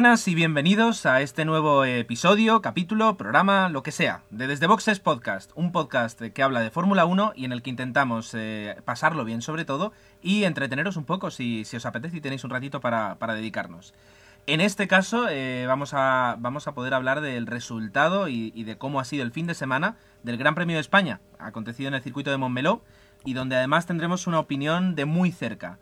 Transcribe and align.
Buenas 0.00 0.26
y 0.28 0.34
bienvenidos 0.34 1.04
a 1.04 1.20
este 1.20 1.44
nuevo 1.44 1.84
episodio, 1.84 2.62
capítulo, 2.62 3.18
programa, 3.18 3.68
lo 3.68 3.82
que 3.82 3.92
sea, 3.92 4.22
de 4.30 4.46
Desde 4.46 4.66
Boxes 4.66 4.98
Podcast, 4.98 5.50
un 5.56 5.72
podcast 5.72 6.22
que 6.22 6.42
habla 6.42 6.60
de 6.60 6.70
Fórmula 6.70 7.04
1 7.04 7.34
y 7.36 7.44
en 7.44 7.52
el 7.52 7.60
que 7.60 7.68
intentamos 7.68 8.32
eh, 8.32 8.76
pasarlo 8.86 9.26
bien 9.26 9.42
sobre 9.42 9.66
todo 9.66 9.92
y 10.22 10.44
entreteneros 10.44 10.96
un 10.96 11.04
poco 11.04 11.30
si, 11.30 11.66
os 11.76 11.84
apetece 11.84 12.16
y 12.16 12.20
tenéis 12.22 12.44
un 12.44 12.50
ratito 12.50 12.80
para, 12.80 13.14
dedicarnos. 13.34 13.92
En 14.46 14.62
este 14.62 14.88
caso 14.88 15.28
eh, 15.28 15.66
vamos, 15.68 15.92
a, 15.92 16.36
vamos 16.38 16.66
a 16.66 16.72
poder 16.72 16.94
hablar 16.94 17.20
del 17.20 17.46
resultado 17.46 18.28
y, 18.28 18.52
y, 18.54 18.64
de 18.64 18.78
cómo 18.78 19.00
ha 19.00 19.04
sido 19.04 19.22
el 19.22 19.32
fin 19.32 19.46
de 19.46 19.52
semana 19.52 19.96
del 20.22 20.38
Gran 20.38 20.54
Premio 20.54 20.76
de 20.76 20.80
España, 20.80 21.20
acontecido 21.38 21.88
en 21.88 21.94
el 21.94 22.00
circuito 22.00 22.30
de 22.30 22.38
Montmeló 22.38 22.82
y 23.22 23.34
donde 23.34 23.56
además 23.56 23.84
tendremos 23.84 24.26
una 24.26 24.38
opinión 24.38 24.94
de 24.94 25.04
muy 25.04 25.30
cerca. 25.30 25.78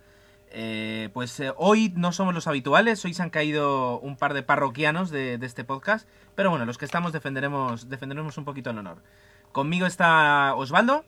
Eh, 0.51 1.11
pues 1.13 1.39
eh, 1.41 1.53
hoy 1.57 1.93
no 1.95 2.13
somos 2.13 2.35
los 2.35 2.47
habituales, 2.47 3.05
hoy 3.05 3.13
se 3.13 3.23
han 3.23 3.31
caído 3.31 4.01
un 4.01 4.17
par 4.17 4.33
de 4.33 4.43
parroquianos 4.43 5.11
de, 5.11 5.35
este 5.43 5.65
podcast, 5.65 6.09
pero 6.35 6.51
bueno, 6.51 6.65
los 6.65 6.79
que 6.79 6.87
estamos 6.87 7.13
defenderemos, 7.13 7.89
defenderemos 7.89 8.39
un 8.39 8.45
poquito 8.45 8.71
el 8.71 8.79
honor. 8.79 9.03
Conmigo 9.53 9.87
está 9.87 10.55
Osvaldo. 10.55 11.05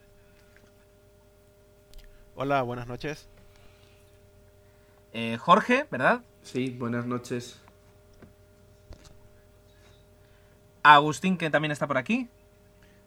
Hola, 2.34 2.62
buenas 2.62 2.86
noches. 2.86 3.28
Eh, 5.12 5.38
Jorge, 5.38 5.86
¿verdad? 5.90 6.22
Sí, 6.42 6.70
buenas 6.70 7.06
noches. 7.06 7.60
Agustín, 10.82 11.36
que 11.36 11.50
también 11.50 11.72
está 11.72 11.86
por 11.86 11.98
aquí. 11.98 12.28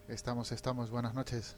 Estamos, 0.08 0.52
estamos, 0.52 0.90
buenas 0.90 1.14
noches 1.14 1.56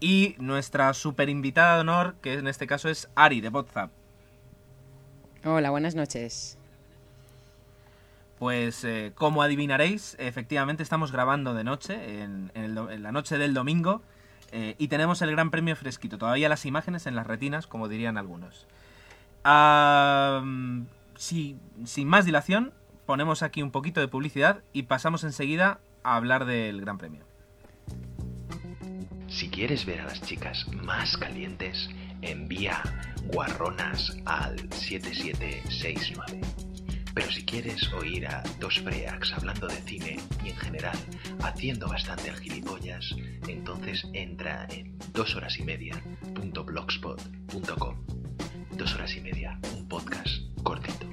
y 0.00 0.34
nuestra 0.38 0.92
super 0.94 1.28
invitada 1.28 1.76
de 1.76 1.80
honor, 1.80 2.16
que 2.22 2.34
en 2.34 2.48
este 2.48 2.66
caso 2.66 2.88
es 2.88 3.08
Ari 3.14 3.40
de 3.40 3.48
WhatsApp. 3.48 3.90
Hola, 5.44 5.70
buenas 5.70 5.94
noches. 5.94 6.58
Pues 8.38 8.84
eh, 8.84 9.12
como 9.14 9.42
adivinaréis, 9.42 10.16
efectivamente 10.18 10.82
estamos 10.82 11.10
grabando 11.12 11.54
de 11.54 11.64
noche, 11.64 12.22
en, 12.22 12.50
la 12.74 13.12
noche 13.12 13.38
del 13.38 13.54
domingo, 13.54 14.02
eh, 14.52 14.74
y 14.78 14.88
tenemos 14.88 15.22
el 15.22 15.30
Gran 15.30 15.50
Premio 15.50 15.74
fresquito. 15.76 16.18
Todavía 16.18 16.48
las 16.48 16.66
imágenes 16.66 17.06
en 17.06 17.16
las 17.16 17.26
retinas, 17.26 17.66
como 17.66 17.88
dirían 17.88 18.18
algunos. 18.18 18.66
sin 21.16 22.08
más 22.08 22.24
dilación, 22.26 22.72
ponemos 23.06 23.42
aquí 23.42 23.62
un 23.62 23.70
poquito 23.70 24.00
de 24.00 24.08
publicidad 24.08 24.62
y 24.72 24.82
pasamos 24.82 25.24
enseguida 25.24 25.78
a 26.02 26.16
hablar 26.16 26.44
del 26.44 26.80
Gran 26.82 26.98
Premio. 26.98 27.24
Si 29.36 29.50
quieres 29.50 29.84
ver 29.84 30.00
a 30.00 30.06
las 30.06 30.22
chicas 30.22 30.66
más 30.72 31.14
calientes, 31.14 31.90
envía 32.22 32.82
guarronas 33.34 34.16
al 34.24 34.56
7769. 34.72 36.40
Pero 37.14 37.30
si 37.30 37.44
quieres 37.44 37.92
oír 37.92 38.26
a 38.28 38.42
dos 38.58 38.80
preax 38.80 39.34
hablando 39.34 39.66
de 39.66 39.76
cine 39.82 40.16
y 40.42 40.48
en 40.48 40.56
general 40.56 40.96
haciendo 41.42 41.86
bastante 41.86 42.30
al 42.30 42.38
gilipollas, 42.38 43.14
entonces 43.46 44.08
entra 44.14 44.66
en 44.70 44.96
dos. 45.12 45.34
Dos 48.72 48.94
horas 48.94 49.14
y 49.18 49.20
media, 49.20 49.60
un 49.76 49.86
podcast 49.86 50.32
cortito. 50.62 51.05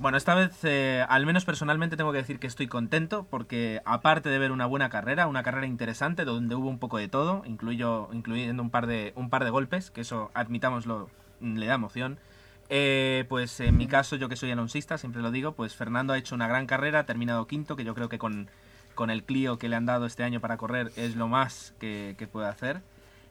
Bueno, 0.00 0.16
esta 0.16 0.36
vez, 0.36 0.52
eh, 0.62 1.04
al 1.08 1.26
menos 1.26 1.44
personalmente, 1.44 1.96
tengo 1.96 2.12
que 2.12 2.18
decir 2.18 2.38
que 2.38 2.46
estoy 2.46 2.68
contento 2.68 3.26
porque, 3.28 3.82
aparte 3.84 4.28
de 4.28 4.38
ver 4.38 4.52
una 4.52 4.64
buena 4.64 4.90
carrera, 4.90 5.26
una 5.26 5.42
carrera 5.42 5.66
interesante 5.66 6.24
donde 6.24 6.54
hubo 6.54 6.68
un 6.68 6.78
poco 6.78 6.98
de 6.98 7.08
todo, 7.08 7.42
incluyo, 7.46 8.08
incluyendo 8.12 8.62
un 8.62 8.70
par 8.70 8.86
de, 8.86 9.12
un 9.16 9.28
par 9.28 9.42
de 9.42 9.50
golpes, 9.50 9.90
que 9.90 10.02
eso, 10.02 10.30
admitámoslo, 10.34 11.10
le 11.40 11.66
da 11.66 11.74
emoción. 11.74 12.20
Eh, 12.68 13.24
pues 13.28 13.58
en 13.58 13.76
mi 13.76 13.88
caso, 13.88 14.14
yo 14.14 14.28
que 14.28 14.36
soy 14.36 14.52
alonsista, 14.52 14.98
siempre 14.98 15.20
lo 15.20 15.32
digo, 15.32 15.52
pues 15.52 15.74
Fernando 15.74 16.12
ha 16.12 16.18
hecho 16.18 16.36
una 16.36 16.46
gran 16.46 16.66
carrera, 16.66 17.00
ha 17.00 17.06
terminado 17.06 17.48
quinto, 17.48 17.74
que 17.74 17.82
yo 17.82 17.96
creo 17.96 18.08
que 18.08 18.18
con, 18.18 18.48
con 18.94 19.10
el 19.10 19.24
Clio 19.24 19.58
que 19.58 19.68
le 19.68 19.74
han 19.74 19.86
dado 19.86 20.06
este 20.06 20.22
año 20.22 20.40
para 20.40 20.58
correr 20.58 20.92
es 20.94 21.16
lo 21.16 21.26
más 21.26 21.74
que, 21.80 22.14
que 22.16 22.28
puede 22.28 22.46
hacer. 22.46 22.82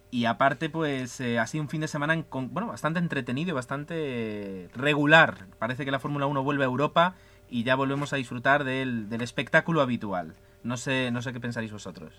Y 0.10 0.26
aparte, 0.26 0.70
pues 0.70 1.20
eh, 1.20 1.38
ha 1.38 1.48
sido 1.48 1.64
un 1.64 1.70
fin 1.70 1.82
de 1.82 1.88
semana 1.88 2.26
bueno, 2.32 2.68
bastante 2.68 3.00
entretenido 3.00 3.50
y 3.50 3.54
bastante 3.54 4.70
regular. 4.74 5.48
Parece 5.60 5.84
que 5.84 5.92
la 5.92 6.00
Fórmula 6.00 6.26
1 6.28 6.44
vuelve 6.44 6.64
a 6.64 6.68
Europa 6.68 7.16
y 7.50 7.64
ya 7.64 7.76
volvemos 7.76 8.14
a 8.14 8.18
disfrutar 8.18 8.64
del, 8.64 9.08
espectáculo 9.22 9.82
habitual. 9.82 10.36
No 10.64 10.78
sé, 10.78 11.12
no 11.12 11.22
sé 11.22 11.34
qué 11.34 11.40
pensaréis 11.40 11.74
vosotros. 11.74 12.14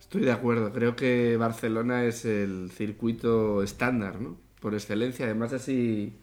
Estoy 0.00 0.22
de 0.22 0.32
acuerdo. 0.32 0.72
Creo 0.72 0.96
que 0.96 1.36
Barcelona 1.36 2.04
es 2.04 2.24
el 2.24 2.70
circuito 2.70 3.62
estándar, 3.62 4.20
¿no? 4.20 4.38
Por 4.60 4.74
excelencia. 4.74 5.26
Además, 5.26 5.52
así, 5.52 6.16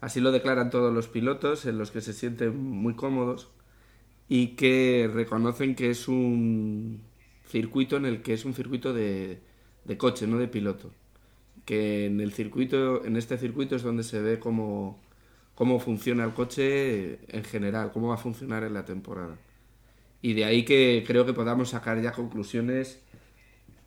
así 0.00 0.20
lo 0.20 0.30
declaran 0.30 0.70
todos 0.70 0.94
los 0.94 1.08
pilotos, 1.08 1.66
en 1.66 1.78
los 1.78 1.90
que 1.90 2.00
se 2.00 2.12
sienten 2.12 2.56
muy 2.56 2.94
cómodos 2.94 3.50
y 4.28 4.54
que 4.54 5.10
reconocen 5.12 5.74
que 5.74 5.90
es 5.90 6.08
un 6.08 7.02
circuito 7.46 7.96
en 7.96 8.06
el 8.06 8.22
que 8.22 8.34
es 8.34 8.44
un 8.44 8.54
circuito 8.54 8.92
de, 8.92 9.40
de 9.84 9.96
coche, 9.98 10.26
no 10.26 10.38
de 10.38 10.48
piloto. 10.48 10.90
Que 11.64 12.06
en 12.06 12.20
el 12.20 12.32
circuito, 12.32 13.04
en 13.04 13.16
este 13.16 13.38
circuito 13.38 13.76
es 13.76 13.82
donde 13.82 14.02
se 14.02 14.20
ve 14.20 14.38
cómo, 14.38 14.98
cómo 15.54 15.78
funciona 15.78 16.24
el 16.24 16.34
coche 16.34 17.20
en 17.28 17.44
general, 17.44 17.92
cómo 17.92 18.08
va 18.08 18.14
a 18.14 18.18
funcionar 18.18 18.64
en 18.64 18.74
la 18.74 18.84
temporada. 18.84 19.36
Y 20.20 20.34
de 20.34 20.44
ahí 20.44 20.64
que 20.64 21.04
creo 21.06 21.26
que 21.26 21.32
podamos 21.32 21.70
sacar 21.70 22.00
ya 22.00 22.12
conclusiones 22.12 23.00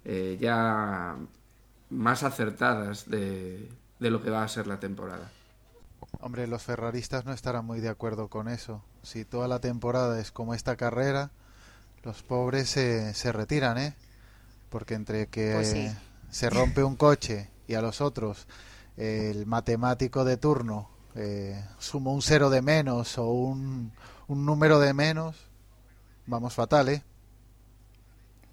eh, 0.04 0.38
ya 0.40 1.18
más 1.90 2.24
acertadas 2.24 3.10
de, 3.10 3.70
de 4.00 4.10
lo 4.10 4.22
que 4.22 4.30
va 4.30 4.44
a 4.44 4.48
ser 4.48 4.68
la 4.68 4.80
temporada. 4.80 5.32
Hombre, 6.20 6.48
los 6.48 6.64
ferraristas 6.64 7.26
no 7.26 7.34
estarán 7.34 7.66
muy 7.66 7.80
de 7.80 7.90
acuerdo 7.90 8.30
con 8.30 8.48
eso. 8.48 8.84
Si 9.02 9.26
toda 9.26 9.48
la 9.48 9.60
temporada 9.60 10.20
es 10.20 10.32
como 10.32 10.54
esta 10.54 10.76
carrera, 10.76 11.32
los 12.06 12.22
pobres 12.22 12.70
se, 12.70 13.14
se 13.14 13.32
retiran, 13.32 13.78
¿eh? 13.78 13.94
Porque 14.70 14.94
entre 14.94 15.28
que 15.28 15.54
pues 15.54 15.76
se 16.30 16.50
rompe 16.50 16.84
un 16.84 16.96
coche 16.96 17.50
y 17.68 17.74
a 17.74 17.82
los 17.82 18.00
otros 18.02 18.48
el 18.98 19.46
matemático 19.46 20.24
de 20.24 20.38
turno 20.38 20.90
eh, 21.16 21.62
suma 21.80 22.12
un 22.12 22.22
cero 22.22 22.50
de 22.50 22.62
menos 22.62 23.18
o 23.18 23.26
un, 23.26 23.92
un 24.28 24.46
número 24.46 24.80
de 24.80 24.94
menos, 24.94 25.36
vamos 26.26 26.54
fatal, 26.54 26.90
¿eh? 26.90 27.04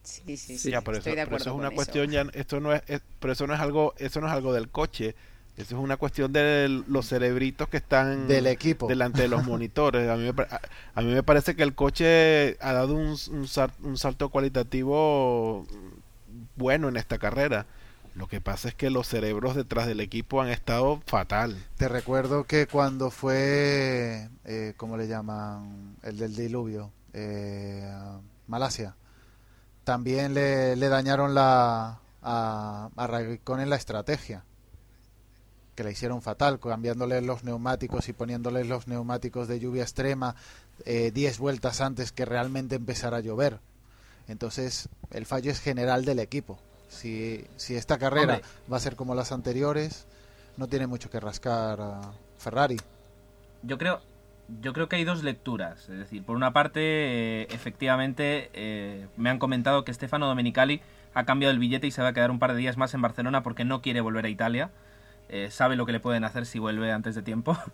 Sí, 0.02 0.36
sí, 0.36 0.58
sí. 0.58 0.70
Ya, 0.70 0.80
por 0.80 0.96
eso, 0.96 1.10
eso 1.10 1.36
es 1.36 1.46
una 1.46 1.70
cuestión 1.70 2.10
ya, 2.10 2.26
esto 2.32 2.60
no 2.60 2.72
es, 2.72 2.82
pero 3.20 3.32
eso 3.32 3.46
no 3.46 3.54
es 3.54 3.60
algo, 3.60 3.94
eso 3.98 4.20
no 4.20 4.26
es 4.26 4.32
algo 4.32 4.52
del 4.52 4.68
coche, 4.68 5.14
eso 5.56 5.76
es 5.76 5.82
una 5.82 5.98
cuestión 5.98 6.32
de 6.32 6.82
los 6.88 7.08
cerebritos 7.08 7.68
que 7.68 7.76
están 7.76 8.26
del 8.26 8.46
equipo 8.46 8.88
delante 8.88 9.22
de 9.22 9.28
los 9.28 9.44
monitores. 9.46 10.08
A 10.08 10.16
mí, 10.16 10.32
me, 10.32 10.46
a, 10.94 11.02
mí 11.02 11.12
me 11.12 11.22
parece 11.22 11.54
que 11.54 11.62
el 11.62 11.74
coche 11.74 12.56
ha 12.60 12.72
dado 12.72 12.94
un, 12.94 13.16
un, 13.82 13.98
salto 13.98 14.30
cualitativo 14.30 15.66
bueno 16.56 16.88
en 16.88 16.96
esta 16.96 17.18
carrera. 17.18 17.66
Lo 18.14 18.28
que 18.28 18.40
pasa 18.40 18.68
es 18.68 18.74
que 18.74 18.90
los 18.90 19.06
cerebros 19.08 19.54
detrás 19.54 19.86
del 19.86 20.00
equipo 20.00 20.40
han 20.40 20.48
estado 20.48 21.02
fatal. 21.06 21.56
Te 21.76 21.88
recuerdo 21.88 22.44
que 22.44 22.66
cuando 22.66 23.10
fue, 23.10 24.28
eh, 24.44 24.74
¿cómo 24.76 24.96
le 24.96 25.06
llaman? 25.06 25.96
El 26.02 26.18
del 26.18 26.34
diluvio, 26.34 26.90
eh, 27.12 27.90
Malasia. 28.46 28.96
También 29.84 30.32
le, 30.34 30.76
le 30.76 30.88
dañaron 30.88 31.34
la, 31.34 32.00
a, 32.22 32.90
a 32.96 33.62
en 33.62 33.70
la 33.70 33.76
estrategia 33.76 34.44
que 35.82 35.88
la 35.88 35.90
hicieron 35.90 36.22
fatal, 36.22 36.60
cambiándole 36.60 37.20
los 37.22 37.42
neumáticos 37.42 38.08
y 38.08 38.12
poniéndoles 38.12 38.68
los 38.68 38.86
neumáticos 38.86 39.48
de 39.48 39.58
lluvia 39.58 39.82
extrema 39.82 40.36
10 40.84 41.16
eh, 41.16 41.34
vueltas 41.40 41.80
antes 41.80 42.12
que 42.12 42.24
realmente 42.24 42.76
empezara 42.76 43.16
a 43.16 43.20
llover. 43.20 43.58
Entonces, 44.28 44.88
el 45.10 45.26
fallo 45.26 45.50
es 45.50 45.60
general 45.60 46.04
del 46.04 46.20
equipo. 46.20 46.60
Si, 46.88 47.44
si 47.56 47.74
esta 47.74 47.98
carrera 47.98 48.42
va 48.72 48.76
a 48.76 48.80
ser 48.80 48.94
como 48.94 49.16
las 49.16 49.32
anteriores, 49.32 50.06
no 50.56 50.68
tiene 50.68 50.86
mucho 50.86 51.10
que 51.10 51.18
rascar 51.18 51.80
a 51.80 52.12
Ferrari. 52.38 52.76
Yo 53.64 53.76
creo, 53.76 54.00
yo 54.60 54.72
creo 54.72 54.88
que 54.88 54.96
hay 54.96 55.04
dos 55.04 55.24
lecturas. 55.24 55.88
Es 55.88 55.98
decir, 55.98 56.22
por 56.22 56.36
una 56.36 56.52
parte, 56.52 56.80
eh, 56.80 57.48
efectivamente, 57.50 58.50
eh, 58.52 59.08
me 59.16 59.30
han 59.30 59.40
comentado 59.40 59.84
que 59.84 59.92
Stefano 59.92 60.28
Domenicali 60.28 60.80
ha 61.14 61.24
cambiado 61.24 61.50
el 61.50 61.58
billete 61.58 61.88
y 61.88 61.90
se 61.90 62.02
va 62.02 62.08
a 62.08 62.12
quedar 62.12 62.30
un 62.30 62.38
par 62.38 62.52
de 62.52 62.58
días 62.58 62.76
más 62.76 62.94
en 62.94 63.02
Barcelona 63.02 63.42
porque 63.42 63.64
no 63.64 63.82
quiere 63.82 64.00
volver 64.00 64.26
a 64.26 64.28
Italia. 64.28 64.70
Eh, 65.32 65.50
sabe 65.50 65.76
lo 65.76 65.86
que 65.86 65.92
le 65.92 65.98
pueden 65.98 66.24
hacer 66.24 66.44
si 66.44 66.58
vuelve 66.58 66.92
antes 66.92 67.16
de 67.16 67.22
tiempo. 67.22 67.58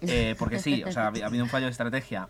Eh, 0.00 0.36
porque 0.38 0.60
sí, 0.60 0.84
o 0.84 0.92
sea, 0.92 1.06
ha 1.06 1.26
habido 1.26 1.42
un 1.42 1.50
fallo 1.50 1.64
de 1.64 1.72
estrategia. 1.72 2.28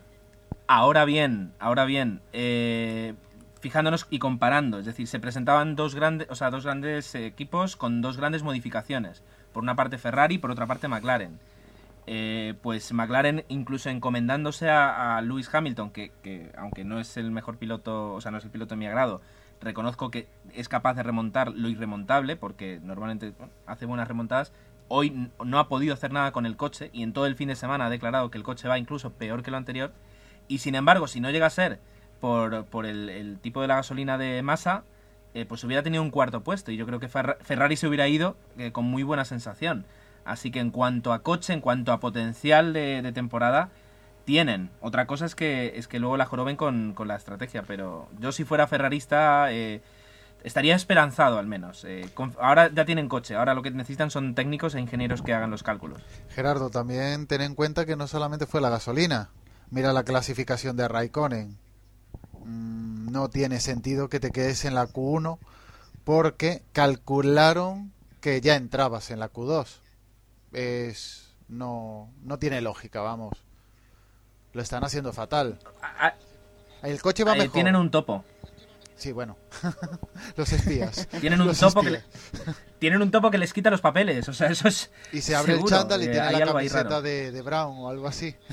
Ahora 0.65 1.05
bien, 1.05 1.53
ahora 1.59 1.85
bien, 1.85 2.19
eh, 2.33 3.13
fijándonos 3.61 4.07
y 4.09 4.17
comparando, 4.17 4.79
es 4.79 4.87
decir, 4.87 5.05
se 5.05 5.19
presentaban 5.19 5.75
dos 5.75 5.93
grandes, 5.93 6.27
o 6.31 6.35
sea, 6.35 6.49
dos 6.49 6.63
grandes 6.63 7.13
equipos 7.13 7.75
con 7.75 8.01
dos 8.01 8.17
grandes 8.17 8.41
modificaciones. 8.41 9.21
Por 9.53 9.61
una 9.61 9.75
parte 9.75 9.99
Ferrari, 9.99 10.39
por 10.39 10.49
otra 10.49 10.65
parte 10.65 10.87
McLaren. 10.87 11.37
pues 12.63 12.91
McLaren 12.91 13.45
incluso 13.49 13.91
encomendándose 13.91 14.67
a, 14.67 15.21
Lewis 15.21 15.53
Hamilton, 15.53 15.91
que, 15.91 16.11
que, 16.23 16.51
aunque 16.57 16.83
no 16.83 16.99
es 16.99 17.17
el 17.17 17.29
mejor 17.29 17.57
piloto, 17.57 18.15
o 18.15 18.19
sea, 18.19 18.31
no 18.31 18.39
es 18.39 18.45
el 18.45 18.49
piloto 18.49 18.73
de 18.73 18.79
mi 18.79 18.87
agrado, 18.87 19.21
reconozco 19.61 20.11
que 20.11 20.27
es 20.53 20.69
capaz 20.69 20.93
de 20.93 21.03
remontar 21.03 21.51
lo 21.51 21.69
irremontable, 21.69 22.35
porque 22.35 22.79
normalmente 22.83 23.33
hace 23.65 23.85
buenas 23.85 24.07
remontadas, 24.07 24.51
hoy 24.87 25.29
no 25.43 25.59
ha 25.59 25.67
podido 25.67 25.93
hacer 25.93 26.11
nada 26.11 26.31
con 26.31 26.45
el 26.45 26.55
coche 26.57 26.89
y 26.93 27.03
en 27.03 27.13
todo 27.13 27.25
el 27.25 27.35
fin 27.35 27.49
de 27.49 27.55
semana 27.55 27.85
ha 27.85 27.89
declarado 27.89 28.31
que 28.31 28.37
el 28.37 28.43
coche 28.43 28.67
va 28.67 28.79
incluso 28.79 29.11
peor 29.11 29.43
que 29.43 29.51
lo 29.51 29.57
anterior. 29.57 29.93
Y 30.47 30.59
sin 30.59 30.75
embargo, 30.75 31.07
si 31.07 31.19
no 31.19 31.29
llega 31.29 31.45
a 31.45 31.51
ser 31.51 31.79
por, 32.19 32.85
el, 32.85 33.37
tipo 33.41 33.61
de 33.61 33.67
la 33.67 33.75
gasolina 33.75 34.17
de 34.17 34.41
masa, 34.41 34.83
eh, 35.33 35.45
pues 35.45 35.63
hubiera 35.63 35.83
tenido 35.83 36.01
un 36.01 36.09
cuarto 36.09 36.41
puesto. 36.41 36.71
Y 36.71 36.77
yo 36.77 36.85
creo 36.87 36.99
que 36.99 37.07
Ferra- 37.07 37.37
Ferrari 37.41 37.75
se 37.75 37.87
hubiera 37.87 38.07
ido 38.07 38.35
eh, 38.57 38.71
con 38.71 38.85
muy 38.85 39.03
buena 39.03 39.25
sensación. 39.25 39.85
Así 40.25 40.51
que 40.51 40.59
en 40.59 40.71
cuanto 40.71 41.13
a 41.13 41.19
coche, 41.19 41.53
en 41.53 41.61
cuanto 41.61 41.91
a 41.91 41.99
potencial 41.99 42.73
de 42.73 43.11
temporada, 43.13 43.69
tienen. 44.25 44.69
Otra 44.81 45.07
cosa 45.07 45.25
es 45.25 45.35
que, 45.35 45.73
es 45.75 45.87
que 45.87 45.99
luego 45.99 46.17
la 46.17 46.25
joroben 46.25 46.55
con, 46.55 46.93
con 46.93 47.07
la 47.07 47.15
estrategia. 47.15 47.63
Pero 47.63 48.07
yo 48.19 48.31
si 48.31 48.43
fuera 48.43 48.67
ferrarista... 48.67 49.51
eh, 49.51 49.81
Estaría 50.41 50.73
esperanzado 50.73 51.37
al 51.37 51.47
menos. 51.47 51.83
Eh, 51.83 52.09
ahora 52.39 52.71
ya 52.73 52.85
tienen 52.85 53.09
coche, 53.09 53.35
ahora 53.35 53.53
lo 53.53 53.61
que 53.61 53.71
necesitan 53.71 54.09
son 54.09 54.35
técnicos 54.35 54.73
e 54.73 54.79
ingenieros 54.79 55.21
que 55.21 55.33
hagan 55.33 55.51
los 55.51 55.63
cálculos. 55.63 56.01
Gerardo, 56.29 56.69
también 56.69 57.27
ten 57.27 57.41
en 57.41 57.55
cuenta 57.55 57.85
que 57.85 57.97
no 57.97 58.07
solamente 58.07 58.45
fue 58.45 58.61
la 58.61 58.69
gasolina. 58.69 59.31
Mira 59.69 59.91
la 59.91 60.03
clasificación 60.03 60.77
de 60.77 60.87
Raikkonen. 60.87 61.57
Mm, 62.45 63.11
No 63.11 63.29
tiene 63.29 63.59
sentido 63.59 64.07
que 64.07 64.21
te 64.21 64.31
quedes 64.31 64.63
en 64.63 64.75
la 64.75 64.87
Q1 64.87 65.39
porque 66.05 66.63
calcularon 66.71 67.91
que 68.21 68.39
ya 68.39 68.55
entrabas 68.55 69.11
en 69.11 69.19
la 69.19 69.33
Q2. 69.33 69.81
Es 70.53 71.35
no 71.49 72.11
no 72.23 72.39
tiene 72.39 72.61
lógica, 72.61 73.01
vamos. 73.01 73.33
Lo 74.59 74.63
están 74.63 74.83
haciendo 74.83 75.13
fatal. 75.13 75.57
Ah, 75.81 76.13
El 76.83 77.01
coche 77.01 77.23
va 77.23 77.33
mejor. 77.33 77.53
tienen 77.53 77.77
un 77.77 77.89
topo. 77.89 78.25
Sí, 78.97 79.13
bueno. 79.13 79.37
Los 80.35 80.51
espías. 80.51 81.07
Tienen 81.21 81.39
un 81.39 81.47
Los 81.47 81.59
topo 81.59 81.81
que 81.81 81.91
le- 81.91 82.03
tienen 82.77 83.01
un 83.01 83.09
topo 83.09 83.31
que 83.31 83.37
les 83.37 83.53
quita 83.53 83.69
los 83.69 83.79
papeles. 83.79 84.27
O 84.27 84.33
sea, 84.33 84.49
eso 84.49 84.67
es. 84.67 84.91
Y 85.13 85.21
se 85.21 85.33
abre 85.33 85.53
seguro, 85.53 85.73
el 85.73 85.79
chándal 85.81 86.01
y 86.01 86.07
eh, 86.07 86.11
tiene 86.11 86.31
la 86.33 86.45
camiseta 86.45 87.01
de 87.01 87.41
Brown 87.41 87.77
o 87.79 87.87
algo 87.89 88.05
así. 88.09 88.35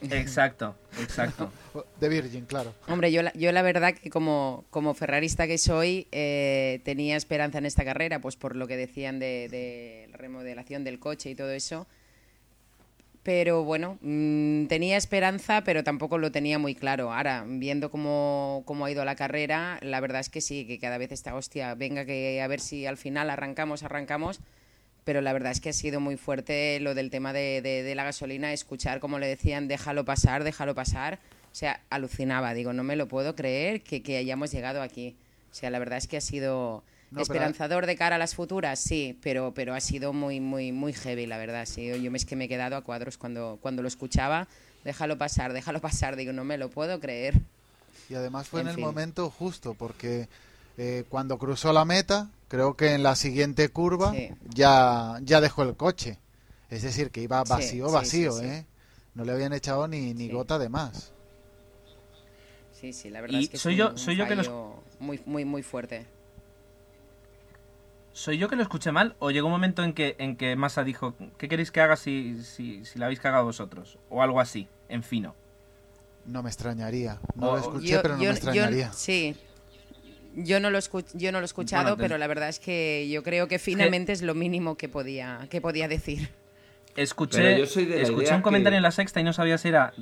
Exacto, 0.10 0.76
exacto. 1.00 1.50
De 1.98 2.08
Virgin, 2.08 2.44
claro. 2.44 2.74
Hombre, 2.86 3.10
yo 3.10 3.22
la, 3.22 3.32
yo 3.32 3.50
la 3.50 3.62
verdad 3.62 3.94
que 3.94 4.10
como, 4.10 4.64
como 4.70 4.94
ferrarista 4.94 5.46
que 5.48 5.58
soy, 5.58 6.06
eh, 6.12 6.80
tenía 6.84 7.16
esperanza 7.16 7.58
en 7.58 7.66
esta 7.66 7.84
carrera, 7.84 8.20
pues 8.20 8.36
por 8.36 8.54
lo 8.54 8.68
que 8.68 8.76
decían 8.76 9.18
de, 9.18 9.48
de 9.50 10.08
remodelación 10.12 10.84
del 10.84 10.98
coche 11.00 11.30
y 11.30 11.34
todo 11.34 11.50
eso. 11.50 11.88
Pero 13.24 13.64
bueno, 13.64 13.98
mm, 14.02 14.66
tenía 14.66 14.98
esperanza, 14.98 15.64
pero 15.64 15.82
tampoco 15.82 16.18
lo 16.18 16.30
tenía 16.30 16.58
muy 16.58 16.74
claro. 16.74 17.10
Ahora, 17.12 17.44
viendo 17.48 17.90
cómo, 17.90 18.62
cómo 18.66 18.84
ha 18.84 18.90
ido 18.90 19.02
la 19.04 19.16
carrera, 19.16 19.78
la 19.80 19.98
verdad 20.00 20.20
es 20.20 20.28
que 20.28 20.42
sí, 20.42 20.66
que 20.66 20.78
cada 20.78 20.98
vez 20.98 21.10
está, 21.10 21.34
hostia, 21.34 21.74
venga, 21.74 22.04
que 22.04 22.42
a 22.42 22.46
ver 22.48 22.60
si 22.60 22.84
al 22.84 22.98
final 22.98 23.30
arrancamos, 23.30 23.82
arrancamos. 23.82 24.40
Pero 25.04 25.20
la 25.22 25.32
verdad 25.32 25.52
es 25.52 25.60
que 25.60 25.70
ha 25.70 25.72
sido 25.74 26.00
muy 26.00 26.16
fuerte 26.18 26.78
lo 26.80 26.94
del 26.94 27.10
tema 27.10 27.32
de, 27.32 27.60
de- 27.62 27.82
de 27.82 27.94
la 27.94 28.04
gasolina, 28.04 28.52
escuchar 28.52 29.00
como 29.00 29.18
le 29.18 29.26
decían, 29.26 29.68
déjalo 29.68 30.04
pasar, 30.04 30.44
déjalo 30.44 30.74
pasar. 30.74 31.18
O 31.50 31.54
sea, 31.54 31.80
alucinaba, 31.90 32.52
digo, 32.54 32.72
no 32.74 32.84
me 32.84 32.96
lo 32.96 33.08
puedo 33.08 33.34
creer 33.34 33.82
que, 33.82 34.02
que 34.02 34.16
hayamos 34.18 34.50
llegado 34.52 34.82
aquí. 34.82 35.16
O 35.50 35.54
sea, 35.54 35.70
la 35.70 35.78
verdad 35.78 35.98
es 35.98 36.08
que 36.08 36.16
ha 36.18 36.20
sido 36.22 36.84
No, 37.14 37.22
pero- 37.22 37.34
esperanzador 37.34 37.86
de 37.86 37.96
cara 37.96 38.16
a 38.16 38.18
las 38.18 38.34
futuras, 38.34 38.78
sí, 38.78 39.18
pero, 39.22 39.52
pero 39.54 39.74
ha 39.74 39.80
sido 39.80 40.12
muy, 40.12 40.40
muy, 40.40 40.72
muy 40.72 40.92
heavy, 40.92 41.26
la 41.26 41.38
verdad. 41.38 41.64
Sí, 41.66 41.86
yo 42.02 42.10
me 42.10 42.18
es 42.18 42.24
que 42.24 42.36
me 42.36 42.44
he 42.44 42.48
quedado 42.48 42.76
a 42.76 42.82
cuadros 42.82 43.16
cuando, 43.18 43.58
cuando 43.62 43.82
lo 43.82 43.88
escuchaba. 43.88 44.48
Déjalo 44.84 45.16
pasar, 45.16 45.52
déjalo 45.52 45.80
pasar, 45.80 46.16
digo, 46.16 46.32
no 46.32 46.44
me 46.44 46.58
lo 46.58 46.70
puedo 46.70 47.00
creer. 47.00 47.34
Y 48.10 48.14
además 48.14 48.48
fue 48.48 48.60
en, 48.60 48.66
En 48.66 48.70
el 48.70 48.76
fin. 48.76 48.84
momento 48.84 49.30
justo, 49.30 49.74
porque 49.74 50.28
eh, 50.76 51.04
cuando 51.08 51.38
cruzó 51.38 51.72
la 51.72 51.84
meta, 51.84 52.28
creo 52.48 52.74
que 52.76 52.94
en 52.94 53.02
la 53.02 53.14
siguiente 53.14 53.68
curva 53.70 54.12
Sí. 54.12 54.30
ya, 54.52 55.18
ya 55.22 55.40
dejó 55.40 55.62
el 55.62 55.74
coche. 55.76 56.18
Es 56.68 56.82
decir, 56.82 57.10
que 57.10 57.20
iba 57.22 57.42
vacío, 57.44 57.86
sí, 57.88 57.92
vacío, 57.94 58.32
sí, 58.32 58.40
sí. 58.40 58.46
¿eh? 58.46 58.66
No 59.14 59.24
le 59.24 59.32
habían 59.32 59.52
echado 59.52 59.86
ni, 59.86 60.12
ni 60.12 60.26
Sí. 60.26 60.32
gota 60.32 60.58
de 60.58 60.68
más. 60.68 61.12
Sí, 62.78 62.92
sí, 62.92 63.08
la 63.10 63.20
verdad 63.20 63.38
Y 63.38 63.44
es 63.44 63.50
que 63.50 63.56
es 63.56 63.62
soy 63.62 63.72
un- 63.74 63.78
yo- 63.78 63.90
un 63.90 63.98
soy 63.98 64.16
yo 64.16 64.26
que 64.26 64.34
los- 64.34 64.50
muy, 64.98 65.20
muy, 65.26 65.44
muy 65.44 65.62
fuerte. 65.62 66.06
¿Soy 68.14 68.38
yo 68.38 68.48
que 68.48 68.54
lo 68.56 68.62
escuché 68.62 68.92
mal? 68.92 69.16
¿O 69.18 69.30
llegó 69.32 69.48
un 69.48 69.52
momento 69.52 69.82
en 69.82 69.92
que, 69.92 70.14
en 70.18 70.36
que 70.36 70.54
Massa 70.54 70.84
dijo, 70.84 71.14
¿qué 71.36 71.48
queréis 71.48 71.70
que 71.72 71.80
haga 71.80 71.96
si, 71.96 72.42
si, 72.44 72.84
si 72.84 72.98
la 72.98 73.06
habéis 73.06 73.18
cagado 73.20 73.44
vosotros? 73.44 73.98
O 74.08 74.22
algo 74.22 74.40
así, 74.40 74.68
en 74.88 75.02
fino. 75.02 75.34
No 76.24 76.42
me 76.42 76.48
extrañaría. 76.48 77.18
No 77.34 77.50
Oh, 77.50 77.56
lo 77.56 77.60
escuché, 77.60 77.88
Yo- 77.88 78.02
pero 78.02 78.14
no 78.16 78.22
yo- 78.22 78.28
me 78.28 78.34
yo- 78.34 78.36
extrañaría. 78.36 78.92
sí. 78.92 79.36
Yo 80.36 80.58
no 80.60 80.70
lo, 80.70 80.78
escu- 80.78 81.04
yo 81.14 81.30
no 81.32 81.38
lo 81.40 81.44
he 81.44 81.46
escuchado, 81.46 81.82
Bueno, 81.82 81.96
te- 81.96 82.02
pero 82.04 82.18
la 82.18 82.26
verdad 82.26 82.48
es 82.48 82.58
que 82.60 83.08
yo 83.08 83.22
creo 83.22 83.46
que 83.46 83.58
finalmente 83.58 84.12
es 84.12 84.22
lo 84.22 84.34
mínimo 84.34 84.76
que 84.76 84.88
podía, 84.88 85.46
que 85.50 85.60
podía 85.60 85.86
decir. 85.88 86.30
Escuché, 86.96 87.58
yo 87.58 87.66
soy 87.66 87.84
de 87.86 87.96
la 87.96 88.02
escuché 88.02 88.34
un 88.34 88.42
comentario 88.42 88.74
que- 88.74 88.78
en 88.78 88.82
la 88.84 88.90
sexta 88.92 89.20
y 89.20 89.24
no 89.24 89.32
sabía 89.32 89.58
si 89.58 89.68
era... 89.68 89.92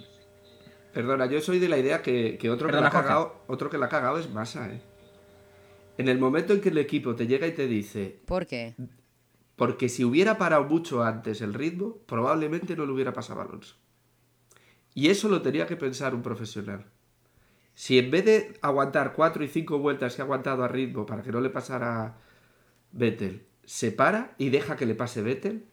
Perdona, 0.93 1.25
yo 1.27 1.41
soy 1.41 1.59
de 1.59 1.69
la 1.71 1.79
idea 1.79 2.03
que, 2.03 2.37
que 2.39 2.51
otro, 2.51 2.67
Perdona, 2.69 2.91
que 2.91 2.95
la 2.95 3.01
ha 3.01 3.03
cagado, 3.03 3.43
otro 3.47 3.71
que 3.71 3.79
la 3.79 3.87
ha 3.87 3.89
cagado 3.89 4.19
es 4.19 4.29
Massa, 4.31 4.69
¿eh? 4.69 4.81
En 5.99 6.09
el 6.09 6.19
momento 6.19 6.53
en 6.53 6.61
que 6.61 6.71
el 6.71 6.79
equipo 6.79 7.15
te 7.15 7.27
llega 7.27 7.47
y 7.47 7.53
te 7.53 7.67
dice, 7.67 8.21
¿Por 8.27 8.47
qué? 8.47 8.75
porque 9.57 9.89
si 9.89 10.05
hubiera 10.05 10.39
parado 10.39 10.65
mucho 10.65 11.03
antes 11.03 11.41
el 11.41 11.55
ritmo, 11.55 11.99
probablemente 12.07 12.75
no 12.75 12.87
le 12.87 12.93
hubiera 12.93 13.13
pasado 13.13 13.41
a 13.41 13.45
Alonso. 13.45 13.77
Y 14.95 15.09
eso 15.09 15.29
lo 15.29 15.43
tenía 15.43 15.67
que 15.67 15.77
pensar 15.77 16.15
un 16.15 16.23
profesional. 16.23 16.87
Si 17.75 17.99
en 17.99 18.11
vez 18.11 18.25
de 18.25 18.59
aguantar 18.61 19.13
cuatro 19.15 19.45
y 19.45 19.49
cinco 19.49 19.79
vueltas 19.79 20.15
que 20.15 20.23
ha 20.23 20.25
aguantado 20.25 20.65
a 20.65 20.69
ritmo 20.69 21.07
para 21.07 21.23
que 21.23 21.33
no 21.33 21.41
le 21.41 21.51
pasara 21.51 22.03
a 22.03 22.19
Vettel, 22.93 23.47
se 23.65 23.93
para 23.93 24.35
y 24.37 24.51
deja 24.51 24.77
que 24.77 24.87
le 24.87 24.95
pase 24.95 25.23
Vettel, 25.23 25.67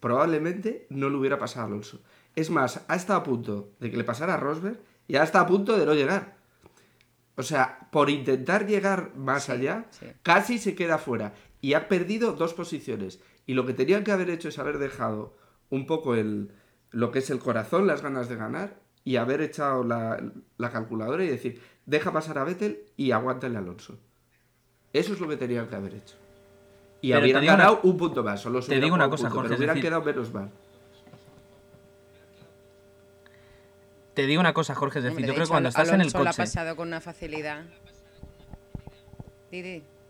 probablemente 0.00 0.86
no 0.90 1.08
le 1.08 1.16
hubiera 1.16 1.38
pasado 1.38 1.66
a 1.66 1.68
Alonso. 1.68 2.00
Es 2.34 2.50
más, 2.50 2.84
ha 2.88 2.96
estado 2.96 3.20
a 3.20 3.24
punto 3.24 3.72
de 3.80 3.90
que 3.90 3.96
le 3.96 4.04
pasara 4.04 4.34
a 4.34 4.36
Rosberg 4.38 4.80
y 5.06 5.16
ha 5.16 5.22
estado 5.22 5.44
a 5.44 5.48
punto 5.48 5.78
de 5.78 5.86
no 5.86 5.94
llegar. 5.94 6.37
O 7.38 7.42
sea, 7.42 7.88
por 7.90 8.10
intentar 8.10 8.66
llegar 8.66 9.14
más 9.16 9.44
Sí, 9.44 9.52
allá, 9.52 9.86
sí. 9.90 10.06
casi 10.22 10.58
se 10.58 10.74
queda 10.74 10.98
fuera. 10.98 11.32
Y 11.62 11.72
ha 11.74 11.88
perdido 11.88 12.32
dos 12.32 12.52
posiciones. 12.52 13.20
Y 13.46 13.54
lo 13.54 13.64
que 13.64 13.72
tenían 13.72 14.04
que 14.04 14.12
haber 14.12 14.28
hecho 14.28 14.48
es 14.48 14.58
haber 14.58 14.78
dejado 14.78 15.34
un 15.70 15.86
poco 15.86 16.14
el, 16.14 16.50
lo 16.90 17.10
que 17.10 17.20
es 17.20 17.30
el 17.30 17.38
corazón, 17.38 17.86
las 17.86 18.02
ganas 18.02 18.28
de 18.28 18.36
ganar, 18.36 18.80
y 19.04 19.16
haber 19.16 19.40
echado 19.40 19.84
la, 19.84 20.20
la 20.58 20.70
calculadora 20.70 21.24
y 21.24 21.28
decir, 21.28 21.62
deja 21.86 22.12
pasar 22.12 22.38
a 22.38 22.44
Vettel 22.44 22.82
y 22.96 23.12
aguántale 23.12 23.56
a 23.56 23.60
Alonso. 23.60 23.98
Eso 24.92 25.12
es 25.14 25.20
lo 25.20 25.28
que 25.28 25.36
tenían 25.36 25.68
que 25.68 25.76
haber 25.76 25.94
hecho. 25.94 26.16
Y 27.00 27.12
Pero 27.12 27.24
una- 27.38 27.40
ganado 27.40 27.80
un 27.84 27.96
punto 27.96 28.22
más. 28.24 28.40
Solo 28.40 28.60
te 28.60 28.80
digo 28.80 28.94
una 28.96 29.08
cosa, 29.08 29.24
punto, 29.28 29.36
Jorge, 29.36 29.48
pero 29.50 29.58
hubieran 29.58 29.76
decir- 29.76 29.88
quedado 29.88 30.02
menos 30.04 30.34
mal. 30.34 30.50
Te 34.18 34.26
digo 34.26 34.40
una 34.40 34.52
cosa, 34.52 34.74
Jorge, 34.74 34.98
es 34.98 35.04
decir, 35.04 35.18
Hombre, 35.18 35.26
yo 35.28 35.32
de 35.32 35.34
creo 35.36 35.46
que 35.46 35.50
cuando 35.50 35.68
estás 35.68 35.88
en 35.90 35.94
el 35.94 36.00
Alonso 36.00 36.18
lo 36.18 36.24
ha 36.24 36.32
coche... 36.32 36.42
pasado 36.42 36.74
con 36.74 36.88
una 36.88 37.00
facilidad. 37.00 37.62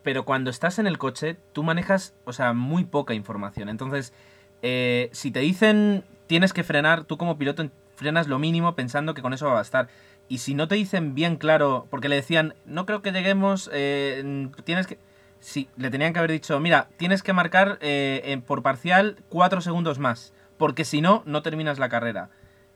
Pero 0.03 0.25
cuando 0.25 0.49
estás 0.49 0.79
en 0.79 0.87
el 0.87 0.97
coche, 0.97 1.37
tú 1.53 1.63
manejas, 1.63 2.15
o 2.25 2.33
sea, 2.33 2.55
muy 2.55 2.85
poca 2.85 3.13
información. 3.13 3.69
Entonces, 3.69 4.15
eh, 4.63 5.11
si 5.13 5.31
te 5.31 5.41
dicen 5.41 6.05
tienes 6.27 6.55
que 6.55 6.65
frenar, 6.65 7.05
tú 7.05 7.19
como 7.19 7.37
piloto 7.37 7.69
frenas 7.97 8.29
lo 8.29 8.39
mínimo 8.39 8.75
pensando 8.75 9.13
que 9.13 9.21
con 9.21 9.35
eso 9.35 9.45
va 9.45 9.53
a 9.53 9.55
bastar. 9.57 9.89
Y 10.27 10.39
si 10.39 10.55
no 10.55 10.69
te 10.69 10.77
dicen 10.77 11.15
bien 11.15 11.37
claro, 11.37 11.87
porque 11.91 12.09
le 12.09 12.17
decían, 12.17 12.55
no 12.65 12.87
creo 12.87 13.03
que 13.03 13.13
lleguemos, 13.13 13.69
eh, 13.75 14.49
tienes 14.65 14.87
que... 14.87 14.97
Sí, 15.41 15.69
le 15.77 15.91
tenían 15.91 16.15
que 16.15 16.21
haber 16.21 16.33
dicho, 16.33 16.59
mira, 16.61 16.89
tienes 16.97 17.23
que 17.23 17.35
marcar 17.35 17.77
eh, 17.83 18.41
por 18.47 18.63
parcial 18.63 19.19
cuatro 19.29 19.61
segundos 19.61 19.99
más, 19.99 20.33
porque 20.57 20.87
si 20.87 21.03
no, 21.03 21.23
no 21.27 21.43
terminas 21.43 21.79
la 21.79 21.91
carrera. 21.91 22.31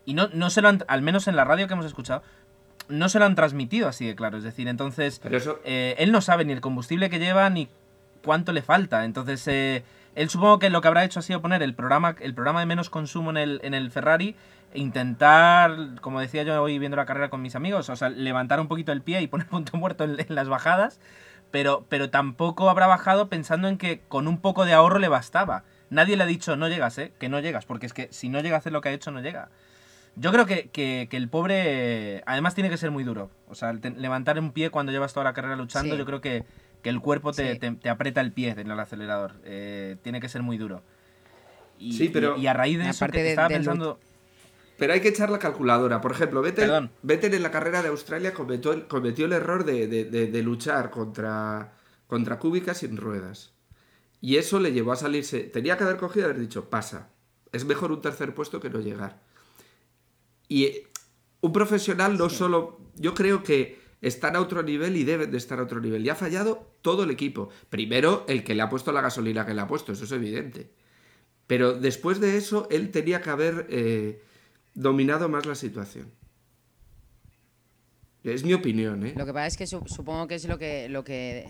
Y 0.04 0.14
no, 0.14 0.28
no 0.32 0.50
se 0.50 0.62
lo 0.62 0.68
han, 0.68 0.84
al 0.88 1.02
menos 1.02 1.28
en 1.28 1.36
la 1.36 1.44
radio 1.44 1.66
que 1.66 1.74
hemos 1.74 1.86
escuchado, 1.86 2.22
no 2.88 3.08
se 3.08 3.18
lo 3.18 3.24
han 3.24 3.34
transmitido 3.34 3.88
así 3.88 4.06
de 4.06 4.14
claro. 4.14 4.38
Es 4.38 4.44
decir, 4.44 4.68
entonces, 4.68 5.20
eso, 5.30 5.60
eh, 5.64 5.94
él 5.98 6.12
no 6.12 6.20
sabe 6.20 6.44
ni 6.44 6.52
el 6.52 6.60
combustible 6.60 7.10
que 7.10 7.18
lleva 7.18 7.48
ni 7.50 7.68
cuánto 8.24 8.52
le 8.52 8.62
falta. 8.62 9.04
Entonces, 9.04 9.46
eh, 9.48 9.84
él 10.14 10.28
supongo 10.28 10.58
que 10.58 10.70
lo 10.70 10.80
que 10.80 10.88
habrá 10.88 11.04
hecho 11.04 11.20
ha 11.20 11.22
sido 11.22 11.40
poner 11.40 11.62
el 11.62 11.74
programa, 11.74 12.16
el 12.20 12.34
programa 12.34 12.60
de 12.60 12.66
menos 12.66 12.90
consumo 12.90 13.30
en 13.30 13.36
el, 13.36 13.60
en 13.62 13.74
el 13.74 13.90
Ferrari 13.90 14.36
e 14.74 14.78
intentar, 14.78 15.76
como 16.00 16.20
decía 16.20 16.42
yo 16.42 16.62
hoy 16.62 16.78
viendo 16.78 16.96
la 16.96 17.06
carrera 17.06 17.30
con 17.30 17.42
mis 17.42 17.54
amigos, 17.54 17.88
o 17.88 17.96
sea, 17.96 18.08
levantar 18.08 18.60
un 18.60 18.68
poquito 18.68 18.92
el 18.92 19.02
pie 19.02 19.20
y 19.20 19.26
poner 19.26 19.46
punto 19.46 19.76
muerto 19.76 20.04
en, 20.04 20.18
en 20.18 20.34
las 20.34 20.48
bajadas, 20.48 21.00
pero, 21.50 21.84
pero 21.88 22.10
tampoco 22.10 22.70
habrá 22.70 22.86
bajado 22.86 23.28
pensando 23.28 23.68
en 23.68 23.78
que 23.78 24.00
con 24.08 24.28
un 24.28 24.38
poco 24.38 24.64
de 24.64 24.72
ahorro 24.72 24.98
le 24.98 25.08
bastaba. 25.08 25.64
Nadie 25.90 26.16
le 26.16 26.24
ha 26.24 26.26
dicho, 26.26 26.56
no 26.56 26.68
llegas, 26.68 26.96
¿eh? 26.96 27.12
Que 27.18 27.28
no 27.28 27.38
llegas, 27.40 27.66
porque 27.66 27.84
es 27.84 27.92
que 27.92 28.08
si 28.10 28.30
no 28.30 28.40
llega 28.40 28.56
a 28.56 28.58
hacer 28.58 28.72
lo 28.72 28.80
que 28.80 28.88
ha 28.88 28.92
hecho, 28.92 29.10
no 29.10 29.20
llega. 29.20 29.50
Yo 30.16 30.30
creo 30.32 30.44
que, 30.46 30.68
que- 30.70 31.08
que 31.10 31.16
el 31.16 31.28
pobre, 31.28 32.22
además 32.26 32.54
tiene 32.54 32.68
que 32.70 32.76
ser 32.76 32.90
muy 32.90 33.02
duro. 33.04 33.30
O 33.48 33.54
sea, 33.54 33.72
te- 33.78 33.90
levantar 33.90 34.38
un 34.38 34.52
pie 34.52 34.70
cuando 34.70 34.92
llevas 34.92 35.12
toda 35.14 35.24
la 35.24 35.32
carrera 35.32 35.56
luchando, 35.56 35.94
Sí. 35.94 35.98
yo 35.98 36.04
creo 36.04 36.20
que, 36.20 36.44
que 36.82 36.90
el 36.90 37.00
cuerpo 37.00 37.32
te, 37.32 37.54
Sí. 37.54 37.58
te- 37.58 37.72
te 37.72 37.88
aprieta 37.88 38.20
el 38.20 38.32
pie 38.32 38.50
en 38.50 38.70
el 38.70 38.78
acelerador. 38.78 39.34
Eh, 39.44 39.96
tiene 40.02 40.20
que 40.20 40.28
ser 40.28 40.42
muy 40.42 40.58
duro. 40.58 40.82
Y, 41.78 41.94
Sí, 41.94 42.08
pero- 42.10 42.36
y, 42.36 42.42
y 42.42 42.46
a 42.46 42.52
raíz 42.52 42.78
de 42.78 42.88
eso 42.90 43.04
Aparte 43.04 43.18
que 43.18 43.22
de- 43.24 43.30
estaba 43.30 43.48
pensando... 43.48 43.98
Pero 44.78 44.92
hay 44.94 45.00
que 45.00 45.08
echar 45.08 45.30
la 45.30 45.38
calculadora. 45.38 46.00
Por 46.00 46.12
ejemplo, 46.12 46.42
Vettel. 46.42 46.90
Vettel 47.02 47.34
en 47.34 47.42
la 47.42 47.50
carrera 47.50 47.82
de 47.82 47.88
Australia 47.88 48.34
cometió 48.34 48.72
el, 48.72 48.86
cometió 48.88 49.26
el 49.26 49.32
error 49.32 49.64
de, 49.64 49.86
de- 49.86 50.04
de- 50.04 50.26
de 50.26 50.42
luchar 50.42 50.90
contra, 50.90 51.72
contra 52.06 52.38
Kubica 52.38 52.74
sin 52.74 52.96
ruedas. 52.96 53.52
Y 54.20 54.36
eso 54.36 54.58
le 54.60 54.72
llevó 54.72 54.92
a 54.92 54.96
salirse. 54.96 55.40
Tenía 55.40 55.76
que 55.76 55.84
haber 55.84 55.96
cogido 55.98 56.26
y 56.26 56.30
haber 56.30 56.40
dicho, 56.40 56.68
pasa. 56.68 57.08
Es 57.52 57.64
mejor 57.64 57.92
un 57.92 58.00
tercer 58.00 58.34
puesto 58.34 58.60
que 58.60 58.70
no 58.70 58.80
llegar. 58.80 59.20
Y 60.52 60.64
eh, 60.64 60.86
un 61.40 61.50
profesional 61.50 62.18
no 62.18 62.28
solo. 62.28 62.78
Yo 62.96 63.14
creo 63.14 63.42
que 63.42 63.80
están 64.02 64.36
a 64.36 64.40
otro 64.40 64.62
nivel 64.62 64.96
y 64.96 65.04
deben 65.04 65.30
de 65.30 65.38
estar 65.38 65.58
a 65.58 65.62
otro 65.62 65.80
nivel. 65.80 66.04
Y 66.04 66.10
ha 66.10 66.14
fallado 66.14 66.76
todo 66.82 67.04
el 67.04 67.10
equipo. 67.10 67.48
Primero, 67.70 68.26
el 68.28 68.44
que 68.44 68.54
le 68.54 68.60
ha 68.60 68.68
puesto 68.68 68.92
la 68.92 69.00
gasolina 69.00 69.46
que 69.46 69.54
le 69.54 69.62
ha 69.62 69.66
puesto, 69.66 69.92
eso 69.92 70.04
es 70.04 70.12
evidente. 70.12 70.70
Pero 71.46 71.72
después 71.72 72.20
de 72.20 72.36
eso, 72.36 72.68
él 72.70 72.90
tenía 72.90 73.22
que 73.22 73.30
haber 73.30 73.66
eh, 73.70 74.22
dominado 74.74 75.30
más 75.30 75.46
la 75.46 75.54
situación. 75.54 76.12
Es 78.22 78.44
mi 78.44 78.52
opinión, 78.52 79.06
¿eh? 79.06 79.14
Lo 79.16 79.24
que 79.24 79.32
pasa 79.32 79.46
es 79.46 79.56
que 79.56 79.66
supongo 79.66 80.28
que 80.28 80.34
es 80.34 80.46
lo 80.46 80.58
que, 80.58 80.88
lo 80.90 81.02
que 81.02 81.46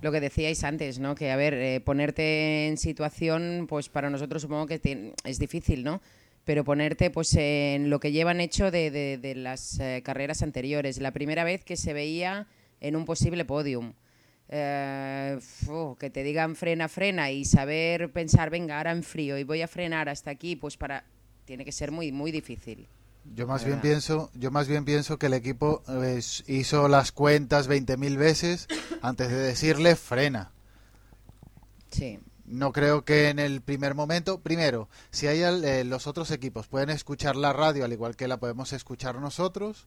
lo 0.00 0.10
que 0.12 0.20
decíais 0.20 0.64
antes, 0.64 0.98
¿no? 0.98 1.14
Que, 1.14 1.30
a 1.30 1.36
ver, 1.36 1.52
eh, 1.52 1.80
ponerte 1.80 2.68
en 2.68 2.78
situación, 2.78 3.66
pues 3.68 3.90
para 3.90 4.08
nosotros 4.08 4.40
supongo 4.40 4.66
que 4.66 4.80
es 5.24 5.38
difícil, 5.38 5.84
¿no? 5.84 6.00
Pero 6.50 6.64
ponerte, 6.64 7.10
pues, 7.10 7.32
en 7.36 7.90
lo 7.90 8.00
que 8.00 8.10
llevan 8.10 8.40
hecho 8.40 8.72
de, 8.72 8.90
de, 8.90 9.34
las 9.36 9.78
eh, 9.78 10.02
carreras 10.04 10.42
anteriores. 10.42 10.98
La 10.98 11.12
primera 11.12 11.44
vez 11.44 11.62
que 11.62 11.76
se 11.76 11.92
veía 11.92 12.48
en 12.80 12.96
un 12.96 13.04
posible 13.04 13.44
podium. 13.44 13.92
Eh, 14.48 15.38
que 16.00 16.10
te 16.10 16.24
digan 16.24 16.56
frena, 16.56 16.88
frena 16.88 17.30
y 17.30 17.44
saber 17.44 18.10
pensar, 18.10 18.50
venga, 18.50 18.78
ahora 18.78 18.90
en 18.90 19.04
frío 19.04 19.38
y 19.38 19.44
voy 19.44 19.62
a 19.62 19.68
frenar 19.68 20.08
hasta 20.08 20.32
aquí, 20.32 20.56
pues 20.56 20.76
para... 20.76 21.04
Tiene 21.44 21.64
que 21.64 21.70
ser 21.70 21.92
muy, 21.92 22.10
muy 22.10 22.32
difícil. 22.32 22.88
Yo 23.32 23.46
más 23.46 23.64
bien 23.64 23.80
pienso, 23.80 24.32
yo 24.34 24.50
más 24.50 24.66
bien 24.66 24.84
pienso 24.84 25.20
que 25.20 25.26
el 25.26 25.34
equipo 25.34 25.84
pues, 25.86 26.42
hizo 26.48 26.88
las 26.88 27.12
cuentas 27.12 27.70
20.000 27.70 28.16
veces 28.16 28.66
antes 29.02 29.28
de 29.28 29.36
decirle 29.36 29.94
frena. 29.94 30.50
Sí. 31.92 32.18
No 32.50 32.72
creo 32.72 33.04
que 33.04 33.28
en 33.28 33.38
el 33.38 33.60
primer 33.60 33.94
momento, 33.94 34.40
primero, 34.40 34.88
si 35.12 35.28
hay 35.28 35.42
eh, 35.42 35.84
los 35.84 36.08
otros 36.08 36.32
equipos 36.32 36.66
pueden 36.66 36.90
escuchar 36.90 37.36
la 37.36 37.52
radio 37.52 37.84
al 37.84 37.92
igual 37.92 38.16
que 38.16 38.26
la 38.26 38.40
podemos 38.40 38.72
escuchar 38.72 39.20
nosotros. 39.20 39.86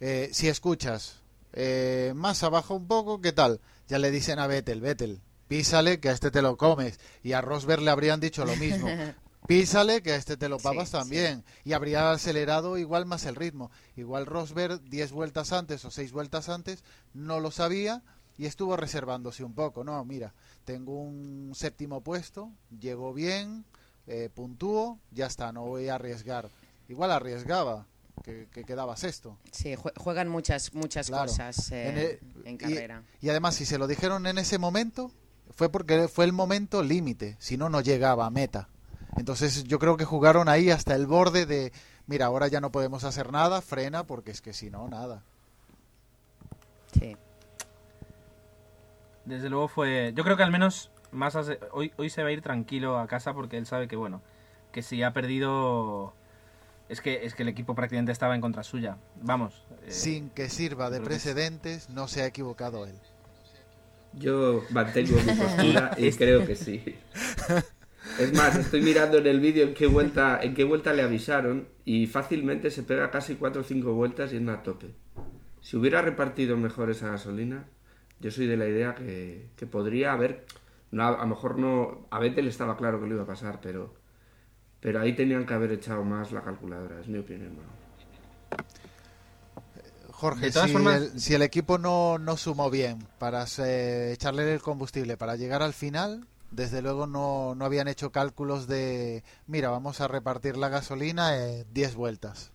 Eh, 0.00 0.30
si 0.32 0.48
escuchas 0.48 1.20
eh, 1.52 2.14
más 2.16 2.42
abajo 2.42 2.74
un 2.74 2.86
poco, 2.86 3.20
¿qué 3.20 3.32
tal? 3.32 3.60
Ya 3.88 3.98
le 3.98 4.10
dicen 4.10 4.38
a 4.38 4.46
Vettel, 4.46 4.80
Vettel, 4.80 5.20
písale 5.48 6.00
que 6.00 6.08
a 6.08 6.12
este 6.12 6.30
te 6.30 6.40
lo 6.40 6.56
comes. 6.56 6.98
Y 7.22 7.32
a 7.32 7.42
Rosberg 7.42 7.82
le 7.82 7.90
habrían 7.90 8.20
dicho 8.20 8.46
lo 8.46 8.56
mismo. 8.56 8.88
Písale, 9.46 10.02
que 10.02 10.14
este 10.14 10.36
te 10.36 10.48
lo 10.48 10.58
papas 10.58 10.90
también. 10.90 11.44
Y 11.64 11.72
habría 11.72 12.10
acelerado 12.10 12.76
igual 12.76 13.06
más 13.06 13.24
el 13.24 13.34
ritmo. 13.34 13.70
Igual 13.96 14.26
Rosberg, 14.26 14.80
10 14.82 15.12
vueltas 15.12 15.52
antes 15.52 15.84
o 15.84 15.90
6 15.90 16.12
vueltas 16.12 16.48
antes, 16.48 16.84
no 17.14 17.38
lo 17.40 17.50
sabía 17.50 18.02
y 18.38 18.46
estuvo 18.46 18.76
reservándose 18.76 19.44
un 19.44 19.54
poco. 19.54 19.84
No, 19.84 20.02
mira, 20.04 20.32
tengo 20.68 21.00
un 21.00 21.52
séptimo 21.54 22.02
puesto, 22.02 22.52
llego 22.78 23.14
bien, 23.14 23.64
eh, 24.06 24.28
puntúo, 24.28 24.98
ya 25.10 25.24
está, 25.24 25.50
no 25.50 25.62
voy 25.62 25.88
a 25.88 25.94
arriesgar. 25.94 26.50
Igual 26.90 27.10
arriesgaba, 27.10 27.86
que, 28.22 28.46
quedaba 28.66 28.94
sexto. 28.98 29.38
Sí, 29.50 29.74
juegan 29.96 30.28
muchas, 30.28 30.74
muchas 30.74 31.10
cosas 31.10 31.72
eh, 31.72 32.20
en, 32.44 32.58
carrera. 32.58 33.02
y 33.22 33.30
además, 33.30 33.54
si 33.54 33.64
se 33.64 33.78
lo 33.78 33.86
dijeron 33.86 34.26
en 34.26 34.36
ese 34.36 34.58
momento, 34.58 35.10
fue 35.52 35.70
porque 35.70 36.06
fue 36.06 36.26
el 36.26 36.34
momento 36.34 36.82
límite, 36.82 37.36
si 37.38 37.56
no, 37.56 37.70
no 37.70 37.80
llegaba 37.80 38.26
a 38.26 38.30
meta. 38.30 38.68
Entonces 39.16 39.64
yo 39.64 39.78
creo 39.78 39.96
que 39.96 40.04
jugaron 40.04 40.50
ahí 40.50 40.68
hasta 40.68 40.94
el 40.94 41.06
borde 41.06 41.46
de, 41.46 41.72
mira, 42.06 42.26
ahora 42.26 42.48
ya 42.48 42.60
no 42.60 42.70
podemos 42.70 43.04
hacer 43.04 43.32
nada, 43.32 43.62
frena, 43.62 44.04
porque 44.04 44.32
es 44.32 44.42
que 44.42 44.52
si 44.52 44.68
no, 44.68 44.86
nada. 44.86 45.22
Sí. 46.92 47.16
Desde 49.28 49.50
luego 49.50 49.68
fue, 49.68 50.12
yo 50.14 50.24
creo 50.24 50.38
que 50.38 50.42
al 50.42 50.50
menos 50.50 50.90
más 51.12 51.36
hoy, 51.72 51.92
hoy 51.96 52.08
se 52.08 52.22
va 52.22 52.30
a 52.30 52.32
ir 52.32 52.40
tranquilo 52.40 52.98
a 52.98 53.06
casa 53.06 53.34
porque 53.34 53.58
él 53.58 53.66
sabe 53.66 53.86
que 53.86 53.94
bueno, 53.94 54.22
que 54.72 54.80
si 54.80 55.02
ha 55.02 55.12
perdido 55.12 56.14
es 56.88 57.02
que, 57.02 57.26
es 57.26 57.34
que 57.34 57.42
el 57.42 57.50
equipo 57.50 57.74
prácticamente 57.74 58.10
estaba 58.10 58.34
en 58.34 58.40
contra 58.40 58.62
suya. 58.62 58.96
Vamos. 59.20 59.66
Eh, 59.82 59.90
Sin 59.90 60.30
que 60.30 60.48
sirva 60.48 60.88
de 60.88 61.02
precedentes, 61.02 61.90
no 61.90 62.08
se 62.08 62.22
ha 62.22 62.26
equivocado 62.26 62.86
él. 62.86 62.94
Yo 64.14 64.62
mantengo 64.70 65.16
mi 65.20 65.32
postura 65.34 65.90
y 65.98 66.10
creo 66.12 66.46
que 66.46 66.56
sí. 66.56 66.82
Es 68.18 68.32
más, 68.32 68.56
estoy 68.56 68.80
mirando 68.80 69.18
en 69.18 69.26
el 69.26 69.40
vídeo 69.40 69.66
en 69.66 69.74
qué 69.74 69.86
vuelta, 69.86 70.40
en 70.42 70.54
qué 70.54 70.64
vuelta 70.64 70.94
le 70.94 71.02
avisaron 71.02 71.68
y 71.84 72.06
fácilmente 72.06 72.70
se 72.70 72.82
pega 72.82 73.10
casi 73.10 73.34
4 73.34 73.60
o 73.60 73.64
5 73.64 73.92
vueltas 73.92 74.32
y 74.32 74.48
a 74.48 74.62
tope. 74.62 74.94
Si 75.60 75.76
hubiera 75.76 76.00
repartido 76.00 76.56
mejor 76.56 76.88
esa 76.88 77.10
gasolina, 77.10 77.66
yo 78.20 78.30
soy 78.30 78.46
de 78.46 78.56
la 78.56 78.66
idea 78.66 78.94
que, 78.94 79.66
podría 79.70 80.12
haber. 80.12 80.46
No, 80.90 81.06
a, 81.06 81.10
lo 81.18 81.26
mejor 81.26 81.58
no. 81.58 82.06
A 82.10 82.18
Vettel 82.18 82.48
estaba 82.48 82.76
claro 82.76 83.00
que 83.00 83.06
lo 83.06 83.14
iba 83.14 83.24
a 83.24 83.26
pasar, 83.26 83.60
pero. 83.60 83.94
Pero 84.80 85.00
ahí 85.00 85.14
tenían 85.14 85.44
que 85.44 85.54
haber 85.54 85.72
echado 85.72 86.04
más 86.04 86.30
la 86.30 86.42
calculadora, 86.42 87.00
es 87.00 87.08
mi 87.08 87.18
opinión. 87.18 87.56
Jorge, 90.12 90.52
si, 90.52 90.58
el, 90.58 91.20
si, 91.20 91.34
el, 91.34 91.42
equipo 91.42 91.78
no, 91.78 92.18
no 92.18 92.36
sumó 92.36 92.70
bien 92.70 92.98
para 93.18 93.44
echarle 93.44 94.52
el 94.52 94.60
combustible 94.60 95.16
para 95.16 95.36
llegar 95.36 95.62
al 95.62 95.72
final, 95.72 96.26
desde 96.50 96.82
luego 96.82 97.06
no, 97.06 97.54
no 97.54 97.64
habían 97.64 97.88
hecho 97.88 98.10
cálculos 98.10 98.66
de, 98.66 99.22
mira, 99.46 99.70
vamos 99.70 100.00
a 100.00 100.08
repartir 100.08 100.56
la 100.56 100.68
gasolina 100.68 101.36
en 101.36 101.72
10 101.72 101.94
vueltas. 101.94 102.52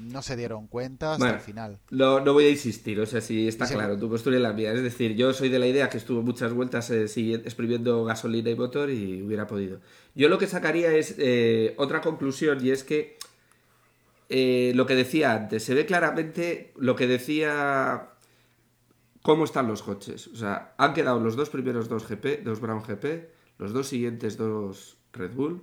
No 0.00 0.22
se 0.22 0.36
dieron 0.36 0.66
cuenta 0.66 1.14
hasta 1.14 1.34
el 1.34 1.40
final. 1.40 1.78
No, 1.90 2.20
no 2.20 2.32
voy 2.32 2.44
a 2.44 2.50
insistir, 2.50 3.00
o 3.00 3.06
sea, 3.06 3.20
sí 3.20 3.48
está 3.48 3.66
claro, 3.66 3.98
tu 3.98 4.08
postura 4.08 4.36
y 4.36 4.40
la 4.40 4.52
mía. 4.52 4.72
Es 4.72 4.82
decir, 4.82 5.14
yo 5.16 5.32
soy 5.32 5.48
de 5.48 5.58
la 5.58 5.66
idea 5.66 5.88
que 5.88 5.98
estuvo 5.98 6.22
muchas 6.22 6.52
vueltas 6.52 6.90
eh, 6.90 7.06
exprimiendo 7.44 8.04
gasolina 8.04 8.50
y 8.50 8.54
motor 8.54 8.90
y 8.90 9.22
hubiera 9.22 9.46
podido. 9.46 9.80
Yo 10.14 10.28
lo 10.28 10.38
que 10.38 10.46
sacaría 10.46 10.92
es 10.92 11.14
eh, 11.18 11.74
otra 11.78 12.00
conclusión 12.00 12.64
y 12.64 12.70
es 12.70 12.84
que 12.84 13.16
eh, 14.28 14.72
lo 14.74 14.86
que 14.86 14.94
decía 14.94 15.32
antes, 15.32 15.62
se 15.62 15.74
ve 15.74 15.86
claramente 15.86 16.72
lo 16.76 16.96
que 16.96 17.06
decía 17.06 18.10
cómo 19.22 19.44
están 19.44 19.68
los 19.68 19.82
coches. 19.82 20.26
O 20.28 20.36
sea, 20.36 20.74
han 20.78 20.94
quedado 20.94 21.20
los 21.20 21.36
dos 21.36 21.50
primeros 21.50 21.88
dos 21.88 22.06
GP, 22.08 22.42
dos 22.44 22.60
Brown 22.60 22.82
GP, 22.82 23.28
los 23.58 23.72
dos 23.72 23.86
siguientes 23.86 24.36
dos 24.36 24.96
Red 25.12 25.32
Bull, 25.32 25.62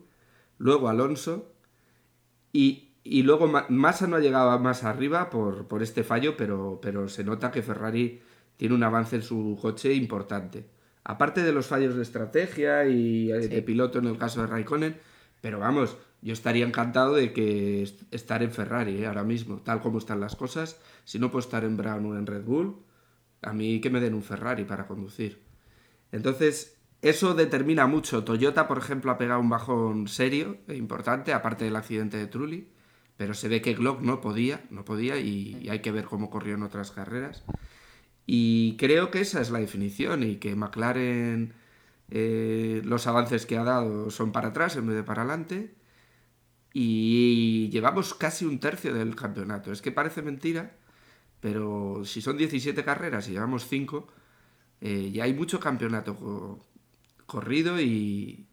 luego 0.58 0.88
Alonso 0.88 1.52
y, 2.54 2.93
luego 3.04 3.48
Massa 3.70 4.08
no 4.08 4.16
ha 4.16 4.20
llegado 4.20 4.58
más 4.60 4.84
arriba 4.84 5.30
por, 5.30 5.68
por 5.68 5.84
este 5.84 6.04
fallo, 6.04 6.38
pero, 6.38 6.80
pero 6.82 7.10
se 7.10 7.24
nota 7.24 7.52
que 7.52 7.62
Ferrari 7.62 8.22
tiene 8.58 8.76
un 8.76 8.84
avance 8.84 9.18
en 9.18 9.24
su 9.24 9.58
coche 9.62 9.94
importante. 9.94 10.66
Aparte 11.04 11.44
de 11.44 11.52
los 11.52 11.68
fallos 11.68 11.96
de 11.96 12.02
estrategia 12.02 12.86
y 12.88 13.30
eh, 13.32 13.48
de 13.48 13.62
piloto 13.62 14.00
en 14.00 14.06
el 14.06 14.18
caso 14.18 14.42
de 14.42 14.48
Raikkonen, 14.48 14.98
pero 15.42 15.60
vamos, 15.60 15.98
yo 16.22 16.32
estaría 16.32 16.66
encantado 16.66 17.16
de 17.16 17.34
que 17.34 17.84
estar 18.12 18.42
en 18.42 18.52
Ferrari 18.52 19.04
eh, 19.04 19.08
ahora 19.08 19.26
mismo, 19.26 19.58
tal 19.58 19.82
como 19.82 19.98
están 19.98 20.22
las 20.22 20.38
cosas. 20.38 20.80
Si 21.04 21.20
no 21.20 21.30
puedo 21.30 21.42
estar 21.42 21.66
en 21.66 21.76
Brown 21.76 22.06
o 22.06 22.18
en 22.18 22.26
Red 22.26 22.46
Bull, 22.46 22.78
a 23.42 23.52
mí 23.52 23.82
que 23.82 23.90
me 23.90 24.00
den 24.00 24.14
un 24.14 24.24
Ferrari 24.24 24.64
para 24.64 24.88
conducir. 24.88 25.44
Entonces, 26.14 26.78
eso 27.02 27.34
determina 27.34 27.88
mucho. 27.88 28.24
Toyota, 28.24 28.70
por 28.70 28.78
ejemplo, 28.78 29.12
ha 29.12 29.18
pegado 29.18 29.42
un 29.42 29.50
bajón 29.50 30.08
serio 30.08 30.60
e 30.70 30.76
importante, 30.76 31.34
aparte 31.34 31.66
del 31.66 31.76
accidente 31.76 32.16
de 32.16 32.28
Trulli, 32.28 32.70
pero 33.18 33.34
se 33.34 33.48
ve 33.48 33.62
que 33.62 33.74
Glock 33.74 34.02
no 34.02 34.22
podía, 34.22 34.66
no 34.70 34.86
podía 34.86 35.18
y, 35.18 35.68
hay 35.70 35.80
que 35.80 35.92
ver 35.92 36.06
cómo 36.06 36.30
corrió 36.30 36.56
en 36.56 36.64
otras 36.64 36.92
carreras. 36.92 37.44
Y 38.26 38.78
creo 38.78 39.12
que 39.12 39.22
esa 39.22 39.42
es 39.42 39.52
la 39.52 39.60
definición 39.60 40.24
y 40.24 40.38
que 40.38 40.56
McLaren 40.56 41.54
eh, 42.10 42.82
los 42.86 43.08
avances 43.08 43.46
que 43.46 43.58
ha 43.58 43.64
dado 43.64 44.10
son 44.12 44.32
para 44.32 44.50
atrás 44.50 44.76
en 44.76 44.88
vez 44.88 44.96
de 44.96 45.04
para 45.04 45.24
adelante. 45.24 45.76
Y 46.74 47.70
llevamos 47.70 48.14
casi 48.16 48.46
un 48.46 48.60
tercio 48.60 48.94
del 48.94 49.16
campeonato. 49.16 49.72
Es 49.72 49.82
que 49.82 49.92
parece 49.92 50.22
mentira, 50.22 50.76
pero 51.40 52.04
si 52.06 52.22
son 52.22 52.38
17 52.38 52.84
carreras 52.84 53.28
y 53.30 53.34
llevamos 53.34 53.68
5, 53.68 54.08
eh, 54.82 55.12
ya 55.14 55.26
hay 55.26 55.34
mucho 55.34 55.60
campeonato 55.60 56.66
corrido 57.26 57.80
y, 57.80 58.48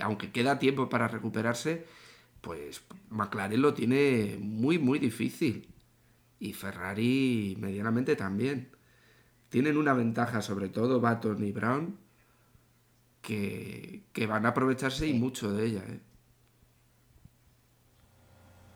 aunque 0.00 0.32
queda 0.32 0.58
tiempo 0.58 0.88
para 0.88 1.08
recuperarse, 1.08 1.86
pues 2.44 2.84
McLaren 3.08 3.62
lo 3.62 3.72
tiene 3.72 4.36
muy, 4.38 4.78
muy 4.78 4.98
difícil. 4.98 5.68
Y 6.38 6.52
Ferrari 6.52 7.56
medianamente 7.58 8.16
también. 8.16 8.70
Tienen 9.48 9.78
una 9.78 9.94
ventaja, 9.94 10.42
sobre 10.42 10.68
todo 10.68 11.00
Baton 11.00 11.42
y 11.42 11.52
Brown, 11.52 11.96
que, 13.22 14.02
van 14.28 14.44
a 14.44 14.50
aprovecharse 14.50 15.06
y 15.06 15.14
mucho 15.14 15.52
de 15.52 15.66
ella. 15.66 15.82
¿eh? 15.88 16.00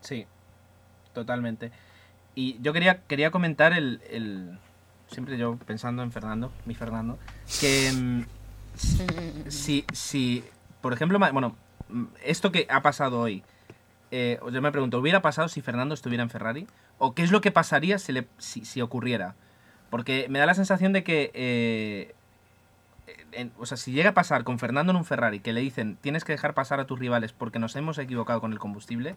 Sí, 0.01 0.27
totalmente. 1.13 1.71
Y 2.35 2.59
yo 2.63 2.73
quería, 2.73 3.03
quería 3.03 3.31
comentar 3.31 3.73
el, 3.73 4.01
el, 4.09 4.59
Siempre 5.11 5.37
yo 5.37 5.57
pensando 5.57 6.03
en 6.03 6.13
Fernando, 6.13 6.53
mi 6.67 6.75
Fernando, 6.75 7.19
que 7.61 7.91
mm, 7.93 8.23
si, 9.49 9.85
si, 9.93 10.45
por 10.81 10.93
ejemplo, 10.93 11.19
bueno, 11.19 11.57
mm, 11.89 12.05
esto 12.25 12.53
que 12.53 12.67
ha 12.71 12.83
pasado 12.83 13.19
hoy, 13.21 13.43
eh, 14.11 14.39
yo 14.53 14.63
me 14.63 14.73
pregunto, 14.73 14.99
¿hubiera 14.99 15.23
pasado 15.23 15.49
si 15.49 15.61
Fernando 15.61 15.95
estuviera 15.95 16.23
en 16.23 16.31
Ferrari? 16.31 16.67
¿O 16.99 17.15
qué 17.15 17.23
es 17.23 17.31
lo 17.31 17.41
que 17.41 17.51
pasaría 17.51 17.99
si, 17.99 18.13
le, 18.13 18.27
si, 18.39 18.81
ocurriera? 18.81 19.35
Porque 19.91 20.27
me 20.29 20.39
da 20.39 20.47
la 20.47 20.55
sensación 20.55 20.93
de 20.93 21.05
que 21.05 21.31
eh, 21.35 22.15
o 23.59 23.67
sea, 23.67 23.77
si 23.77 23.93
llega 23.93 24.11
a 24.11 24.15
pasar 24.15 24.45
con 24.45 24.59
Fernando 24.59 24.91
en 24.91 24.97
un 24.97 25.05
Ferrari 25.05 25.41
que 25.41 25.53
le 25.53 25.61
dicen 25.61 25.97
tienes 26.01 26.25
que 26.25 26.33
dejar 26.33 26.55
pasar 26.55 26.81
a 26.81 26.87
tus 26.87 26.99
rivales 26.99 27.33
porque 27.33 27.59
nos 27.59 27.75
hemos 27.77 27.99
equivocado 27.99 28.41
con 28.41 28.53
el 28.53 28.59
combustible, 28.59 29.17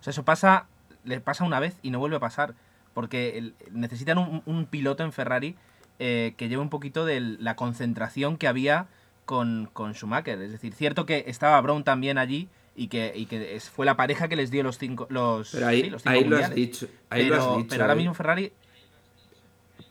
o 0.00 0.02
sea, 0.02 0.10
eso 0.10 0.24
pasa, 0.24 0.66
le 1.04 1.20
pasa 1.20 1.44
una 1.44 1.60
vez 1.60 1.78
y 1.82 1.90
no 1.90 1.98
vuelve 1.98 2.16
a 2.16 2.20
pasar. 2.20 2.54
Porque 2.92 3.52
necesitan 3.70 4.18
un, 4.18 4.42
un 4.46 4.66
piloto 4.66 5.04
en 5.04 5.12
Ferrari 5.12 5.56
eh, 6.00 6.32
que 6.38 6.48
lleve 6.48 6.62
un 6.62 6.70
poquito 6.70 7.04
de 7.04 7.20
la 7.20 7.56
concentración 7.56 8.38
que 8.38 8.48
había 8.48 8.86
con, 9.26 9.68
con 9.74 9.92
Schumacher. 9.92 10.40
Es 10.40 10.50
decir, 10.50 10.72
cierto 10.72 11.04
que 11.04 11.24
estaba 11.26 11.60
Brown 11.60 11.84
también 11.84 12.16
allí 12.16 12.48
y 12.76 12.88
que, 12.88 13.12
y 13.14 13.26
que 13.26 13.56
es- 13.56 13.68
fue 13.68 13.84
la 13.86 13.96
pareja 13.96 14.28
que 14.28 14.36
les 14.36 14.50
dio 14.50 14.62
los 14.62 14.78
cinco, 14.78 15.06
los, 15.10 15.50
Pero 15.52 15.66
ahí, 15.66 15.82
sí, 15.82 15.90
los 15.90 16.02
cinco 16.02 16.14
ahí 16.16 16.24
lo 16.24 16.36
has 16.38 16.54
dicho. 16.54 16.86
Ahí 17.10 17.24
pero, 17.24 17.36
lo 17.36 17.42
has 17.50 17.56
dicho. 17.58 17.68
pero 17.70 17.82
ahora 17.84 17.94
mismo 17.94 18.14
Ferrari 18.14 18.52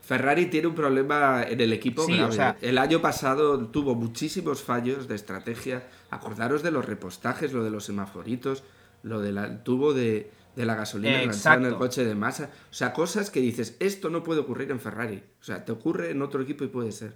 Ferrari 0.02 0.48
tiene 0.48 0.68
un 0.68 0.76
problema 0.76 1.44
en 1.48 1.62
el 1.62 1.72
equipo 1.72 2.04
Sí, 2.06 2.14
grave. 2.14 2.30
o 2.30 2.32
sea- 2.32 2.58
el 2.62 2.78
año 2.80 3.00
pasado 3.00 3.68
tuvo 3.68 3.94
muchísimos 3.94 4.64
fallos 4.64 5.08
de 5.08 5.16
estrategia. 5.16 5.88
Acordaros 6.10 6.64
de 6.64 6.72
los 6.72 6.86
repostajes, 6.86 7.54
lo 7.54 7.64
de 7.64 7.70
los 7.70 7.86
semaforitos, 7.86 8.64
lo 9.04 9.22
del 9.22 9.62
tubo 9.64 9.94
de, 9.94 10.32
de 10.56 10.66
la 10.66 10.74
gasolina 10.76 11.22
enganchada 11.22 11.58
en 11.58 11.66
el 11.66 11.76
coche 11.76 12.04
de 12.04 12.16
masa. 12.16 12.50
O 12.72 12.74
sea, 12.74 12.92
cosas 12.94 13.30
que 13.30 13.40
dices, 13.40 13.76
esto 13.80 14.10
no 14.10 14.24
puede 14.24 14.40
ocurrir 14.42 14.72
en 14.72 14.80
Ferrari. 14.80 15.22
O 15.40 15.44
sea, 15.44 15.64
te 15.64 15.72
ocurre 15.72 16.10
en 16.10 16.24
otro 16.24 16.42
equipo 16.42 16.64
y 16.64 16.68
puede 16.70 16.92
ser. 16.92 17.14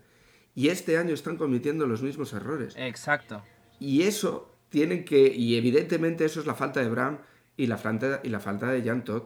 Y 0.53 0.67
este 0.67 0.99
año 0.99 1.15
están 1.15 1.35
cometiendo 1.37 1.87
los 1.87 2.03
mismos 2.03 2.31
errores. 2.33 2.75
Exacto. 2.77 3.41
Y 3.79 4.03
eso 4.03 4.52
tienen 4.73 5.05
que, 5.05 5.27
y 5.27 5.55
evidentemente 5.55 6.25
eso 6.25 6.39
es 6.39 6.47
la 6.47 6.55
falta 6.55 6.79
de 6.79 6.89
Brown 6.89 7.19
y 7.55 7.67
la 7.67 7.77
falta, 7.77 8.21
y 8.23 8.29
la 8.29 8.39
falta 8.39 8.71
de 8.71 8.81
Jan 8.81 9.03
Todd. 9.03 9.21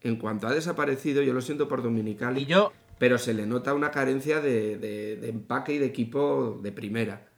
En 0.00 0.16
cuanto 0.16 0.48
ha 0.48 0.52
desaparecido, 0.52 1.22
yo 1.22 1.32
lo 1.32 1.40
siento 1.40 1.68
por 1.68 1.84
Dominicali, 1.84 2.42
Y 2.42 2.46
yo, 2.46 2.72
pero 2.98 3.16
se 3.16 3.32
le 3.32 3.46
nota 3.46 3.74
una 3.74 3.92
carencia 3.92 4.40
de, 4.40 4.76
de- 4.76 5.16
de 5.18 5.28
empaque 5.28 5.74
y 5.74 5.78
de 5.78 5.86
equipo 5.86 6.58
de 6.60 6.72
primera. 6.72 7.28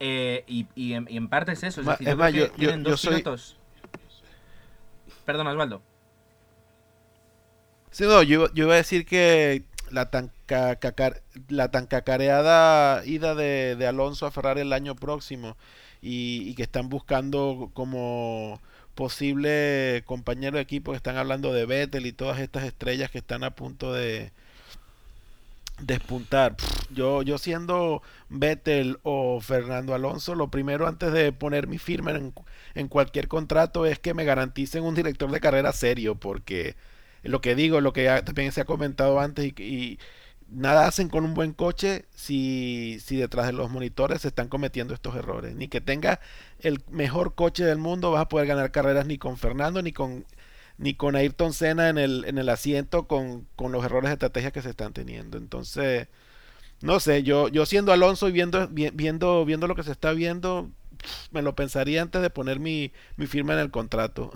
eh, 0.00 0.42
y, 0.48 0.66
y 0.74 0.92
en, 0.94 1.06
y 1.08 1.16
en 1.16 1.28
parte 1.28 1.52
es 1.52 1.62
eso. 1.62 1.80
Es 1.80 1.86
Ma- 1.86 1.92
decir, 1.92 2.08
es 2.08 2.12
yo 2.14 2.18
más, 2.18 2.32
yo- 2.32 2.44
que 2.46 2.48
yo- 2.50 2.54
tienen 2.68 2.84
yo 2.84 2.90
dos 2.90 3.00
soy- 3.00 3.12
pilotos. 3.22 3.56
Perdona, 5.24 5.52
Osvaldo. 5.52 5.82
Sí, 7.92 8.04
no, 8.04 8.22
yo, 8.24 8.52
yo 8.52 8.64
iba 8.64 8.74
a 8.74 8.78
decir 8.78 9.06
que 9.06 9.62
la 9.94 10.10
tan, 10.10 10.30
ca- 10.46 10.76
cacar- 10.76 11.22
la 11.48 11.70
tan 11.70 11.86
cacareada 11.86 13.04
ida 13.06 13.34
de, 13.34 13.86
Alonso 13.86 14.26
a 14.26 14.30
Ferrari 14.30 14.60
el 14.62 14.72
año 14.72 14.94
próximo 14.94 15.56
y, 16.02 16.54
que 16.54 16.62
están 16.64 16.88
buscando 16.88 17.70
como 17.74 18.60
posible 18.94 20.02
compañero 20.06 20.56
de 20.56 20.62
equipo, 20.62 20.92
que 20.92 20.96
están 20.98 21.16
hablando 21.16 21.52
de 21.52 21.66
Vettel 21.66 22.06
y 22.06 22.12
todas 22.12 22.38
estas 22.40 22.64
estrellas 22.64 23.10
que 23.10 23.18
están 23.18 23.44
a 23.44 23.50
punto 23.54 23.92
de 23.92 24.32
despuntar. 25.80 26.56
Yo, 26.90 27.22
yo 27.22 27.38
siendo 27.38 28.02
Vettel 28.28 28.98
o 29.02 29.40
Fernando 29.40 29.94
Alonso, 29.94 30.34
lo 30.34 30.48
primero 30.48 30.86
antes 30.86 31.12
de 31.12 31.32
poner 31.32 31.66
mi 31.66 31.78
firma 31.78 32.12
en, 32.12 32.32
en 32.74 32.88
cualquier 32.88 33.28
contrato 33.28 33.86
es 33.86 33.98
que 33.98 34.14
me 34.14 34.24
garanticen 34.24 34.84
un 34.84 34.94
director 34.94 35.30
de 35.30 35.40
carrera 35.40 35.72
serio, 35.72 36.14
porque 36.14 36.76
lo 37.30 37.40
que 37.40 37.54
digo, 37.54 37.80
lo 37.80 37.92
que 37.92 38.06
también 38.24 38.52
se 38.52 38.60
ha 38.62 38.64
comentado 38.64 39.20
antes 39.20 39.46
y, 39.58 39.62
y 39.62 39.98
nada 40.48 40.86
hacen 40.86 41.08
con 41.08 41.24
un 41.24 41.34
buen 41.34 41.52
coche 41.52 42.04
si, 42.14 42.98
si 43.00 43.16
detrás 43.16 43.46
de 43.46 43.52
los 43.52 43.70
monitores 43.70 44.22
se 44.22 44.28
están 44.28 44.48
cometiendo 44.48 44.94
estos 44.94 45.16
errores. 45.16 45.54
Ni 45.56 45.68
que 45.68 45.80
tenga 45.80 46.20
el 46.60 46.80
mejor 46.90 47.34
coche 47.34 47.64
del 47.64 47.78
mundo 47.78 48.10
vas 48.12 48.22
a 48.22 48.28
poder 48.28 48.46
ganar 48.46 48.70
carreras 48.72 49.06
ni 49.06 49.18
con 49.18 49.36
Fernando 49.38 49.82
ni 49.82 49.92
con 49.92 50.24
ni 50.78 50.94
con 50.94 51.14
Ayrton 51.16 51.52
Senna 51.52 51.88
en 51.88 51.98
el, 51.98 52.24
en 52.26 52.38
el 52.38 52.48
asiento 52.48 53.06
con, 53.06 53.46
con 53.56 53.70
los 53.72 53.84
errores 53.84 54.08
de 54.10 54.14
estrategia 54.14 54.50
que 54.50 54.62
se 54.62 54.70
están 54.70 54.92
teniendo. 54.92 55.38
Entonces, 55.38 56.08
no 56.82 57.00
sé, 57.00 57.22
yo, 57.22 57.48
yo 57.48 57.66
siendo 57.66 57.92
Alonso 57.92 58.28
y 58.28 58.32
viendo, 58.32 58.68
vi- 58.68 58.90
viendo, 58.92 59.44
viendo 59.44 59.66
lo 59.68 59.74
que 59.74 59.82
se 59.84 59.92
está 59.92 60.12
viendo, 60.12 60.70
me 61.32 61.42
lo 61.42 61.54
pensaría 61.56 62.02
antes 62.02 62.22
de 62.22 62.30
poner 62.30 62.60
mi, 62.60 62.92
mi 63.16 63.26
firma 63.26 63.54
en 63.54 63.60
el 63.60 63.70
contrato. 63.70 64.32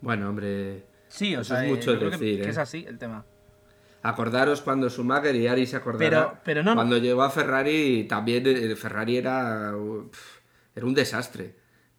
Bueno, 0.00 0.28
hombre, 0.28 0.86
Sí, 1.08 1.34
o 1.36 1.42
sea, 1.44 1.64
es 1.64 1.70
mucho 1.70 1.92
yo 1.92 1.98
creo 1.98 2.10
que- 2.10 2.16
decir, 2.18 2.40
que, 2.42 2.46
¿eh? 2.46 2.50
es 2.50 2.58
así 2.58 2.84
el 2.88 2.98
tema. 2.98 3.24
acordaros 4.02 4.62
cuando 4.62 4.88
Schumacher 4.88 5.34
y 5.36 5.46
Ari 5.46 5.66
se 5.66 5.76
acordaron. 5.76 6.08
Pero- 6.30 6.40
pero 6.44 6.62
no- 6.62 6.74
Cuando 6.74 6.96
llegó 6.98 7.22
a 7.22 7.30
Ferrari, 7.30 8.04
también 8.08 8.44
eh, 8.46 8.74
Ferrari 8.76 9.16
era, 9.18 9.74
era 10.74 10.86
un 10.86 10.94
desastre. 10.94 11.56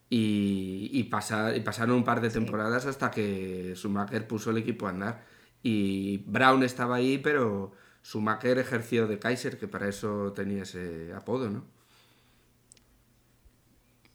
Y, 0.10 0.90
y, 0.92 1.04
pasa- 1.06 1.56
y 1.56 1.62
pasaron 1.62 1.96
un 1.96 2.04
par 2.04 2.20
de 2.20 2.30
temporadas 2.30 2.86
hasta 2.86 3.12
que 3.12 3.74
Schumacher 3.76 4.28
puso 4.28 4.50
el 4.52 4.58
equipo 4.58 4.88
a 4.88 4.90
andar. 4.90 5.24
Y 5.64 6.24
Brown 6.26 6.64
estaba 6.64 6.96
ahí, 6.96 7.18
pero 7.20 7.72
Schumacher 8.04 8.58
ejerció 8.58 9.08
de 9.08 9.20
Kaiser, 9.20 9.58
que 9.60 9.68
para 9.68 9.88
eso 9.88 10.34
tenía 10.34 10.64
ese 10.64 11.14
apodo, 11.16 11.50
¿no? 11.50 11.66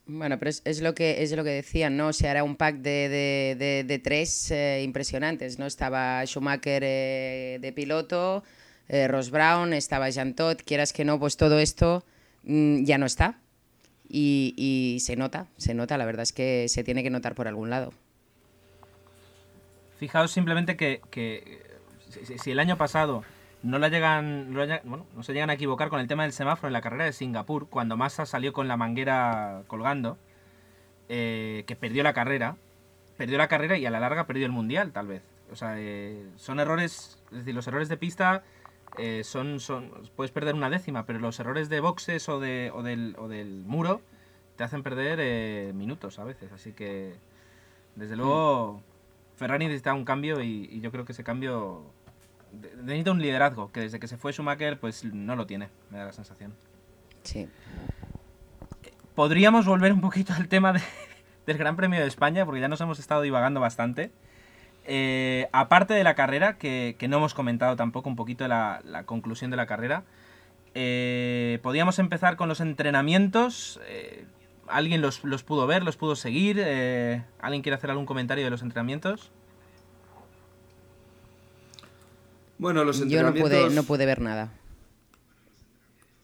Bueno, 0.08 0.38
pero 0.38 0.50
es, 0.50 0.62
es 0.64 0.80
lo 0.82 0.94
que 0.94 1.22
es 1.24 1.32
lo 1.32 1.42
que 1.42 1.50
decían, 1.50 1.96
¿no? 1.96 2.08
O 2.08 2.12
sea, 2.12 2.30
era 2.30 2.44
un 2.44 2.54
pack 2.56 2.76
de, 2.76 3.08
de- 3.58 3.84
de- 3.84 3.98
tres 3.98 4.50
eh, 4.52 4.82
impresionantes, 4.84 5.58
¿no? 5.58 5.66
Estaba 5.66 6.24
Schumacher 6.24 6.82
eh, 6.84 7.58
de 7.60 7.72
piloto, 7.72 8.44
eh, 8.88 9.08
Ross 9.08 9.30
Brown, 9.30 9.72
estaba 9.72 10.08
Jean 10.10 10.34
Todt, 10.34 10.62
quieras 10.62 10.92
que 10.92 11.04
no, 11.04 11.18
pues 11.18 11.36
todo 11.36 11.58
esto 11.58 12.04
mm, 12.44 12.84
ya 12.84 12.98
no 12.98 13.06
está. 13.06 13.40
Y, 14.08 14.54
y 14.56 15.00
se 15.00 15.16
nota, 15.16 15.48
se 15.56 15.74
nota, 15.74 15.98
la 15.98 16.04
verdad 16.06 16.22
es 16.22 16.32
que 16.32 16.66
se 16.68 16.84
tiene 16.84 17.02
que 17.02 17.10
notar 17.10 17.34
por 17.34 17.48
algún 17.48 17.70
lado. 17.70 17.92
Fijaos 19.98 20.30
simplemente 20.30 20.76
que, 20.76 21.00
que, 21.10 21.62
si 22.42 22.52
el 22.52 22.60
año 22.60 22.76
pasado 22.78 23.24
no 23.66 23.78
la 23.78 23.88
llegan, 23.88 24.52
no, 24.52 24.64
la 24.64 24.66
lleg- 24.66 24.82
bueno, 24.84 25.06
no 25.14 25.22
se 25.22 25.32
llegan 25.32 25.50
a 25.50 25.54
equivocar 25.54 25.88
con 25.88 26.00
el 26.00 26.06
tema 26.06 26.22
del 26.22 26.32
semáforo 26.32 26.68
en 26.68 26.72
la 26.72 26.80
carrera 26.80 27.04
de 27.04 27.12
Singapur, 27.12 27.68
cuando 27.68 27.96
Massa 27.96 28.24
salió 28.26 28.52
con 28.52 28.68
la 28.68 28.76
manguera 28.76 29.62
colgando, 29.66 30.18
eh, 31.08 31.64
que 31.66 31.76
perdió 31.76 32.02
la 32.02 32.12
carrera, 32.12 32.56
perdió 33.16 33.38
la 33.38 33.48
carrera 33.48 33.76
y 33.76 33.86
a 33.86 33.90
la 33.90 34.00
larga 34.00 34.26
perdió 34.26 34.46
el 34.46 34.52
mundial, 34.52 34.92
tal 34.92 35.06
vez. 35.06 35.22
O 35.50 35.56
sea, 35.56 35.74
eh, 35.78 36.26
son 36.36 36.58
errores, 36.60 37.22
es 37.30 37.38
decir, 37.38 37.54
los 37.54 37.66
errores 37.66 37.88
de 37.88 37.96
pista 37.96 38.42
eh, 38.98 39.22
son, 39.24 39.60
son, 39.60 39.90
puedes 40.16 40.32
perder 40.32 40.54
una 40.54 40.70
décima, 40.70 41.06
pero 41.06 41.18
los 41.18 41.38
errores 41.38 41.68
de 41.68 41.80
boxes 41.80 42.28
o, 42.28 42.40
de, 42.40 42.70
o, 42.74 42.82
del, 42.82 43.14
o 43.18 43.28
del 43.28 43.64
muro 43.66 44.00
te 44.56 44.64
hacen 44.64 44.82
perder 44.82 45.72
minutos 45.74 46.18
a 46.18 46.24
veces. 46.24 46.50
Así 46.52 46.72
que, 46.72 47.14
desde 47.94 48.16
luego, 48.16 48.82
Ferrari 49.36 49.66
necesita 49.66 49.92
un 49.94 50.04
cambio 50.04 50.42
y, 50.42 50.68
y 50.70 50.80
yo 50.80 50.90
creo 50.90 51.04
que 51.04 51.12
ese 51.12 51.24
cambio 51.24 51.92
necesita 52.82 53.10
un 53.12 53.20
liderazgo, 53.20 53.70
que 53.72 53.80
desde 53.80 53.98
que 54.00 54.08
se 54.08 54.16
fue 54.16 54.32
Schumacher, 54.32 54.78
pues 54.78 55.04
no 55.04 55.36
lo 55.36 55.46
tiene, 55.46 55.68
me 55.90 55.98
da 55.98 56.06
la 56.06 56.12
sensación. 56.12 56.54
Sí. 57.22 57.48
Podríamos 59.14 59.66
volver 59.66 59.92
un 59.92 60.00
poquito 60.00 60.32
al 60.34 60.48
tema 60.48 60.72
de- 60.72 60.80
del 61.46 61.58
Gran 61.58 61.76
Premio 61.76 62.00
de 62.00 62.06
España, 62.06 62.44
porque 62.44 62.60
ya 62.60 62.68
nos 62.68 62.80
hemos 62.80 62.98
estado 62.98 63.22
divagando 63.22 63.60
bastante. 63.60 64.10
Eh, 64.84 65.48
aparte 65.52 65.94
de 65.94 66.04
la 66.04 66.14
carrera, 66.14 66.58
que, 66.58 66.96
que 66.98 67.08
no 67.08 67.16
hemos 67.16 67.34
comentado 67.34 67.76
tampoco 67.76 68.08
un 68.08 68.16
poquito 68.16 68.46
la, 68.46 68.80
la 68.84 69.04
conclusión 69.04 69.50
de 69.50 69.56
la 69.56 69.66
carrera, 69.66 70.04
eh, 70.74 71.58
podríamos 71.62 71.98
empezar 71.98 72.36
con 72.36 72.48
los 72.48 72.60
entrenamientos. 72.60 73.80
Eh, 73.86 74.26
¿Alguien 74.68 75.00
los, 75.00 75.24
los 75.24 75.42
pudo 75.44 75.66
ver, 75.66 75.82
los 75.82 75.96
pudo 75.96 76.16
seguir? 76.16 76.60
Eh, 76.60 77.22
¿Alguien 77.40 77.62
quiere 77.62 77.76
hacer 77.76 77.90
algún 77.90 78.04
comentario 78.06 78.44
de 78.44 78.50
los 78.50 78.62
entrenamientos? 78.62 79.32
Bueno, 82.58 82.84
los 82.84 82.98
Yo 82.98 83.04
no 83.04 83.28
entrenamientos... 83.28 83.64
pude, 83.66 83.74
no 83.74 83.82
pude 83.84 84.06
ver 84.06 84.20
nada. 84.20 84.52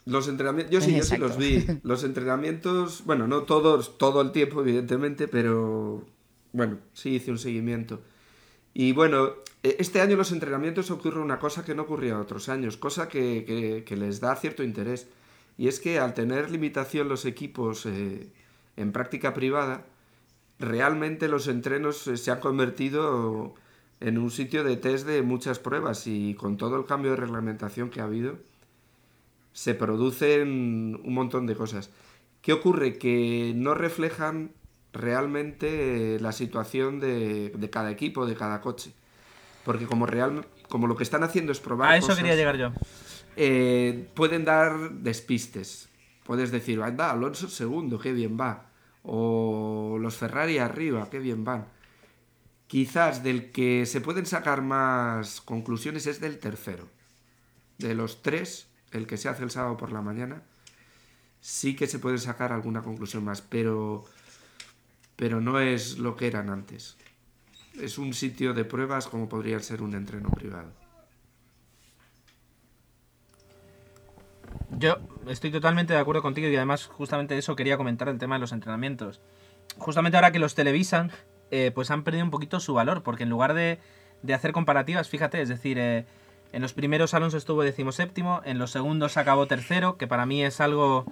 Los 0.05 0.27
entrenamientos, 0.29 0.73
yo 0.73 0.81
sí, 0.81 0.97
yo 0.97 1.03
sí 1.03 1.17
los 1.17 1.37
vi. 1.37 1.65
Los 1.85 2.03
entrenamientos, 2.03 3.05
bueno, 3.05 3.29
no 3.29 3.43
todos, 3.43 3.99
todo 3.99 4.21
el 4.21 4.33
tiempo, 4.33 4.61
evidentemente, 4.61 5.29
pero 5.29 6.05
bueno, 6.53 6.79
sí 6.93 7.11
hice 7.17 7.31
un 7.31 7.39
seguimiento. 7.39 8.01
Y 8.75 8.93
bueno, 8.93 9.31
e- 9.63 9.77
este 9.79 10.01
año 10.01 10.17
los 10.17 10.33
entrenamientos 10.33 10.91
ocurre 10.91 11.21
una 11.21 11.39
cosa 11.39 11.65
que 11.65 11.75
no 11.77 11.83
ocurría 11.83 12.19
otros 12.19 12.49
años, 12.49 12.77
cosa 12.77 13.09
que, 13.09 13.45
que- 13.47 13.85
que 13.85 13.97
les 13.97 14.19
da 14.21 14.35
cierto 14.35 14.65
interés. 14.65 15.07
Y 15.57 15.69
es 15.69 15.79
que 15.79 16.01
al 16.01 16.15
tener 16.15 16.51
limitación 16.51 17.09
los 17.09 17.25
equipos 17.25 17.87
eh, 17.87 18.33
en 18.77 18.91
práctica 18.91 19.35
privada, 19.35 19.85
realmente 20.59 21.29
los 21.29 21.47
entrenos 21.47 22.09
eh, 22.09 22.17
se 22.17 22.31
han 22.33 22.41
convertido 22.41 23.55
en 24.03 24.19
un 24.19 24.31
sitio 24.31 24.65
de 24.65 24.77
test 24.77 25.07
de 25.07 25.23
muchas 25.23 25.59
pruebas 25.59 26.07
y 26.07 26.35
con 26.35 26.57
todo 26.57 26.77
el 26.77 26.85
cambio 26.87 27.11
de 27.13 27.17
reglamentación 27.17 27.91
que 27.91 28.01
ha 28.01 28.05
habido, 28.05 28.37
se 29.53 29.75
producen 29.75 31.01
un 31.05 31.15
montón 31.15 31.47
de 31.47 31.55
cosas. 31.55 31.91
¿Qué 32.41 32.53
ocurre? 32.53 32.99
Que 32.99 33.53
no 33.55 33.75
reflejan 33.75 34.51
realmente 34.93 36.17
eh, 36.17 36.21
la 36.21 36.33
situación 36.33 37.01
de, 37.01 37.51
de 37.51 37.71
cada 37.71 37.91
equipo, 37.91 38.27
de 38.27 38.35
cada 38.35 38.61
coche. 38.61 38.93
Porque 39.65 39.87
como, 39.87 40.07
real, 40.07 40.45
como 40.69 40.87
lo 40.87 40.97
que 40.97 41.05
están 41.05 41.23
haciendo 41.23 41.53
es 41.53 41.61
probar 41.61 41.91
A 41.91 41.97
eso 41.97 42.09
cosas, 42.09 42.19
quería 42.19 42.35
llegar 42.35 42.57
yo. 42.57 42.73
eh, 43.37 44.09
pueden 44.15 44.45
dar 44.45 44.91
despistes. 44.91 45.89
Puedes 46.25 46.51
decir, 46.51 46.81
anda, 46.83 47.11
Alonso 47.11 47.49
segundo, 47.49 47.99
qué 47.99 48.13
bien 48.13 48.37
va. 48.41 48.71
O 49.05 49.99
los 50.01 50.17
Ferrari 50.17 50.59
arriba, 50.59 51.09
qué 51.11 51.19
bien 51.19 51.45
van. 51.45 51.67
Quizás 52.73 53.23
del 53.23 53.51
que 53.51 53.85
se 53.85 54.01
pueden 54.01 54.25
sacar 54.25 54.63
más 54.63 55.43
conclusiones 55.43 56.07
es 56.07 56.21
del 56.21 56.39
tercero. 56.39 56.89
De 57.77 57.95
los 57.95 58.23
tres, 58.23 58.67
el 58.93 59.07
que 59.07 59.19
se 59.19 59.29
hace 59.29 59.43
el 59.43 59.51
sábado 59.51 59.77
por 59.77 59.93
la 59.93 60.01
mañana, 60.01 60.41
sí 61.43 61.77
que 61.77 61.87
se 61.87 61.99
puede 61.99 62.17
sacar 62.17 62.51
alguna 62.51 62.81
conclusión 62.81 63.25
más, 63.25 63.43
pero, 63.43 64.07
pero 65.17 65.43
no 65.43 65.61
es 65.61 65.99
lo 65.99 66.17
que 66.17 66.27
eran 66.27 66.49
antes. 66.49 66.97
Es 67.79 67.99
un 67.99 68.15
sitio 68.15 68.55
de 68.55 68.65
pruebas 68.65 69.07
como 69.07 69.29
podría 69.29 69.61
ser 69.61 69.83
un 69.83 69.95
entreno 69.95 70.31
privado. 70.31 70.73
Yo 74.79 74.97
estoy 75.29 75.51
totalmente 75.51 75.93
de 75.93 75.99
acuerdo 75.99 76.23
contigo 76.23 76.49
y 76.49 76.57
además 76.57 76.87
justamente 76.87 77.37
eso 77.37 77.55
quería 77.55 77.77
comentar 77.77 78.09
el 78.09 78.19
tema 78.19 78.37
de 78.37 78.41
los 78.41 78.53
entrenamientos. 78.53 79.21
Justamente 79.77 80.17
ahora 80.17 80.33
que 80.33 80.39
los 80.39 80.55
televisan, 80.55 81.13
eh, 81.53 81.71
pues 81.73 81.91
han 81.91 82.03
perdido 82.03 82.25
un 82.25 82.31
poquito 82.31 82.59
su 82.61 82.75
valor, 82.75 83.03
porque 83.03 83.23
en 83.23 83.29
lugar 83.29 83.53
de, 83.55 83.79
de 84.23 84.35
hacer 84.35 84.53
comparativas, 84.53 85.09
fíjate, 85.09 85.41
es 85.41 85.49
decir, 85.49 85.79
eh, 85.79 86.07
en 86.53 86.63
los 86.63 86.73
primeros 86.73 87.13
Alonso 87.13 87.37
estuvo 87.37 87.63
decimoséptimo, 87.63 88.41
en 88.45 88.59
los 88.59 88.71
segundos 88.71 89.19
acabó 89.19 89.47
tercero, 89.47 89.99
que 89.99 90.07
para 90.07 90.27
mí 90.27 90.43
es 90.43 90.61
algo 90.61 91.05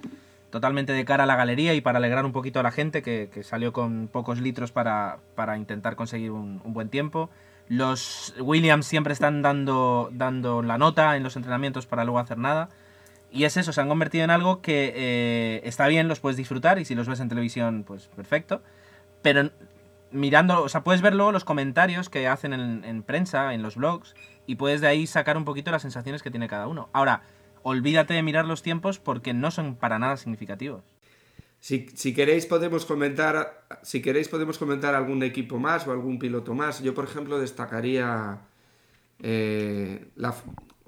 totalmente 0.49 0.93
de 0.93 1.05
cara 1.05 1.23
a 1.23 1.27
la 1.27 1.35
galería 1.35 1.75
y 1.75 1.81
para 1.81 1.99
alegrar 1.99 2.25
un 2.25 2.31
poquito 2.31 2.59
a 2.59 2.63
la 2.63 2.71
gente, 2.71 3.03
que, 3.03 3.29
salió 3.43 3.71
con 3.71 4.07
pocos 4.07 4.41
litros 4.41 4.71
para, 4.71 5.19
para 5.35 5.57
intentar 5.57 5.95
conseguir 5.95 6.31
un, 6.31 6.59
un, 6.63 6.73
buen 6.73 6.89
tiempo. 6.89 7.29
Los 7.69 8.33
Williams 8.39 8.87
siempre 8.87 9.13
están 9.13 9.43
dando, 9.43 10.09
dando 10.11 10.63
la 10.63 10.79
nota 10.79 11.15
en 11.15 11.23
los 11.23 11.35
entrenamientos 11.35 11.85
para 11.85 12.03
luego 12.03 12.19
hacer 12.19 12.39
nada. 12.39 12.69
Y 13.31 13.45
es 13.45 13.55
eso, 13.57 13.71
se 13.71 13.79
han 13.79 13.87
convertido 13.87 14.25
en 14.25 14.29
algo 14.29 14.61
que 14.61 14.91
eh, 14.93 15.61
está 15.63 15.87
bien, 15.87 16.07
los 16.09 16.19
puedes 16.19 16.35
disfrutar 16.35 16.79
y 16.79 16.85
si 16.85 16.95
los 16.95 17.07
ves 17.07 17.21
en 17.21 17.29
televisión, 17.29 17.83
pues 17.87 18.07
perfecto. 18.07 18.61
Pero 19.21 19.51
mirando, 20.11 20.61
o 20.63 20.69
sea, 20.69 20.83
puedes 20.83 21.01
ver 21.01 21.15
luego 21.15 21.31
los 21.31 21.45
comentarios 21.45 22.09
que 22.09 22.27
hacen 22.27 22.53
en, 22.53 22.83
en, 22.83 23.03
prensa, 23.03 23.53
en 23.53 23.61
los 23.61 23.75
blogs, 23.75 24.15
y 24.45 24.55
puedes 24.55 24.81
de 24.81 24.87
ahí 24.87 25.07
sacar 25.07 25.37
un 25.37 25.45
poquito 25.45 25.71
las 25.71 25.81
sensaciones 25.81 26.23
que 26.23 26.31
tiene 26.31 26.47
cada 26.47 26.67
uno. 26.67 26.89
Ahora, 26.93 27.23
olvídate 27.63 28.13
de 28.13 28.23
mirar 28.23 28.45
los 28.45 28.61
tiempos 28.61 28.99
porque 28.99 29.33
no 29.33 29.51
son 29.51 29.75
para 29.75 29.99
nada 29.99 30.17
significativos. 30.17 30.83
Si, 31.59 31.87
si, 31.93 32.13
queréis 32.13 32.47
podemos 32.47 32.87
comentar 32.87 33.67
si 33.83 34.01
queréis 34.01 34.27
podemos 34.29 34.57
comentar 34.57 34.95
algún 34.95 35.21
equipo 35.21 35.59
más 35.59 35.85
o 35.87 35.91
algún 35.91 36.17
piloto 36.17 36.55
más. 36.55 36.81
Yo 36.81 36.95
por 36.95 37.05
ejemplo 37.05 37.39
destacaría 37.39 38.41
eh, 39.19 40.07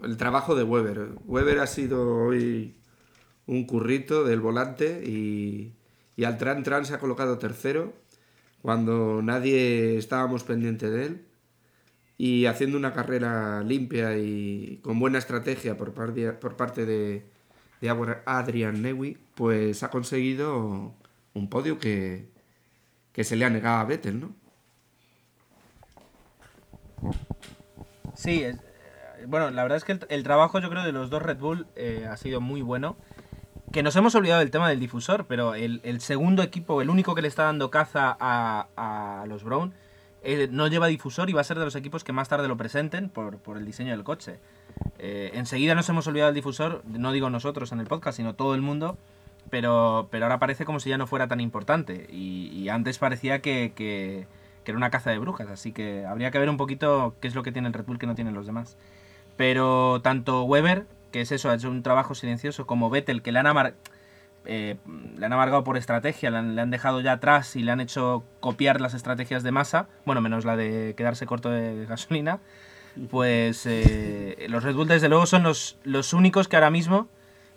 el 0.02 0.18
trabajo 0.18 0.56
de 0.56 0.64
Weber. 0.64 1.10
Weber 1.26 1.60
ha 1.60 1.68
sido 1.68 2.26
hoy 2.26 2.76
un 3.46 3.66
currito 3.66 4.24
del 4.24 4.42
volante 4.42 5.04
y, 5.06 5.76
y 6.16 6.24
al 6.24 6.40
Tran 6.40 6.64
Tran 6.64 6.86
se 6.86 6.96
ha 6.96 7.00
colocado 7.00 7.38
tercero 7.38 7.94
cuando 8.64 9.22
nadie 9.22 9.98
estábamos 9.98 10.46
pendiente 10.46 10.90
de 10.90 11.06
él 11.06 11.26
y 12.18 12.46
haciendo 12.46 12.78
una 12.78 12.94
carrera 12.94 13.62
limpia 13.62 14.18
y 14.18 14.80
con 14.82 15.00
buena 15.00 15.18
estrategia 15.18 15.76
por, 15.76 15.94
par 15.94 16.14
de, 16.14 16.32
por 16.32 16.56
parte 16.56 16.86
de, 16.86 17.26
de 17.82 18.22
Adrian 18.26 18.82
Newey, 18.82 19.18
pues 19.36 19.84
ha 19.84 19.90
conseguido 19.90 20.94
un 21.34 21.50
podio 21.50 21.78
que, 21.78 22.30
que 23.12 23.26
se 23.26 23.36
le 23.36 23.44
ha 23.44 23.50
negado 23.50 23.80
a 23.80 23.84
Vettel, 23.84 24.22
¿no? 24.22 24.34
Sí, 28.16 28.44
es, 28.44 28.62
bueno, 29.28 29.52
la 29.52 29.64
verdad 29.64 29.76
es 29.78 29.84
que 29.84 29.92
el, 29.92 30.06
el, 30.08 30.24
trabajo 30.24 30.60
yo 30.60 30.70
creo 30.70 30.84
de 30.84 30.94
los 30.94 31.10
dos 31.10 31.22
Red 31.22 31.38
Bull 31.38 31.68
eh, 31.76 32.08
ha 32.10 32.16
sido 32.16 32.40
muy 32.40 32.62
bueno. 32.62 32.96
Que 33.74 33.84
nos 33.84 33.96
hemos 33.96 34.16
olvidado 34.16 34.40
del 34.40 34.52
tema 34.52 34.70
del 34.70 34.80
difusor, 34.80 35.26
pero 35.26 35.56
el, 35.56 36.00
segundo 36.00 36.44
equipo, 36.44 36.82
el 36.82 36.90
único 36.90 37.16
que 37.16 37.24
le 37.24 37.28
está 37.28 37.44
dando 37.44 37.72
caza 37.72 38.16
a, 38.20 38.68
a 38.78 39.26
los 39.26 39.44
Brown, 39.44 39.74
eh, 40.26 40.48
no 40.50 40.68
lleva 40.68 40.88
difusor 40.88 41.30
y 41.30 41.34
va 41.34 41.42
a 41.42 41.44
ser 41.44 41.60
de 41.60 41.66
los 41.66 41.76
equipos 41.76 42.06
que 42.06 42.14
más 42.14 42.30
tarde 42.30 42.48
lo 42.48 42.56
presenten 42.56 43.10
por, 43.10 43.40
por 43.40 43.58
el 43.58 43.66
diseño 43.66 43.92
del 43.92 44.06
coche. 44.06 44.40
Eh, 44.98 45.32
enseguida 45.34 45.76
nos 45.76 45.90
hemos 45.90 46.08
olvidado 46.08 46.28
del 46.28 46.36
difusor, 46.36 46.82
no 46.86 47.12
digo 47.12 47.30
nosotros 47.30 47.74
en 47.74 47.82
el 47.82 47.88
podcast, 47.88 48.18
sino 48.18 48.34
todo 48.34 48.56
el 48.56 48.62
mundo, 48.62 48.98
pero, 49.50 50.08
pero 50.12 50.26
ahora 50.26 50.40
parece 50.40 50.64
como 50.64 50.80
si 50.80 50.90
ya 50.90 50.98
no 50.98 51.08
fuera 51.08 51.28
tan 51.28 51.42
importante. 51.42 52.08
Y, 52.10 52.70
antes 52.70 53.00
parecía 53.00 53.42
que, 53.42 53.74
que, 53.76 54.28
era 54.66 54.78
una 54.78 54.92
caza 54.92 55.10
de 55.10 55.18
brujas, 55.18 55.50
así 55.50 55.74
que 55.74 56.06
habría 56.06 56.32
que 56.32 56.40
ver 56.40 56.50
un 56.50 56.58
poquito 56.58 57.16
qué 57.20 57.28
es 57.28 57.36
lo 57.36 57.44
que 57.44 57.52
tiene 57.52 57.68
el 57.68 57.74
Red 57.74 57.86
Bull 57.86 58.00
que 58.00 58.08
no 58.08 58.16
tienen 58.16 58.34
los 58.34 58.46
demás. 58.46 58.78
Pero 59.36 60.00
tanto 60.02 60.44
Weber, 60.44 60.86
que 61.14 61.22
es 61.22 61.32
eso, 61.32 61.50
ha 61.50 61.56
hecho 61.56 61.70
un 61.70 61.84
trabajo 61.84 62.16
silencioso, 62.16 62.66
como 62.66 62.90
Vettel, 62.90 63.22
que 63.22 63.32
le 63.32 63.40
han, 63.40 63.74
eh, 64.46 64.76
le 65.16 65.26
han 65.26 65.32
amargado 65.32 65.64
por 65.64 65.78
estrategia, 65.78 66.32
le 66.32 66.60
han, 66.60 66.72
dejado 66.72 67.00
ya 67.02 67.14
atrás 67.14 67.56
y 67.56 67.62
le 67.62 67.72
han 67.72 67.80
hecho 67.80 68.24
copiar 68.40 68.82
las 68.82 68.96
estrategias 68.96 69.44
de 69.44 69.52
masa, 69.52 69.88
bueno, 70.06 70.22
menos 70.22 70.44
la 70.44 70.58
de 70.58 70.96
quedarse 70.98 71.28
corto 71.28 71.52
de 71.52 71.86
gasolina, 71.86 72.40
pues 73.12 73.66
eh, 73.68 74.48
los 74.50 74.64
Red 74.64 74.76
Bull 74.76 74.88
desde 74.88 75.08
luego 75.08 75.28
son 75.28 75.44
los, 75.44 75.78
los 75.84 76.14
únicos 76.14 76.48
que 76.48 76.56
ahora 76.56 76.72
mismo 76.72 77.08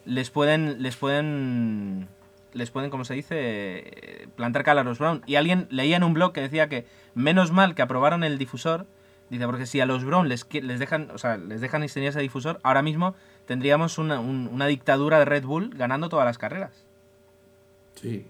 les 0.04 0.28
pueden, 0.28 0.82
les 0.82 0.96
pueden, 0.96 2.08
les 2.52 2.70
pueden, 2.70 2.90
como 2.90 3.06
se 3.06 3.14
dice, 3.14 4.28
plantar 4.36 4.64
cara 4.64 4.82
a 4.82 4.84
los 4.84 4.98
Brown. 4.98 5.22
Y 5.26 5.36
alguien 5.36 5.66
leía 5.70 5.96
en 5.96 6.04
un 6.04 6.12
blog 6.12 6.34
que 6.34 6.42
decía 6.42 6.68
que 6.68 6.86
menos 7.14 7.52
mal 7.52 7.74
que 7.74 7.80
aprobaron 7.80 8.22
el 8.22 8.36
difusor, 8.36 8.86
dice, 9.30 9.46
porque 9.46 9.64
si 9.64 9.80
a 9.80 9.86
los 9.86 10.04
Brown 10.04 10.28
les, 10.28 10.46
les 10.52 10.78
dejan, 10.78 11.10
o 11.10 11.16
sea, 11.16 11.38
les 11.38 11.62
dejan 11.62 11.82
ese 11.82 12.20
difusor, 12.20 12.60
ahora 12.62 12.82
mismo 12.82 13.14
tendríamos 13.46 13.98
una, 13.98 14.20
un, 14.20 14.48
una, 14.48 14.66
dictadura 14.66 15.18
de 15.18 15.24
Red 15.24 15.44
Bull 15.44 15.70
ganando 15.70 16.08
todas 16.08 16.26
las 16.26 16.38
carreras. 16.38 16.86
Sí. 17.94 18.26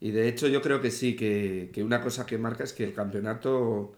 Y 0.00 0.10
de 0.10 0.28
hecho 0.28 0.48
yo 0.48 0.62
creo 0.62 0.80
que 0.80 0.90
sí, 0.90 1.16
que, 1.16 1.70
que 1.72 1.82
una 1.82 2.02
cosa 2.02 2.26
que 2.26 2.38
marca 2.38 2.64
es 2.64 2.72
que 2.72 2.84
el 2.84 2.94
campeonato 2.94 3.94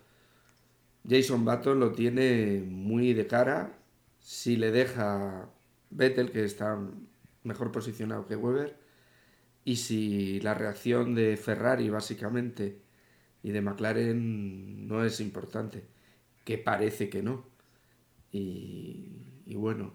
Jason 1.08 1.44
Button 1.44 1.80
lo 1.80 1.92
tiene 1.92 2.62
muy 2.66 3.14
de 3.14 3.26
cara. 3.26 3.78
Si 4.20 4.56
le 4.56 4.70
deja 4.70 5.48
Vettel, 5.90 6.30
que 6.30 6.44
está 6.44 6.78
mejor 7.44 7.72
posicionado 7.72 8.26
que 8.26 8.36
Weber, 8.36 8.76
y 9.64 9.76
si 9.76 10.40
la 10.40 10.54
reacción 10.54 11.14
de 11.14 11.36
Ferrari 11.36 11.90
básicamente 11.90 12.80
y 13.42 13.50
de 13.50 13.60
McLaren 13.60 14.86
no 14.86 15.04
es 15.04 15.20
importante, 15.20 15.84
que 16.44 16.58
parece 16.58 17.08
que 17.08 17.22
no. 17.22 17.46
Y, 18.32 19.27
y 19.48 19.56
bueno, 19.56 19.94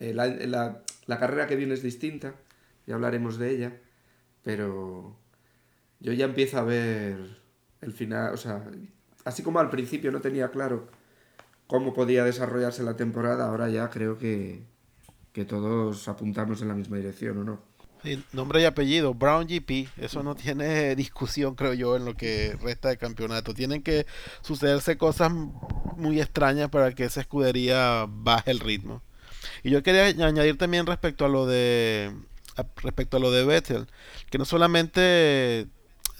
eh, 0.00 0.12
la, 0.12 0.26
la, 0.26 0.82
la, 1.06 1.18
carrera 1.20 1.46
que 1.46 1.54
viene 1.54 1.74
es 1.74 1.84
distinta, 1.84 2.34
ya 2.84 2.96
hablaremos 2.96 3.38
de 3.38 3.50
ella, 3.50 3.80
pero 4.42 5.16
yo 6.00 6.12
ya 6.12 6.24
empiezo 6.24 6.58
a 6.58 6.64
ver 6.64 7.16
el 7.80 7.92
final, 7.92 8.34
o 8.34 8.36
sea, 8.36 8.68
así 9.24 9.44
como 9.44 9.60
al 9.60 9.70
principio 9.70 10.10
no 10.10 10.20
tenía 10.20 10.50
claro 10.50 10.88
cómo 11.68 11.94
podía 11.94 12.24
desarrollarse 12.24 12.82
la 12.82 12.96
temporada, 12.96 13.46
ahora 13.46 13.68
ya 13.68 13.88
creo 13.88 14.18
que, 14.18 14.64
que 15.32 15.44
todos 15.44 16.08
apuntamos 16.08 16.60
en 16.60 16.68
la 16.68 16.74
misma 16.74 16.96
dirección, 16.96 17.38
¿o 17.38 17.44
no? 17.44 17.67
Sí, 18.02 18.22
nombre 18.32 18.62
y 18.62 18.64
apellido, 18.64 19.12
Brown 19.12 19.46
GP, 19.48 19.88
eso 19.96 20.22
no 20.22 20.36
tiene 20.36 20.94
discusión, 20.96 21.54
creo 21.54 21.74
yo, 21.74 21.96
en 21.96 22.04
lo 22.04 22.14
que 22.14 22.56
resta 22.62 22.88
de 22.88 22.96
campeonato. 22.96 23.54
Tienen 23.54 23.82
que 23.82 24.06
sucederse 24.40 24.96
cosas 24.96 25.32
muy 25.96 26.20
extrañas 26.20 26.70
para 26.70 26.92
que 26.94 27.04
esa 27.04 27.20
escudería 27.20 28.06
baje 28.08 28.52
el 28.52 28.60
ritmo. 28.60 29.02
Y 29.64 29.70
yo 29.70 29.82
quería 29.82 30.04
añadir 30.26 30.56
también 30.58 30.86
respecto 30.86 31.24
a 31.24 31.28
lo 31.28 31.46
de 31.46 32.12
respecto 32.76 33.16
a 33.16 33.20
lo 33.20 33.30
de 33.30 33.44
Vettel, 33.44 33.86
que 34.30 34.38
no 34.38 34.44
solamente 34.44 35.68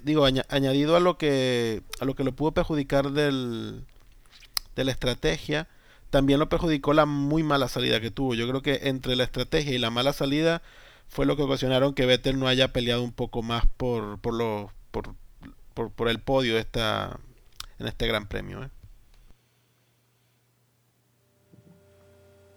digo 0.02 0.24
añ 0.24 0.42
añadido 0.48 0.96
a 0.96 1.00
lo 1.00 1.18
que 1.18 1.82
a 2.00 2.04
lo 2.04 2.14
que 2.14 2.24
lo 2.24 2.34
pudo 2.34 2.52
perjudicar 2.52 3.10
del 3.10 3.84
de 4.76 4.84
la 4.84 4.92
estrategia, 4.92 5.68
también 6.10 6.38
lo 6.38 6.48
perjudicó 6.48 6.92
la 6.92 7.06
muy 7.06 7.42
mala 7.42 7.68
salida 7.68 8.00
que 8.00 8.10
tuvo. 8.10 8.34
Yo 8.34 8.48
creo 8.48 8.62
que 8.62 8.88
entre 8.88 9.16
la 9.16 9.24
estrategia 9.24 9.74
y 9.74 9.78
la 9.78 9.90
mala 9.90 10.12
salida 10.12 10.62
fue 11.08 11.26
lo 11.26 11.36
que 11.36 11.42
ocasionaron 11.42 11.94
que 11.94 12.06
Vettel 12.06 12.38
no 12.38 12.46
haya 12.46 12.72
peleado 12.72 13.02
un 13.02 13.12
poco 13.12 13.42
más 13.42 13.66
por, 13.76 14.18
por, 14.20 14.34
lo, 14.34 14.72
por, 14.90 15.14
por, 15.90 16.08
el 16.08 16.20
podio 16.20 16.58
esta, 16.58 17.18
en 17.78 17.86
este 17.86 18.06
gran 18.06 18.26
premio. 18.26 18.62
¿eh? 18.62 18.68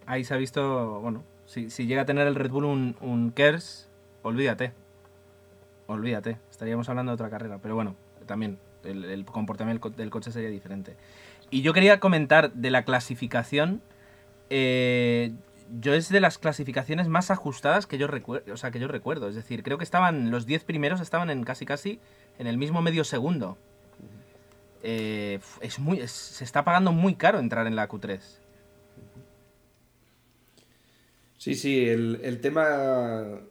Ahí 0.05 0.23
se 0.23 0.33
ha 0.33 0.37
visto, 0.37 0.99
bueno, 0.99 1.23
si, 1.45 1.69
si, 1.69 1.85
llega 1.85 2.01
a 2.01 2.05
tener 2.05 2.27
el 2.27 2.35
Red 2.35 2.51
Bull 2.51 2.65
un, 2.65 2.95
un 3.01 3.31
KERS, 3.31 3.89
olvídate. 4.23 4.73
Olvídate, 5.87 6.37
estaríamos 6.49 6.87
hablando 6.87 7.11
de 7.11 7.15
otra 7.15 7.29
carrera, 7.29 7.59
pero 7.61 7.75
bueno, 7.75 7.95
también 8.25 8.59
el, 8.83 9.03
el 9.05 9.25
comportamiento 9.25 9.89
del 9.89 10.09
coche 10.09 10.31
sería 10.31 10.49
diferente. 10.49 10.95
Y 11.49 11.61
yo 11.61 11.73
quería 11.73 11.99
comentar 11.99 12.53
de 12.53 12.71
la 12.71 12.85
clasificación. 12.85 13.81
Eh, 14.49 15.33
yo 15.79 15.93
es 15.93 16.09
de 16.09 16.19
las 16.19 16.37
clasificaciones 16.37 17.07
más 17.07 17.31
ajustadas 17.31 17.87
que 17.87 17.97
yo 17.97 18.07
recuerdo, 18.07 18.53
o 18.53 18.57
sea, 18.57 18.71
que 18.71 18.79
yo 18.79 18.87
recuerdo, 18.87 19.29
es 19.29 19.35
decir, 19.35 19.63
creo 19.63 19.77
que 19.77 19.83
estaban 19.83 20.31
los 20.31 20.45
10 20.45 20.63
primeros 20.63 21.01
estaban 21.01 21.29
en 21.29 21.43
casi 21.43 21.65
casi 21.65 21.99
en 22.39 22.47
el 22.47 22.57
mismo 22.57 22.81
medio 22.81 23.03
segundo. 23.03 23.57
Eh, 24.83 25.39
es 25.61 25.79
muy 25.79 26.05
se 26.07 26.43
está 26.43 26.63
pagando 26.63 26.91
muy 26.91 27.15
caro 27.15 27.39
entrar 27.39 27.67
en 27.67 27.75
la 27.75 27.87
Q3. 27.87 28.19
Sí, 31.37 31.55
sí, 31.55 31.87
el, 31.87 32.19
el 32.23 32.39
tema 32.41 33.41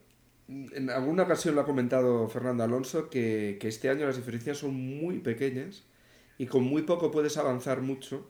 en 0.48 0.90
alguna 0.90 1.22
ocasión 1.24 1.54
lo 1.54 1.60
ha 1.60 1.64
comentado 1.64 2.28
Fernando 2.28 2.64
Alonso, 2.64 3.08
que, 3.08 3.58
que 3.60 3.68
este 3.68 3.88
año 3.88 4.06
las 4.06 4.16
diferencias 4.16 4.58
son 4.58 4.74
muy 4.74 5.18
pequeñas 5.18 5.84
y 6.38 6.46
con 6.46 6.64
muy 6.64 6.82
poco 6.82 7.10
puedes 7.10 7.36
avanzar 7.36 7.82
mucho 7.82 8.28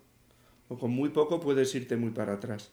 o 0.68 0.79
con 0.79 0.90
muy 0.90 1.11
poco 1.11 1.40
puedes 1.40 1.74
irte 1.74 1.96
muy 1.96 2.11
para 2.11 2.35
atrás. 2.35 2.72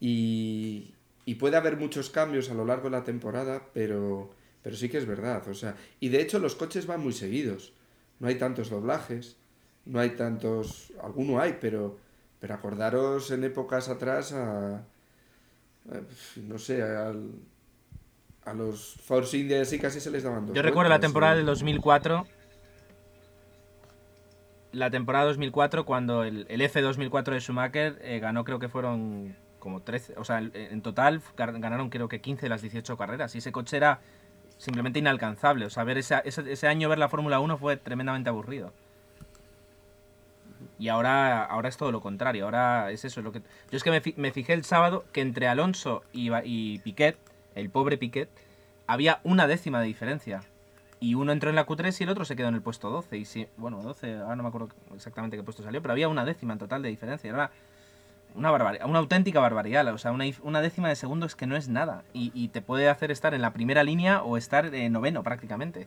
Y, 0.00 0.94
y 1.24 1.34
puede 1.36 1.56
haber 1.56 1.76
muchos 1.76 2.10
cambios 2.10 2.50
a 2.50 2.54
lo 2.54 2.64
largo 2.64 2.84
de 2.84 2.96
la 2.96 3.04
temporada, 3.04 3.62
pero, 3.74 4.30
pero 4.62 4.76
sí 4.76 4.88
que 4.88 4.98
es 4.98 5.06
verdad. 5.06 5.46
O 5.48 5.54
sea, 5.54 5.74
y 6.00 6.08
de 6.08 6.20
hecho 6.20 6.38
los 6.38 6.54
coches 6.54 6.86
van 6.86 7.00
muy 7.02 7.12
seguidos. 7.12 7.72
No 8.20 8.28
hay 8.28 8.36
tantos 8.36 8.70
doblajes, 8.70 9.36
no 9.84 10.00
hay 10.00 10.10
tantos... 10.10 10.92
Alguno 11.02 11.40
hay, 11.40 11.56
pero, 11.60 11.98
pero 12.40 12.54
acordaros 12.54 13.30
en 13.30 13.44
épocas 13.44 13.88
atrás 13.88 14.32
a... 14.32 14.84
no 16.36 16.58
sé, 16.58 16.82
al, 16.82 17.30
a 18.44 18.54
los 18.54 18.94
Force 19.04 19.36
India 19.38 19.64
sí 19.64 19.78
casi 19.78 20.00
se 20.00 20.10
les 20.10 20.22
daban 20.22 20.46
dos 20.46 20.54
Yo 20.56 20.62
recuerdo 20.62 20.88
la 20.88 20.96
vueltas, 20.96 21.08
temporada 21.08 21.34
y- 21.34 21.36
del 21.38 21.46
2004. 21.46 22.26
La 24.72 24.90
temporada 24.90 25.24
2004, 25.26 25.84
cuando 25.86 26.24
el, 26.24 26.44
el 26.50 26.60
F2004 26.60 27.32
de 27.32 27.40
Schumacher 27.40 27.98
eh, 28.02 28.18
ganó, 28.20 28.44
creo 28.44 28.58
que 28.58 28.68
fueron 28.68 29.34
como 29.58 29.80
13. 29.80 30.14
O 30.18 30.24
sea, 30.24 30.38
en- 30.38 30.82
total 30.82 31.22
ganaron, 31.36 31.90
creo 31.90 32.08
que 32.08 32.20
15 32.20 32.42
de 32.42 32.48
las 32.50 32.62
18 32.62 32.96
carreras. 32.96 33.34
Y 33.34 33.38
ese 33.38 33.52
coche 33.52 33.76
era 33.76 34.00
simplemente 34.58 34.98
inalcanzable. 34.98 35.66
O 35.66 35.70
sea, 35.70 35.84
ver 35.84 35.98
ese, 35.98 36.16
ese, 36.24 36.50
ese 36.50 36.66
año 36.68 36.88
ver 36.88 36.98
la 36.98 37.08
Fórmula 37.08 37.40
1 37.40 37.58
fue 37.58 37.76
tremendamente 37.76 38.28
aburrido. 38.30 38.72
Y 40.78 40.88
ahora, 40.88 41.44
ahora 41.44 41.68
es 41.68 41.76
todo 41.76 41.92
lo 41.92 42.00
contrario. 42.00 42.44
Ahora 42.44 42.90
es 42.90 43.04
eso. 43.04 43.20
Lo 43.22 43.32
que... 43.32 43.40
Yo 43.70 43.76
es 43.76 43.82
que 43.82 43.90
me, 43.90 44.02
me 44.16 44.32
fijé 44.32 44.52
el 44.52 44.64
sábado 44.64 45.04
que 45.12 45.20
entre 45.20 45.48
Alonso 45.48 46.02
y, 46.12 46.78
Piquet, 46.80 47.16
el 47.54 47.70
pobre 47.70 47.98
Piquet, 47.98 48.28
había 48.86 49.20
una 49.24 49.46
décima 49.46 49.80
de 49.80 49.86
diferencia. 49.86 50.40
Y 51.00 51.14
uno 51.14 51.32
entró 51.32 51.50
en 51.50 51.56
la 51.56 51.66
Q3 51.66 52.00
y 52.00 52.04
el 52.04 52.10
otro 52.10 52.24
se 52.24 52.34
quedó 52.34 52.48
en 52.48 52.54
el 52.54 52.62
puesto 52.62 52.90
12. 52.90 53.16
Y 53.16 53.24
sí, 53.24 53.46
bueno, 53.56 53.82
12, 53.82 54.18
ahora 54.18 54.36
no 54.36 54.42
me 54.42 54.48
acuerdo 54.48 54.68
exactamente 54.94 55.36
qué 55.36 55.42
puesto 55.42 55.62
salió, 55.62 55.80
pero 55.80 55.92
había 55.92 56.08
una 56.08 56.24
décima 56.24 56.54
en 56.54 56.58
total 56.58 56.82
de 56.82 56.88
diferencia. 56.88 57.30
Era 57.30 57.50
una 58.34 58.50
barbaridad, 58.50 58.86
una 58.88 58.98
auténtica 58.98 59.40
barbaridad. 59.40 59.86
O 59.92 59.98
sea, 59.98 60.12
una, 60.12 60.24
una 60.42 60.60
décima 60.60 60.88
de 60.88 60.96
segundo 60.96 61.26
es 61.26 61.34
que 61.34 61.46
no 61.46 61.56
es 61.56 61.68
nada. 61.68 62.04
Y, 62.12 62.48
te 62.48 62.62
puede 62.62 62.88
hacer 62.88 63.10
estar 63.10 63.34
en 63.34 63.42
la 63.42 63.52
primera 63.52 63.82
línea 63.84 64.22
o 64.22 64.36
estar 64.36 64.74
eh, 64.74 64.88
noveno 64.90 65.22
prácticamente. 65.22 65.86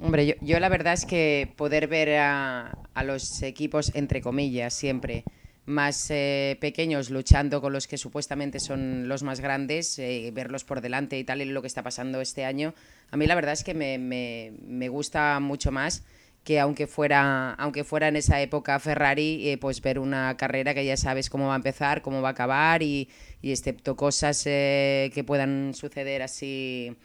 Hombre, 0.00 0.26
yo, 0.26 0.34
yo 0.40 0.58
la 0.58 0.68
verdad 0.68 0.94
es 0.94 1.06
que 1.06 1.52
poder 1.56 1.86
ver 1.86 2.18
a, 2.18 2.76
a 2.94 3.04
los 3.04 3.42
equipos, 3.42 3.94
entre 3.94 4.20
comillas, 4.20 4.74
siempre 4.74 5.24
más 5.64 6.10
eh, 6.10 6.58
pequeños 6.60 7.08
luchando 7.10 7.60
con 7.60 7.72
los 7.72 7.86
que 7.86 7.96
supuestamente 7.96 8.58
son 8.58 9.06
los 9.08 9.22
más 9.22 9.38
grandes, 9.38 9.96
eh, 10.00 10.30
verlos 10.34 10.64
por 10.64 10.80
delante 10.80 11.16
y 11.20 11.24
tal, 11.24 11.40
y 11.40 11.44
lo 11.44 11.60
que 11.60 11.68
está 11.68 11.84
pasando 11.84 12.20
este 12.20 12.44
año, 12.44 12.74
a 13.12 13.16
mí 13.16 13.26
la 13.28 13.36
verdad 13.36 13.52
es 13.52 13.62
que 13.62 13.72
me, 13.74 13.96
me- 13.98 14.52
me 14.66 14.88
gusta 14.88 15.38
mucho 15.38 15.70
más 15.70 16.02
que 16.44 16.58
aunque 16.60 16.86
fuera, 16.86 17.52
aunque 17.54 17.84
fuera 17.84 18.08
en 18.08 18.16
esa 18.16 18.40
época 18.40 18.78
Ferrari, 18.80 19.48
eh, 19.50 19.58
pues 19.58 19.80
ver 19.80 19.98
una 19.98 20.36
carrera 20.36 20.74
que 20.74 20.84
ya 20.84 20.96
sabes 20.96 21.30
cómo 21.30 21.46
va 21.48 21.54
a 21.54 21.56
empezar, 21.56 22.02
cómo 22.02 22.20
va 22.22 22.28
a 22.30 22.32
acabar 22.32 22.82
y, 22.82 23.08
y 23.42 23.52
excepto 23.52 23.96
cosas 23.96 24.42
eh, 24.46 25.10
que 25.14 25.24
puedan 25.24 25.72
suceder 25.74 26.22
así 26.22 26.96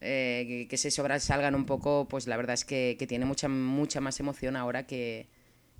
eh, 0.00 0.44
que, 0.48 0.68
que 0.68 0.76
se 0.76 0.90
sobresalgan 0.90 1.54
un 1.54 1.66
poco, 1.66 2.06
pues 2.08 2.26
la 2.26 2.36
verdad 2.36 2.54
es 2.54 2.64
que, 2.64 2.96
que 2.98 3.06
tiene 3.06 3.26
mucha, 3.26 3.48
mucha 3.48 4.00
más 4.00 4.18
emoción 4.20 4.56
ahora 4.56 4.86
que, 4.86 5.28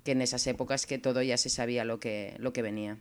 que 0.03 0.11
en 0.13 0.21
esas 0.21 0.45
épocas 0.47 0.85
que 0.85 0.97
todo 0.99 1.21
ya 1.21 1.37
se 1.37 1.49
sabía 1.49 1.83
lo 1.85 1.99
que, 1.99 2.35
lo 2.39 2.53
que 2.53 2.61
venía. 2.61 2.97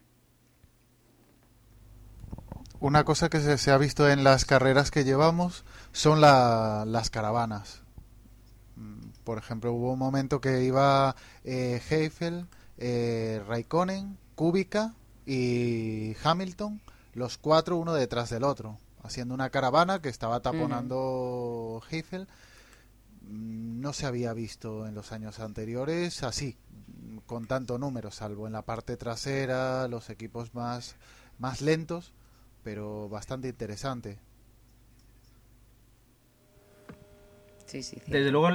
Una 2.81 3.05
cosa 3.05 3.29
que 3.29 3.41
se, 3.41 3.59
se 3.59 3.71
ha 3.71 3.79
visto 3.79 4.09
en 4.11 4.25
las 4.25 4.45
carreras 4.45 4.91
que 4.91 5.05
llevamos 5.05 5.65
son 5.93 6.21
la- 6.21 6.85
las 6.87 7.11
caravanas. 7.11 7.83
Por 9.31 9.39
ejemplo, 9.39 9.73
hubo 9.73 9.93
un 9.93 9.99
momento 10.01 10.41
que 10.41 10.65
iba 10.65 11.15
eh, 11.45 11.81
Heifel, 11.89 12.49
eh, 12.79 13.41
Raikkonen, 13.47 14.19
Kubica 14.35 14.93
y 15.25 16.17
Hamilton, 16.25 16.81
los 17.15 17.39
cuatro 17.39 17.77
uno 17.77 17.95
detrás 17.95 18.31
del 18.31 18.43
otro, 18.43 18.77
haciendo 19.05 19.33
una 19.33 19.49
caravana 19.51 20.03
que 20.03 20.09
estaba 20.09 20.41
taponando 20.41 21.81
Heifel. 21.89 22.27
Mm, 23.23 23.81
No 23.81 23.93
se 23.93 24.07
había 24.07 24.33
visto 24.33 24.89
en 24.89 24.97
los 24.97 25.13
años 25.13 25.39
anteriores 25.39 26.25
así, 26.25 26.57
con 27.27 27.47
tanto 27.47 27.79
número, 27.79 28.11
salvo 28.11 28.49
en 28.49 28.53
la 28.53 28.63
parte 28.63 28.97
trasera, 28.97 29.87
los 29.87 30.11
equipos 30.11 30.57
más, 30.57 30.97
más 31.39 31.61
lentos, 31.61 32.11
pero 32.65 33.09
bastante 33.09 33.47
interesante. 33.47 34.19
Sí, 37.67 37.85
sí. 37.85 37.97
Desde 38.09 38.33
luego 38.33 38.49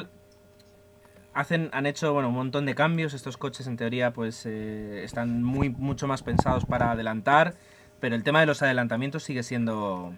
hacen, 1.36 1.70
han 1.74 1.86
hecho 1.86 2.12
bueno, 2.14 2.30
un 2.30 2.36
montón 2.36 2.66
de 2.66 2.74
cambios. 2.74 3.14
Estos 3.14 3.38
coches 3.38 3.68
en 3.68 3.78
teoría 3.78 4.12
pues 4.12 4.46
eh, 4.46 5.04
están 5.04 5.44
muy 5.44 5.70
mucho 5.70 6.08
más 6.08 6.24
pensados 6.24 6.66
para 6.66 6.92
adelantar, 6.92 7.54
pero 8.00 8.16
el 8.16 8.24
tema 8.24 8.40
de 8.40 8.48
los 8.48 8.64
adelantamientos 8.64 9.24
sigue 9.24 9.44
siendo... 9.44 10.14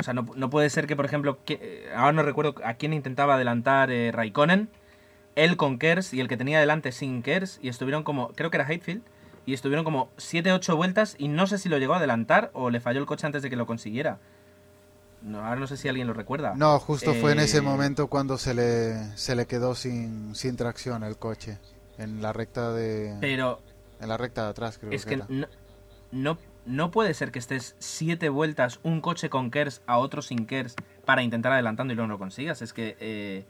O 0.00 0.02
sea, 0.04 0.12
no, 0.12 0.50
puede 0.50 0.68
ser 0.68 0.86
que, 0.86 0.96
por 0.96 1.06
ejemplo, 1.06 1.38
eh, 1.46 1.88
ahora 1.96 2.12
no 2.12 2.22
recuerdo 2.24 2.56
a 2.64 2.74
quién 2.74 2.92
intentaba 2.92 3.36
adelantar 3.36 3.90
eh, 3.90 4.10
Raikkonen, 4.12 4.68
él 5.36 5.56
con 5.56 5.78
Kers 5.78 6.12
y 6.12 6.20
el 6.20 6.28
que 6.28 6.36
tenía 6.36 6.60
delante 6.60 6.90
sin 6.90 7.22
Kers, 7.22 7.60
y 7.62 7.68
estuvieron 7.68 8.02
como, 8.02 8.28
creo 8.30 8.50
que 8.50 8.56
era 8.56 8.66
Hatfield, 8.66 9.02
y 9.46 9.54
estuvieron 9.54 9.84
como 9.84 10.10
7-8 10.16 10.76
vueltas 10.76 11.14
y 11.16 11.28
no 11.28 11.46
sé 11.46 11.58
si 11.58 11.68
lo 11.68 11.78
llegó 11.78 11.94
a 11.94 11.98
adelantar 11.98 12.50
o 12.54 12.70
le 12.70 12.80
falló 12.80 13.00
el 13.00 13.06
coche 13.06 13.26
antes 13.26 13.42
de 13.42 13.50
que 13.50 13.56
lo 13.56 13.66
consiguiera. 13.66 14.18
No, 15.24 15.38
ahora 15.44 15.58
no 15.58 15.66
sé 15.66 15.76
si 15.76 15.88
alguien 15.88 16.06
lo 16.06 16.12
recuerda. 16.12 16.54
No, 16.54 16.78
justo 16.78 17.14
fue 17.14 17.32
en 17.32 17.40
ese 17.40 17.58
Eh, 17.58 17.62
momento 17.62 18.08
cuando 18.08 18.36
se 18.38 18.54
le, 18.54 19.16
se 19.16 19.34
le 19.34 19.46
quedó 19.46 19.74
sin, 19.74 20.34
sin 20.34 20.56
tracción 20.56 21.02
el 21.02 21.16
coche, 21.16 21.58
en 21.98 22.20
la 22.22 22.32
recta 22.32 22.72
de, 22.72 23.16
Pero 23.20 23.60
en 24.00 24.08
la 24.08 24.16
recta 24.16 24.44
de 24.44 24.50
atrás 24.50 24.78
creo 24.78 24.92
Es 24.92 25.06
que 25.06 25.16
no, 25.16 25.46
no, 26.12 26.38
no 26.66 26.90
puede 26.90 27.14
ser 27.14 27.30
que 27.32 27.38
estés 27.38 27.74
siete 27.78 28.28
vueltas 28.28 28.80
un 28.82 29.00
coche 29.00 29.30
con 29.30 29.50
KERS 29.50 29.80
a 29.86 29.96
otro 29.98 30.20
sin 30.22 30.46
KERS 30.46 30.74
para 31.04 31.22
intentar 31.22 31.52
adelantando 31.52 31.92
y 31.92 31.96
luego 31.96 32.08
no 32.08 32.14
lo 32.14 32.18
consigas. 32.18 32.60
Es 32.62 32.72
que 32.72 32.96
eh, 33.00 33.44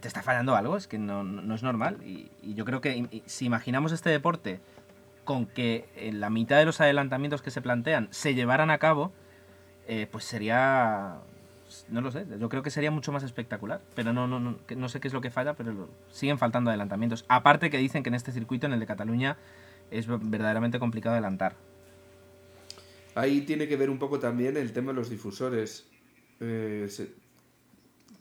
te 0.00 0.08
está 0.08 0.22
fallando 0.22 0.56
algo, 0.56 0.76
es 0.76 0.86
que 0.86 0.98
no, 0.98 1.22
no- 1.24 1.54
es 1.54 1.62
normal. 1.62 1.98
Y, 2.04 2.30
y 2.42 2.54
yo 2.54 2.64
creo 2.64 2.80
que 2.80 3.22
si 3.26 3.44
imaginamos 3.46 3.92
este 3.92 4.10
deporte 4.10 4.60
con 5.24 5.46
que 5.46 5.88
en 5.96 6.20
la 6.20 6.30
mitad 6.30 6.56
de 6.58 6.64
los 6.64 6.80
adelantamientos 6.80 7.42
que 7.42 7.50
se 7.50 7.60
plantean 7.60 8.08
se 8.12 8.34
llevaran 8.34 8.70
a 8.70 8.78
cabo, 8.78 9.12
eh, 9.86 10.06
pues 10.10 10.24
sería... 10.24 11.18
No 11.88 12.00
lo 12.00 12.12
sé, 12.12 12.24
yo 12.38 12.48
creo 12.48 12.62
que 12.62 12.70
sería 12.70 12.90
mucho 12.92 13.10
más 13.12 13.22
espectacular. 13.24 13.80
Pero 13.94 14.12
no, 14.12 14.26
no, 14.28 14.38
no, 14.38 14.56
no 14.76 14.88
sé 14.88 15.00
qué 15.00 15.08
es 15.08 15.14
lo 15.14 15.20
que 15.20 15.30
falla, 15.30 15.54
pero 15.54 15.72
lo- 15.72 15.88
siguen 16.10 16.38
faltando 16.38 16.70
adelantamientos. 16.70 17.24
Aparte 17.28 17.70
que 17.70 17.78
dicen 17.78 18.02
que 18.02 18.08
en 18.08 18.14
este 18.14 18.32
circuito, 18.32 18.66
en 18.66 18.72
el 18.72 18.80
de 18.80 18.86
Cataluña, 18.86 19.36
es 19.90 20.06
verdaderamente 20.06 20.78
complicado 20.78 21.14
adelantar. 21.14 21.56
Ahí 23.14 23.40
tiene 23.42 23.66
que 23.66 23.76
ver 23.76 23.90
un 23.90 23.98
poco 23.98 24.18
también 24.18 24.56
el 24.56 24.72
tema 24.72 24.92
de 24.92 24.96
los 24.96 25.10
difusores. 25.10 25.86
Eh, 26.40 26.88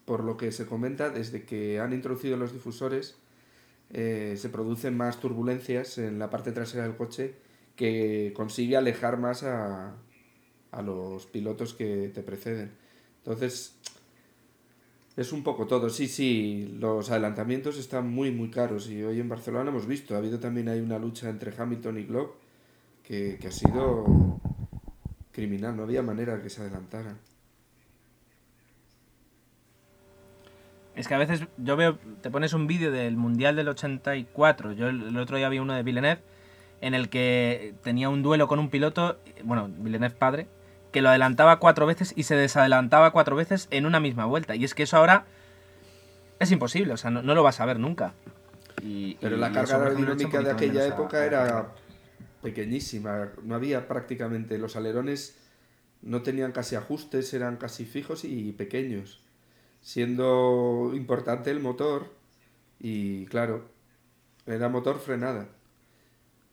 por 0.05 0.23
lo 0.23 0.37
que 0.37 0.51
se 0.51 0.65
comenta, 0.65 1.09
desde 1.09 1.43
que 1.43 1.79
han 1.79 1.93
introducido 1.93 2.37
los 2.37 2.53
difusores, 2.53 3.17
eh, 3.91 4.35
se 4.37 4.49
producen 4.49 4.95
más 4.95 5.19
turbulencias 5.19 5.97
en 5.97 6.17
la 6.19 6.29
parte 6.29 6.51
trasera 6.51 6.83
del 6.83 6.95
coche 6.95 7.35
que 7.75 8.31
consigue 8.35 8.77
alejar 8.77 9.17
más 9.17 9.43
a, 9.43 9.95
a 10.75 10.81
los 10.81 11.25
pilotos 11.25 11.73
que 11.73 12.09
te 12.13 12.21
preceden. 12.21 12.71
Entonces, 13.19 13.75
es 15.15 15.31
un 15.31 15.43
poco 15.43 15.65
todo. 15.65 15.89
Sí, 15.89 16.07
sí, 16.07 16.75
los 16.79 17.09
adelantamientos 17.09 17.77
están 17.77 18.09
muy, 18.09 18.31
muy 18.31 18.49
caros 18.49 18.89
y 18.89 19.01
hoy 19.03 19.19
en 19.19 19.29
Barcelona 19.29 19.69
hemos 19.69 19.87
visto, 19.87 20.15
ha 20.15 20.17
habido 20.17 20.39
también 20.39 20.69
hay 20.69 20.81
una 20.81 20.99
lucha 20.99 21.29
entre 21.29 21.53
Hamilton 21.57 21.97
y 21.99 22.03
Glock 22.03 22.35
que, 23.03 23.37
que 23.39 23.47
ha 23.47 23.51
sido 23.51 24.39
criminal, 25.31 25.75
no 25.75 25.83
había 25.83 26.01
manera 26.01 26.41
que 26.41 26.49
se 26.49 26.61
adelantara. 26.61 27.17
Es 30.95 31.09
que 31.09 31.13
a 31.13 31.17
veces 31.17 31.45
yo 31.57 31.75
veo, 31.75 31.97
te 32.21 32.31
pones 32.31 32.53
un 32.53 32.67
vídeo 32.67 32.89
del 32.89 33.17
Mundial 33.17 33.57
del 33.57 33.67
84, 33.67 34.71
yo 34.73 34.87
el 34.87 35.17
otro 35.17 35.35
día 35.35 35.49
vi 35.49 35.59
uno 35.59 35.73
de 35.73 35.83
Villeneuve, 35.83 36.21
en 36.79 36.93
el 36.93 37.09
que 37.09 37.75
tenía 37.83 38.09
un 38.09 38.23
duelo 38.23 38.47
con 38.47 38.59
un 38.59 38.69
piloto, 38.69 39.19
bueno, 39.43 39.69
Villeneuve 39.69 40.15
padre, 40.15 40.47
que 40.95 41.01
lo 41.01 41.09
adelantaba 41.09 41.59
cuatro 41.59 41.85
veces 41.85 42.13
y 42.15 42.23
se 42.23 42.37
desadelantaba 42.37 43.11
cuatro 43.11 43.35
veces 43.35 43.67
en 43.69 43.85
una 43.85 43.99
misma 43.99 44.23
vuelta. 44.23 44.55
Y 44.55 44.63
es 44.63 44.73
que 44.73 44.83
eso 44.83 44.95
ahora 44.95 45.25
es 46.39 46.49
imposible, 46.53 46.93
o 46.93 46.97
sea, 46.97 47.11
no, 47.11 47.21
no 47.21 47.35
lo 47.35 47.43
vas 47.43 47.59
a 47.59 47.65
ver 47.65 47.79
nunca. 47.79 48.13
Y- 48.81 49.15
Pero 49.15 49.35
y 49.35 49.39
la 49.39 49.51
carga 49.51 49.75
aerodinámica 49.75 50.41
de 50.41 50.51
aquella 50.51 50.87
época 50.87 51.17
a- 51.17 51.25
era 51.25 51.71
pequeñísima, 52.41 53.27
no 53.43 53.55
había 53.55 53.89
prácticamente, 53.89 54.57
los 54.57 54.77
alerones 54.77 55.37
no 56.01 56.21
tenían 56.21 56.53
casi 56.53 56.77
ajustes, 56.77 57.33
eran 57.33 57.57
casi 57.57 57.83
fijos 57.83 58.23
y 58.23 58.53
pequeños, 58.53 59.21
siendo 59.81 60.91
importante 60.95 61.51
el 61.51 61.59
motor 61.59 62.13
y 62.79 63.25
claro, 63.25 63.65
era 64.45 64.69
motor 64.69 64.99
frenada. 64.99 65.49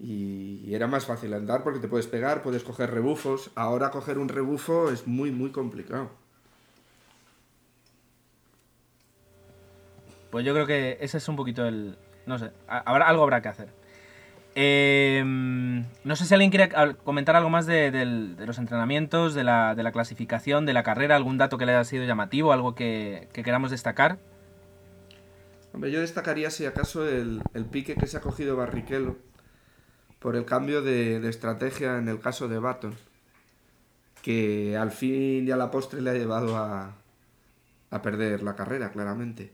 Y, 0.03 0.75
era 0.75 0.88
más 0.88 1.07
fácil 1.07 1.33
andar 1.33 1.62
porque 1.62 1.79
te 1.79 1.87
puedes 1.87 2.09
pegar, 2.09 2.43
puedes 2.43 2.65
coger 2.65 2.91
rebufos. 2.91 3.51
Ahora 3.55 3.91
coger 3.91 4.19
un 4.19 4.29
rebufo 4.29 4.91
es 4.91 5.07
muy, 5.07 5.31
muy 5.31 5.51
complicado. 5.51 6.11
Pues 10.31 10.45
yo 10.45 10.55
creo 10.55 10.67
que 10.67 10.99
ese 11.01 11.19
es 11.19 11.29
un 11.29 11.37
poquito 11.37 11.67
el... 11.67 11.97
No 12.27 12.38
sé, 12.38 12.51
habrá, 12.67 13.07
algo 13.07 13.23
habrá 13.23 13.43
que 13.43 13.49
hacer. 13.49 13.69
Eh, 14.55 15.23
no 15.25 16.17
sé 16.17 16.25
si 16.25 16.35
alguien 16.35 16.51
quiere 16.51 16.71
comentar 17.05 17.37
algo 17.37 17.51
más 17.51 17.67
de, 17.67 18.35
los 18.38 18.59
entrenamientos, 18.59 19.35
de 19.35 19.45
la, 19.45 19.91
clasificación, 19.93 20.67
de 20.67 20.73
la 20.73 20.83
carrera, 20.83 21.15
algún 21.15 21.38
dato 21.38 21.59
que 21.59 21.67
le 21.67 21.73
haya 21.73 21.85
sido 21.85 22.05
llamativo, 22.05 22.53
algo 22.53 22.75
que, 22.75 23.29
queramos 23.33 23.71
destacar. 23.71 24.19
Hombre, 25.73 25.91
yo 25.91 26.01
destacaría 26.01 26.51
si 26.51 26.67
acaso 26.67 27.09
el, 27.09 27.41
pique 27.71 27.95
que 27.95 28.07
se 28.07 28.17
ha 28.17 28.21
cogido 28.21 28.57
Barrichello 28.57 29.17
por 30.23 30.37
el 30.37 30.45
cambio 30.45 30.83
de, 30.83 31.29
estrategia 31.29 31.99
en 31.99 32.09
el 32.09 32.21
caso 32.21 32.47
de 32.47 32.61
Baton, 32.61 32.95
que 34.23 34.77
al 34.77 34.93
fin 34.93 35.49
y 35.49 35.51
a 35.51 35.57
la 35.57 35.71
postre 35.73 36.01
le 36.01 36.11
ha 36.11 36.15
llevado 36.15 36.57
a, 36.57 36.95
a 37.91 38.03
perder 38.03 38.43
la 38.45 38.55
carrera, 38.55 38.93
claramente. 38.93 39.53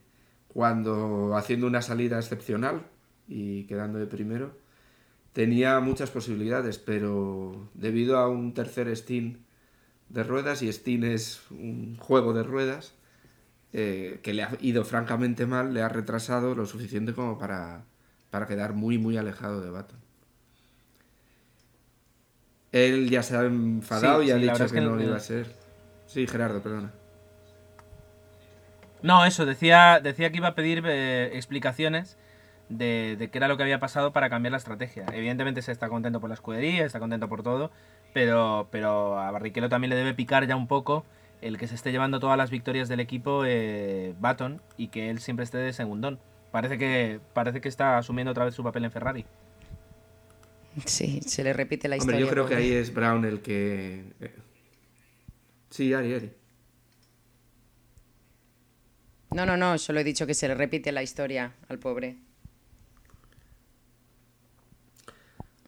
Cuando 0.48 1.37
haciendo 1.37 1.66
una 1.66 1.81
salida 1.81 2.18
excepcional 2.18 2.83
y 3.26 3.64
quedando 3.64 3.98
de 3.98 4.07
primero, 4.07 4.52
tenía 5.33 5.81
muchas 5.81 6.11
posibilidades, 6.11 6.78
pero 6.78 7.70
debido 7.72 8.18
a 8.18 8.28
un 8.28 8.52
tercer 8.52 8.94
Steam 8.94 9.38
de 10.11 10.22
ruedas, 10.22 10.61
y 10.62 10.70
Steam 10.70 11.04
es 11.04 11.40
un 11.50 11.96
juego 11.96 12.35
de 12.35 12.42
ruedas, 12.42 12.94
eh, 13.72 14.20
que 14.22 14.35
le 14.35 14.42
ha 14.42 14.57
ido 14.61 14.85
francamente 14.85 15.46
mal, 15.46 15.72
le 15.72 15.83
ha 15.83 15.88
retrasado 15.88 16.54
lo 16.54 16.66
suficiente 16.66 17.14
como 17.14 17.38
para, 17.38 17.85
para 18.31 18.46
quedar 18.46 18.74
muy, 18.74 18.98
muy 18.98 19.16
alejado 19.16 19.62
de 19.62 19.70
Baton. 19.70 20.07
Él 22.72 23.09
ya 23.09 23.22
se 23.22 23.37
ha 23.37 23.42
enfadado 23.44 24.22
y 24.22 24.31
ha 24.31 24.37
dicho 24.37 24.66
que, 24.68 24.81
no 24.81 25.00
iba 25.00 25.16
a 25.16 25.20
ser. 25.20 25.46
Sí, 26.07 26.26
Gerardo, 26.26 26.62
perdona. 26.62 26.92
No, 29.02 29.24
eso, 29.24 29.46
decía, 29.46 30.00
decía 30.02 30.31
que 30.31 30.38
iba 30.38 30.48
a 30.48 30.54
pedir 30.54 30.83
eh, 30.87 31.31
explicaciones 31.37 32.16
de, 32.68 33.28
qué 33.31 33.38
era 33.38 33.48
lo 33.48 33.57
que 33.57 33.62
había 33.62 33.78
pasado 33.78 34.12
para 34.12 34.28
cambiar 34.28 34.52
la 34.52 34.59
estrategia. 34.59 35.07
Evidentemente 35.12 35.62
se 35.62 35.72
está 35.72 35.88
contento 35.88 36.20
por 36.20 36.28
la 36.28 36.35
escudería, 36.35 36.85
está 36.85 36.98
contento 36.98 37.28
por 37.28 37.42
todo, 37.42 37.70
pero, 38.12 38.68
pero 38.70 39.18
a 39.18 39.31
Barrichello 39.31 39.68
también 39.68 39.90
le 39.90 39.96
debe 39.96 40.14
picar 40.14 40.46
ya 40.46 40.57
un 40.57 40.66
poco 40.66 41.04
el 41.40 41.59
que 41.59 41.68
se 41.68 41.76
esté 41.76 41.92
llevando 41.92 42.18
todas 42.18 42.37
las 42.37 42.50
victorias 42.50 42.88
del 42.88 43.00
equipo 43.00 43.44
eh, 43.44 44.14
Baton 44.18 44.61
y 44.76 44.88
que 44.88 45.11
él 45.11 45.20
siempre 45.20 45.44
esté 45.44 45.59
de 45.59 45.72
segundón. 45.72 46.18
Parece 46.50 46.78
que, 46.78 47.20
parece 47.35 47.61
que 47.61 47.68
está 47.68 47.98
asumiendo 47.98 48.33
otra 48.33 48.44
vez 48.44 48.54
su 48.54 48.64
papel 48.64 48.85
en 48.85 48.90
Ferrari. 48.90 49.24
Sí, 50.84 51.20
se 51.26 51.44
le 51.44 51.52
repite 51.52 51.88
la 51.88 51.96
historia. 51.96 52.16
Hombre, 52.16 52.26
yo 52.26 52.30
creo 52.30 52.46
que 52.46 52.54
ahí 52.54 52.72
es 52.72 52.92
Brown 52.92 53.24
el 53.24 53.40
que... 53.40 54.12
Eh, 54.20 54.34
sí, 55.70 55.92
Ari, 55.92 56.14
Ari. 56.14 56.32
No, 59.30 59.44
no, 59.44 59.56
no, 59.56 59.76
solo 59.78 60.00
he 60.00 60.04
dicho 60.04 60.26
que 60.26 60.34
se 60.34 60.48
le 60.48 60.54
repite 60.54 60.90
la 60.92 61.02
historia 61.02 61.54
al 61.68 61.78
pobre. 61.78 62.16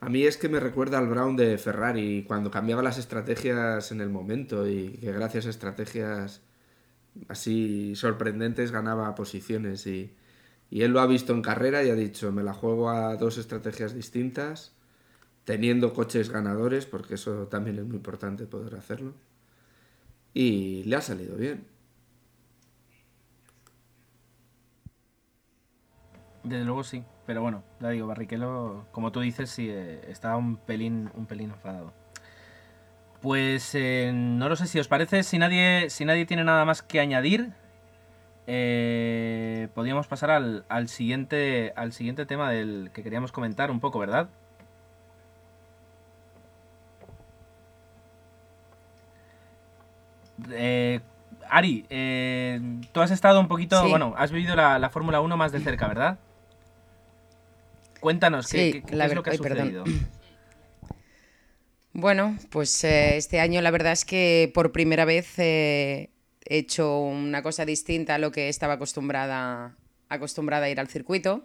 A 0.01 0.09
mí 0.09 0.25
es 0.25 0.38
que 0.38 0.49
me 0.49 0.61
recuerda 0.61 0.99
al 0.99 1.09
Brown 1.09 1.37
de 1.37 1.59
Ferrari, 1.59 2.25
cuando 2.27 2.51
cambiaba 2.51 2.83
las 2.83 2.96
estrategias 2.96 3.92
en 3.92 4.01
el 4.01 4.09
momento 4.09 4.66
y 4.66 4.92
que 4.92 5.12
gracias 5.12 5.46
a 5.46 5.51
estrategias 5.51 6.40
así 7.29 7.94
sorprendentes 7.96 8.73
ganaba 8.73 9.14
posiciones 9.14 9.87
y, 9.87 10.14
y 10.70 10.83
él 10.83 10.92
lo 10.92 11.01
ha 11.01 11.07
visto 11.07 11.35
en 11.35 11.42
carrera 11.42 11.85
y 11.85 11.90
ha 11.90 11.94
dicho, 11.94 12.33
me 12.33 12.42
la 12.42 12.55
juego 12.55 12.88
a 12.88 13.16
dos 13.16 13.37
estrategias 13.37 13.94
distintas, 13.94 14.73
teniendo 15.44 15.92
coches 15.94 16.31
ganadores, 16.31 16.87
porque 16.87 17.14
eso 17.14 17.46
también 17.48 17.79
es 17.79 17.85
muy 17.85 17.96
importante 17.96 18.46
poder 18.46 18.74
hacerlo. 18.76 19.14
Y 20.35 20.85
le 20.85 20.96
ha 20.96 21.00
salido 21.00 21.37
bien. 21.37 21.66
Desde 26.44 26.64
luego 26.64 26.85
sí. 26.85 27.05
Pero 27.26 27.42
bueno, 27.42 27.62
ya 27.81 27.90
digo, 27.90 28.07
Barrichello, 28.07 28.87
como 28.92 29.12
tú 29.12 29.20
dices, 29.20 29.50
sí, 29.50 29.68
eh, 29.70 30.00
está 30.09 30.37
un 30.37 30.57
pelín, 30.57 31.11
un 31.14 31.26
pelín 31.26 31.50
enfadado. 31.50 31.92
Pues 33.20 33.74
eh, 33.74 34.12
no 34.14 34.48
lo 34.48 34.57
sé 34.57 34.66
si 34.66 34.81
os 34.81 34.88
parece, 34.88 35.22
si 35.22 35.38
nadie, 35.38 35.90
si 35.90 36.05
nadie 36.05 36.26
tiene 36.26 36.42
nada 36.42 36.64
más 36.64 36.83
que 36.83 37.00
añadir, 37.00 37.53
eh, 38.46 39.68
podríamos 39.74 40.07
pasar 40.09 40.31
al, 40.31 40.64
al, 40.68 40.88
siguiente, 40.88 41.72
al 41.76 41.92
siguiente 41.92 42.26
tema 42.26 42.50
del 42.50 42.90
que 42.92 43.03
queríamos 43.03 43.31
comentar 43.31 43.70
un 43.70 43.79
poco, 43.79 43.98
¿verdad? 43.98 44.31
Ari, 51.49 51.85
tú 52.93 53.01
has 53.01 53.11
estado 53.11 53.41
un 53.41 53.49
poquito, 53.49 53.89
bueno, 53.89 54.15
has 54.17 54.31
vivido 54.33 54.55
la, 54.57 54.79
la 54.79 54.91
Fórmula 54.91 55.21
1 55.21 55.37
más 55.37 55.53
de 55.53 55.61
cerca, 55.61 55.89
¿verdad? 55.89 56.19
Cuéntanos, 58.01 58.49
¿qué, 58.49 58.83
es 58.91 59.15
lo 59.15 59.23
que 59.23 59.31
ha 59.31 59.37
sucedido? 59.37 59.85
Bueno, 61.93 62.39
pues 62.51 62.85
eh, 62.85 63.17
este 63.17 63.41
año 63.41 63.61
la 63.63 63.73
verdad 63.73 63.93
es 63.93 64.05
que 64.05 64.51
por 64.55 64.71
primera 64.71 65.05
vez 65.05 65.37
eh, 65.39 66.11
he 66.45 66.59
hecho 66.59 67.01
una 67.01 67.43
cosa 67.43 67.65
distinta 67.65 68.15
a 68.15 68.19
lo 68.19 68.31
que 68.31 68.49
estaba 68.49 68.75
acostumbrada, 68.75 69.75
acostumbrada 70.09 70.67
a 70.67 70.71
ir 70.71 70.79
al 70.79 70.87
circuito. 70.87 71.45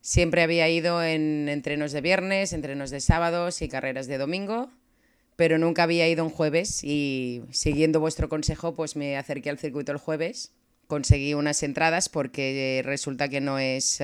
Siempre 0.00 0.42
había 0.42 0.68
ido 0.68 1.02
en 1.02 1.48
entrenos 1.48 1.90
de 1.90 2.02
viernes, 2.02 2.52
entrenos 2.52 2.90
de 2.90 3.00
sábados 3.00 3.62
y 3.62 3.68
carreras 3.68 4.06
de 4.06 4.16
domingo, 4.16 4.70
pero 5.36 5.58
nunca 5.58 5.82
había 5.82 6.08
ido 6.08 6.24
un 6.24 6.30
jueves 6.30 6.82
y 6.84 7.42
siguiendo 7.50 8.00
vuestro 8.00 8.28
consejo 8.28 8.74
pues 8.74 8.96
me 8.96 9.16
acerqué 9.16 9.50
al 9.50 9.58
circuito 9.58 9.92
el 9.92 9.98
jueves. 9.98 10.52
Conseguí 10.86 11.34
unas 11.34 11.62
entradas 11.62 12.08
porque 12.08 12.82
resulta 12.84 13.28
que 13.28 13.40
no 13.40 13.58
es 13.58 14.00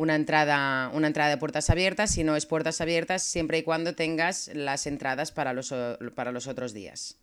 una 0.00 0.14
entrada, 0.14 0.90
una 0.94 1.06
entrada 1.06 1.30
de 1.30 1.36
puertas 1.36 1.70
abiertas, 1.70 2.10
si 2.10 2.24
no 2.24 2.36
es 2.36 2.46
puertas 2.46 2.80
abiertas 2.80 3.22
siempre 3.22 3.58
y 3.58 3.62
cuando 3.62 3.94
tengas 3.94 4.50
las 4.54 4.86
entradas 4.86 5.30
para 5.30 5.52
los, 5.52 5.74
para 6.14 6.32
los 6.32 6.46
otros 6.46 6.72
días. 6.72 7.18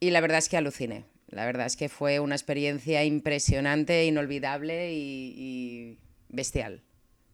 Y 0.00 0.10
la 0.10 0.20
verdad 0.20 0.38
es 0.38 0.48
que 0.48 0.56
aluciné. 0.56 1.04
La 1.28 1.44
verdad 1.44 1.66
es 1.66 1.76
que 1.76 1.88
fue 1.88 2.20
una 2.20 2.34
experiencia 2.34 3.04
impresionante, 3.04 4.06
inolvidable 4.06 4.92
y, 4.92 5.98
bestial. 6.30 6.82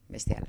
Bestial. 0.09 0.47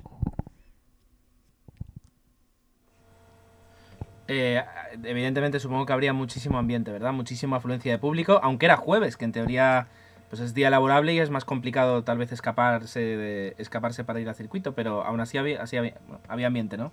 Eh, 4.29 4.63
evidentemente 5.05 5.61
supongo 5.61 5.87
que 5.87 5.93
habría 5.93 6.13
muchísimo 6.13 6.59
ambiente, 6.59 6.91
¿verdad? 6.91 7.13
Muchísima 7.13 7.59
afluencia 7.59 7.93
de 7.93 7.99
público, 7.99 8.41
aunque 8.43 8.67
era 8.67 8.77
jueves, 8.77 9.17
que 9.17 9.25
en 9.25 9.33
teoría 9.33 9.89
pues 10.29 10.43
es 10.43 10.55
día 10.55 10.71
laborable 10.71 11.15
y 11.15 11.21
es 11.21 11.31
más 11.31 11.45
complicado 11.45 12.03
tal 12.03 12.19
vez 12.19 12.33
escaparse 12.33 13.01
de, 13.01 13.55
escaparse 13.59 14.05
para 14.05 14.21
ir 14.21 14.29
al 14.29 14.35
circuito, 14.35 14.75
pero 14.75 15.05
aún 15.05 15.21
así 15.21 15.39
había, 15.39 15.63
había, 16.29 16.47
ambiente, 16.47 16.77
¿no? 16.77 16.93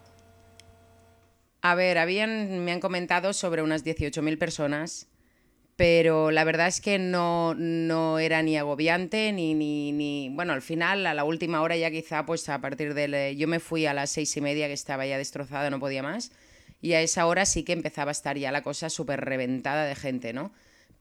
A 1.62 1.76
ver, 1.76 1.98
habían, 1.98 2.64
me 2.64 2.72
han 2.72 2.80
comentado 2.80 3.34
sobre 3.34 3.64
unas 3.64 3.84
18.000 3.84 4.38
personas, 4.38 5.08
pero 5.76 6.30
la 6.30 6.44
verdad 6.44 6.68
es 6.68 6.82
que 6.82 7.00
no, 7.00 7.56
no 7.56 8.20
era 8.20 8.44
ni 8.44 8.58
agobiante 8.58 9.32
ni, 9.32 9.56
ni, 9.56 9.92
ni, 9.92 10.30
Bueno, 10.30 10.54
al 10.54 10.62
final, 10.62 11.08
a 11.08 11.14
la 11.14 11.24
última 11.24 11.62
hora 11.62 11.76
ya 11.76 11.90
quizá, 11.90 12.26
pues 12.26 12.48
a 12.50 12.62
partir 12.62 12.94
de... 12.94 13.36
Yo 13.38 13.48
me 13.48 13.60
fui 13.60 13.86
a 13.86 13.94
las 13.94 14.12
seis 14.12 14.36
y 14.38 14.42
media 14.42 14.68
que 14.68 14.74
estaba 14.74 15.06
ya 15.08 15.18
destrozada, 15.18 15.70
no 15.70 15.80
podía 15.80 16.04
más, 16.04 16.32
y 16.84 16.94
a 16.94 17.02
esa 17.02 17.26
hora 17.26 17.48
sí 17.48 17.64
que 17.64 17.74
empezaba 17.74 18.12
a 18.12 18.18
estar 18.20 18.38
ya 18.38 18.52
la 18.52 18.62
cosa 18.62 18.92
súper 18.92 19.22
reventada 19.22 19.86
de 19.86 19.96
gente, 19.96 20.34
¿no? 20.34 20.52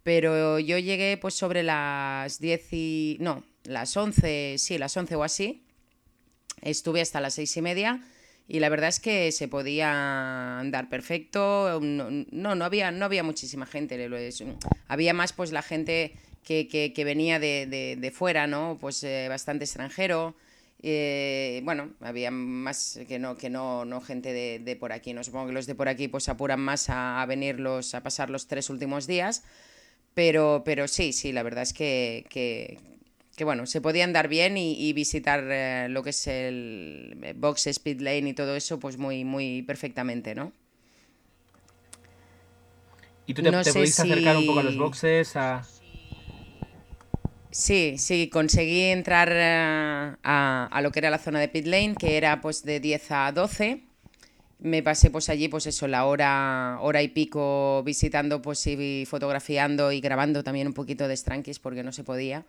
pero 0.03 0.59
yo 0.59 0.79
llegué 0.79 1.17
pues 1.17 1.35
sobre 1.35 1.63
las 1.63 2.41
10 2.41 2.73
y... 2.73 3.17
no, 3.21 3.45
las 3.65 3.97
11, 3.97 4.57
sí, 4.59 4.79
las 4.79 4.97
11 4.97 5.15
o 5.17 5.23
así. 5.23 5.63
Estuve 6.61 7.01
hasta 7.01 7.21
las 7.21 7.35
seis 7.35 7.57
y 7.57 7.63
media 7.63 8.01
y 8.49 8.61
la 8.61 8.69
verdad 8.69 8.89
es 8.89 9.01
que 9.01 9.33
se 9.33 9.49
podía 9.49 10.59
andar 10.61 10.89
perfecto. 10.89 11.81
No, 11.81 12.55
no, 12.55 12.65
había, 12.65 12.91
no 12.91 13.05
había 13.05 13.23
muchísima 13.23 13.67
gente. 13.67 14.09
Había 14.87 15.15
más 15.15 15.33
pues 15.33 15.51
la 15.51 15.63
gente 15.63 16.15
que, 16.45 16.69
que, 16.69 17.05
venía 17.05 17.41
de, 17.41 17.97
de, 17.99 18.11
fuera, 18.13 18.47
¿no? 18.47 18.79
Pues 18.81 19.03
eh, 19.03 19.27
bastante 19.29 19.65
extranjero. 19.65 20.37
Eh, 20.85 21.61
bueno, 21.65 21.91
había 22.01 22.31
más 22.31 22.99
que 23.07 23.19
no, 23.19 23.37
que 23.37 23.51
no, 23.51 23.85
no 23.85 24.01
gente 24.01 24.33
de, 24.33 24.59
de, 24.59 24.77
por 24.77 24.93
aquí. 24.93 25.13
No 25.15 25.23
supongo 25.23 25.47
que 25.47 25.53
los 25.53 25.67
de 25.67 25.75
por 25.75 25.89
aquí 25.89 26.09
pues 26.09 26.29
apuran 26.29 26.61
más 26.61 26.91
a, 26.91 27.23
a 27.23 27.27
venirlos 27.27 27.95
a 27.95 28.03
pasar 28.03 28.31
los 28.31 28.49
tres 28.49 28.69
últimos 28.71 29.07
días. 29.07 29.45
Pero, 30.15 30.63
pero 30.65 30.89
sí, 30.89 31.13
sí, 31.13 31.33
la 31.33 31.43
verdad 31.43 31.63
es 31.63 31.73
que, 31.73 32.27
que, 32.29 33.45
bueno, 33.45 33.67
se 33.67 33.81
podía 33.81 34.05
andar 34.05 34.29
bien 34.29 34.57
y, 34.57 34.93
visitar 34.93 35.43
eh, 35.45 35.89
lo 35.89 36.03
que 36.03 36.11
es 36.11 36.27
el 36.27 37.19
eh, 37.23 37.35
box 37.35 37.67
speed 37.69 38.01
lane 38.01 38.29
y 38.29 38.35
todo 38.35 38.55
eso, 38.55 38.79
pues 38.79 38.99
muy, 38.99 39.25
muy 39.25 39.63
perfectamente, 39.63 40.35
¿no? 40.35 40.53
¿Y 43.27 43.35
tú 43.35 43.43
te, 43.43 43.51
pudiste 43.51 44.03
acercar 44.03 44.37
un 44.37 44.47
poco 44.47 44.61
a 44.61 44.65
los 44.65 44.77
boxes? 44.77 45.35
Sí, 47.53 47.97
sí, 47.99 48.29
conseguí 48.33 48.81
entrar 48.85 49.29
eh, 49.31 50.17
a, 50.23 50.69
a 50.71 50.81
lo 50.83 50.91
que 50.91 51.01
era 51.01 51.11
la 51.11 51.19
zona 51.19 51.39
de 51.39 51.49
pit 51.49 51.67
lane, 51.67 51.97
que 51.99 52.17
era 52.17 52.41
pues 52.41 52.63
de 52.65 52.81
10 52.81 53.11
a 53.11 53.31
12. 53.33 53.83
Me 54.61 54.83
pasé 54.83 55.11
pues 55.11 55.29
allí, 55.31 55.49
pues 55.49 55.67
eso, 55.67 55.89
la 55.89 56.07
hora, 56.07 56.79
hora 56.83 57.03
y 57.03 57.09
pico 57.09 57.83
visitando, 57.85 58.43
pues 58.43 58.67
y 58.67 59.05
fotografiando 59.07 59.93
y 59.93 60.01
grabando 60.01 60.45
también 60.45 60.69
un 60.69 60.75
poquito 60.75 61.09
de 61.09 61.17
Strankis 61.17 61.59
porque 61.61 61.83
no 61.85 61.93
se 61.93 62.05
podía. 62.05 62.47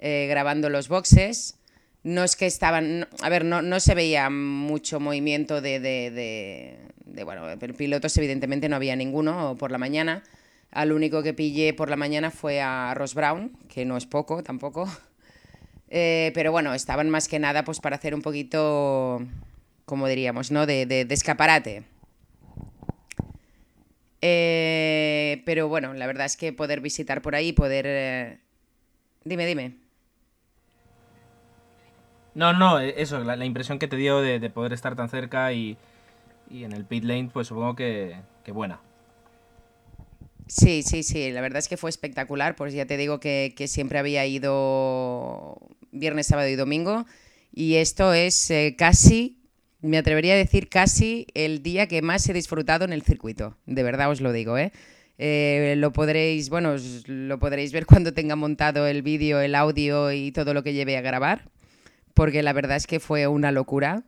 eh, 0.00 0.26
grabando 0.30 0.70
los 0.70 0.88
boxes. 0.88 1.56
No 2.04 2.24
es 2.24 2.36
que 2.36 2.46
estaban, 2.46 3.08
a 3.22 3.28
ver, 3.30 3.44
no, 3.44 3.62
no 3.62 3.80
se 3.80 3.94
veía 3.94 4.30
mucho 4.30 5.00
movimiento 5.00 5.60
de, 5.62 5.80
de, 5.80 6.10
de- 6.12 6.78
de, 7.06 7.24
bueno, 7.24 7.44
pilotos 7.76 8.16
evidentemente 8.18 8.68
no 8.68 8.76
había 8.76 8.96
ninguno 8.96 9.56
por 9.58 9.70
la 9.72 9.78
mañana. 9.78 10.22
Al 10.70 10.92
único 10.92 11.22
que 11.22 11.34
pillé 11.34 11.74
por 11.74 11.90
la 11.90 11.96
mañana 11.96 12.30
fue 12.30 12.60
a 12.60 12.94
Ross 12.94 13.14
Brown, 13.14 13.52
que 13.68 13.84
no 13.84 13.96
es 13.96 14.06
poco 14.06 14.42
tampoco. 14.42 14.86
Eh, 15.90 16.32
pero 16.34 16.52
bueno, 16.52 16.74
estaban 16.74 17.10
más 17.10 17.28
que 17.28 17.38
nada 17.38 17.64
pues 17.64 17.80
para 17.80 17.96
hacer 17.96 18.14
un 18.14 18.22
poquito, 18.22 19.22
como 19.86 20.06
diríamos, 20.08 20.50
¿no? 20.50 20.66
De, 20.66 20.86
de- 20.86 21.04
de 21.06 21.14
escaparate. 21.14 21.84
Eh, 24.20 25.42
pero 25.46 25.68
bueno, 25.68 25.94
la 25.94 26.06
verdad 26.06 26.26
es 26.26 26.36
que 26.36 26.52
poder 26.52 26.80
visitar 26.80 27.22
por 27.22 27.34
ahí, 27.34 27.52
poder... 27.52 27.84
eh, 27.88 28.38
Dime, 29.24 29.46
dime. 29.46 29.76
No, 32.34 32.52
no, 32.52 32.78
eso, 32.78 33.20
la, 33.24 33.36
la 33.36 33.44
impresión 33.44 33.78
que 33.78 33.88
te 33.88 33.96
dio 33.96 34.20
de, 34.20 34.38
de 34.38 34.50
poder 34.50 34.72
estar 34.72 34.94
tan 34.96 35.08
cerca 35.08 35.52
y, 35.52 35.76
y 36.50 36.64
en 36.64 36.72
el 36.72 36.84
pit 36.86 37.04
lane, 37.04 37.30
pues 37.32 37.48
supongo 37.48 37.76
que, 37.76 38.16
que 38.44 38.52
buena. 38.52 38.80
Sí, 40.48 40.82
sí, 40.82 41.02
sí, 41.02 41.30
la 41.30 41.42
verdad 41.42 41.58
es 41.58 41.68
que 41.68 41.76
fue 41.76 41.90
espectacular, 41.90 42.56
pues 42.56 42.72
ya 42.72 42.86
te 42.86 42.96
digo 42.96 43.20
que, 43.20 43.52
siempre 43.68 43.98
había 43.98 44.24
ido 44.24 45.58
viernes, 45.92 46.26
sábado 46.26 46.48
y 46.48 46.56
domingo 46.56 47.04
y 47.52 47.74
esto 47.74 48.14
es 48.14 48.50
eh, 48.50 48.74
casi, 48.76 49.42
me 49.82 49.98
atrevería 49.98 50.32
a 50.32 50.36
decir 50.36 50.70
casi 50.70 51.26
el 51.34 51.62
día 51.62 51.86
que 51.86 52.00
más 52.00 52.26
he 52.28 52.32
disfrutado 52.32 52.86
en 52.86 52.94
el 52.94 53.02
circuito, 53.02 53.58
de 53.66 53.82
verdad 53.82 54.10
os 54.10 54.22
lo 54.22 54.32
digo, 54.32 54.56
¿eh? 54.56 54.72
Eh, 55.18 55.74
lo 55.76 55.92
podréis, 55.92 56.48
bueno, 56.48 56.76
lo 57.06 57.38
podréis 57.38 57.72
ver 57.72 57.84
cuando 57.84 58.14
tenga 58.14 58.36
montado 58.36 58.86
el 58.86 59.02
vídeo, 59.02 59.40
el 59.40 59.54
audio 59.54 60.12
y 60.12 60.32
todo 60.32 60.54
lo 60.54 60.62
que 60.62 60.72
llevé 60.72 60.96
a 60.96 61.02
grabar, 61.02 61.50
porque 62.14 62.42
la 62.42 62.54
verdad 62.54 62.76
es 62.78 62.86
que 62.86 63.00
fue 63.00 63.26
una 63.26 63.52
locura. 63.52 64.04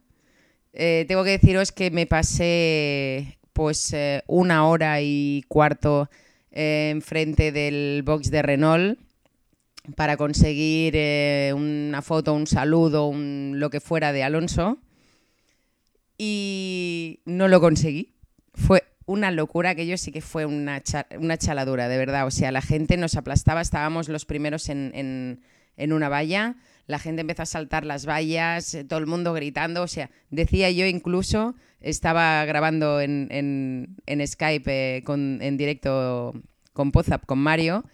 Eh, 0.73 1.05
tengo 1.09 1.25
que 1.25 1.31
deciros 1.31 1.73
que 1.73 1.91
me 1.91 2.07
pasé 2.07 3.39
pues 3.53 3.95
una 4.27 4.67
hora 4.69 5.03
y 5.03 5.45
cuarto 5.49 6.09
eh, 6.53 6.91
enfrente 6.91 7.53
del 7.53 8.03
box 8.05 8.31
de 8.31 8.43
Renault 8.43 8.99
para 9.97 10.17
conseguir 10.17 10.95
eh, 10.97 11.53
una 11.55 12.03
foto, 12.03 12.35
un 12.35 12.47
saludo, 12.47 13.07
un, 13.07 13.55
lo 13.57 13.71
que 13.71 13.81
fuera 13.81 14.13
de 14.13 14.23
Alonso. 14.23 14.79
Y 16.19 17.21
no 17.25 17.49
lo 17.49 17.61
conseguí. 17.61 18.13
Fue 18.55 18.85
una 19.07 19.31
locura, 19.31 19.71
aquello 19.71 19.97
sí 19.97 20.13
que 20.13 20.21
fue 20.21 20.45
una, 20.45 20.83
una 21.19 21.39
chaladura, 21.39 21.89
de 21.89 21.97
verdad. 21.99 22.27
O 22.27 22.31
sea, 22.31 22.53
la 22.53 22.63
gente 22.63 22.97
nos 22.97 23.17
aplastaba, 23.17 23.61
estábamos 23.61 24.09
los 24.09 24.27
primeros 24.27 24.69
en- 24.69 25.41
en 25.77 25.93
una 25.93 26.09
valla, 26.09 26.57
la 26.87 26.99
gente 26.99 27.21
empezó 27.21 27.43
a 27.43 27.47
saltar 27.47 27.85
las 27.85 28.07
vallas, 28.07 28.75
eh, 28.75 28.85
todo 28.85 28.99
el 28.99 29.07
mundo 29.07 29.33
gritando. 29.33 29.83
O 29.83 29.89
sea, 29.89 30.11
decía 30.31 30.71
yo 30.71 30.87
incluso, 30.87 31.55
estaba 31.81 32.45
grabando 32.45 33.01
en, 33.01 33.29
en- 33.31 34.27
Skype 34.27 34.97
eh, 34.99 35.03
con, 35.05 35.39
en 35.41 35.57
directo 35.57 36.35
con 36.73 36.93
Pozap, 36.93 37.25
con 37.27 37.39
Mario. 37.39 37.85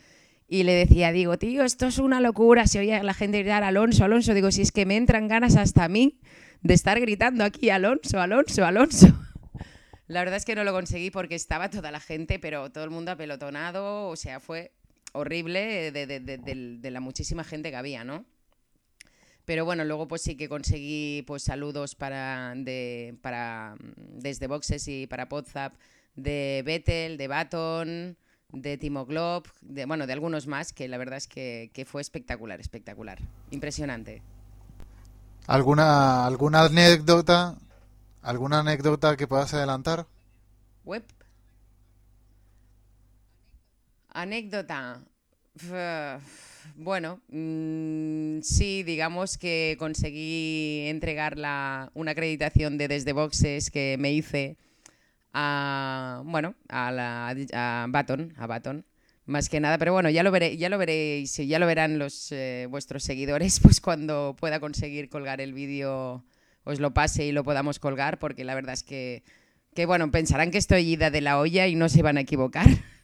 Y 0.49 0.63
le 0.63 0.73
decía, 0.73 1.11
digo, 1.13 1.39
tío, 1.39 1.65
esto 1.65 1.87
es 1.87 1.99
una 1.99 2.21
locura. 2.21 2.67
Se 2.67 2.79
oía 2.79 3.03
la 3.03 3.15
gente 3.15 3.41
gritar 3.41 3.65
Alonso, 3.65 4.05
Alonso. 4.05 4.33
Digo, 4.33 4.51
si 4.53 4.63
es 4.63 4.71
que 4.73 4.87
me 4.87 4.97
entran 4.97 5.29
ganas 5.29 5.57
hasta 5.57 5.85
a 5.85 5.89
mí 5.89 6.21
de 6.63 6.75
estar 6.75 7.01
gritando 7.01 7.45
aquí 7.45 7.71
Alonso, 7.71 8.21
Alonso, 8.21 8.65
Alonso. 8.65 9.09
La 10.07 10.21
verdad 10.21 10.37
es 10.37 10.45
que 10.45 10.55
no 10.55 10.63
lo 10.63 10.73
conseguí 10.73 11.11
porque 11.11 11.35
estaba 11.35 11.69
toda 11.69 11.91
la 11.91 11.99
gente, 11.99 12.39
pero 12.39 12.71
todo 12.71 12.85
el 12.85 12.91
mundo 12.91 13.11
apelotonado. 13.11 14.09
O 14.09 14.15
sea, 14.17 14.39
fue 14.39 14.71
horrible 15.17 15.93
de, 15.93 16.07
de- 16.07 16.21
de- 16.21 16.91
la 16.91 17.01
muchísima 17.01 17.45
gente 17.45 17.71
que 17.71 17.77
había, 17.77 18.05
¿no? 18.05 18.25
Pero 19.45 19.65
bueno, 19.65 19.85
luego 19.85 20.09
pues 20.09 20.23
sí 20.23 20.37
que 20.37 20.49
conseguí 20.49 21.23
pues 21.27 21.45
saludos 21.45 21.95
para, 21.95 22.55
de, 22.57 23.17
para 23.23 23.77
mm, 23.79 24.19
desde 24.21 24.47
Boxes 24.49 24.89
y 24.89 25.07
para 25.07 25.29
Podzap 25.29 25.75
de 26.17 26.63
Vettel, 26.65 27.17
de 27.17 27.29
Baton, 27.29 28.17
de 28.53 28.79
Timo 28.79 29.07
Glob, 29.07 29.45
de, 29.61 29.85
bueno, 29.87 30.07
de 30.07 30.13
algunos 30.15 30.47
más 30.47 30.73
que 30.73 30.89
la 30.89 30.99
verdad 30.99 31.19
es 31.19 31.29
que, 31.29 31.71
que 31.75 31.85
fue 31.85 32.01
espectacular, 32.03 32.61
espectacular, 32.61 33.19
impresionante. 33.51 34.23
¿Alguna, 35.47 36.27
alguna 36.27 36.65
anécdota? 36.65 37.57
¿Alguna 38.23 38.61
anécdota 38.61 39.17
que 39.17 39.27
puedas 39.29 39.55
adelantar? 39.55 40.07
Web. 40.85 41.05
Anécdota. 44.17 45.03
Bueno, 46.75 47.21
mm, 47.29 48.41
sí, 48.41 48.83
digamos 48.83 49.37
que 49.37 49.77
conseguí 49.79 50.87
entregar 50.89 51.37
la, 51.37 51.91
una 51.95 52.13
acreditación 52.13 52.79
de 52.79 52.89
Desde 52.89 53.13
Boxes 53.13 53.71
que 53.71 53.97
me 53.99 54.13
hice 54.13 54.57
a, 55.35 56.23
bueno, 56.25 56.55
a, 56.69 56.91
la, 56.93 57.35
a 57.53 57.87
Baton, 57.91 58.33
a 58.39 58.47
Baton, 58.47 58.87
más 59.27 59.51
que 59.51 59.61
nada, 59.61 59.77
pero 59.77 59.93
bueno, 59.93 60.09
ya 60.09 60.23
lo 60.23 60.31
veré, 60.31 60.57
ya 60.57 60.71
lo 60.71 60.79
veréis, 60.79 61.37
ya 61.37 61.59
lo 61.59 61.67
verán 61.67 61.99
los 61.99 62.33
eh, 62.33 62.67
vuestros 62.71 63.05
seguidores, 63.05 63.61
pues 63.63 63.83
cuando 63.83 64.35
pueda 64.39 64.61
conseguir 64.61 65.11
colgar 65.11 65.43
el 65.43 65.53
vídeo, 65.53 66.25
os 66.65 66.81
lo 66.81 66.95
pase 66.95 67.27
y 67.27 67.33
lo 67.33 67.45
podamos 67.45 67.79
colgar, 67.79 68.19
porque 68.19 68.45
la 68.45 68.55
verdad 68.55 68.73
es 68.73 68.83
que, 68.83 69.23
que 69.75 69.85
bueno, 69.85 70.11
pensarán 70.11 70.51
que 70.51 70.59
estoy 70.59 70.93
ida 70.93 71.11
de 71.11 71.21
la 71.21 71.39
olla 71.39 71.67
y 71.67 71.75
no 71.75 71.91
se 71.91 72.01
van 72.03 72.17
a 72.17 72.23
equivocar. 72.23 72.67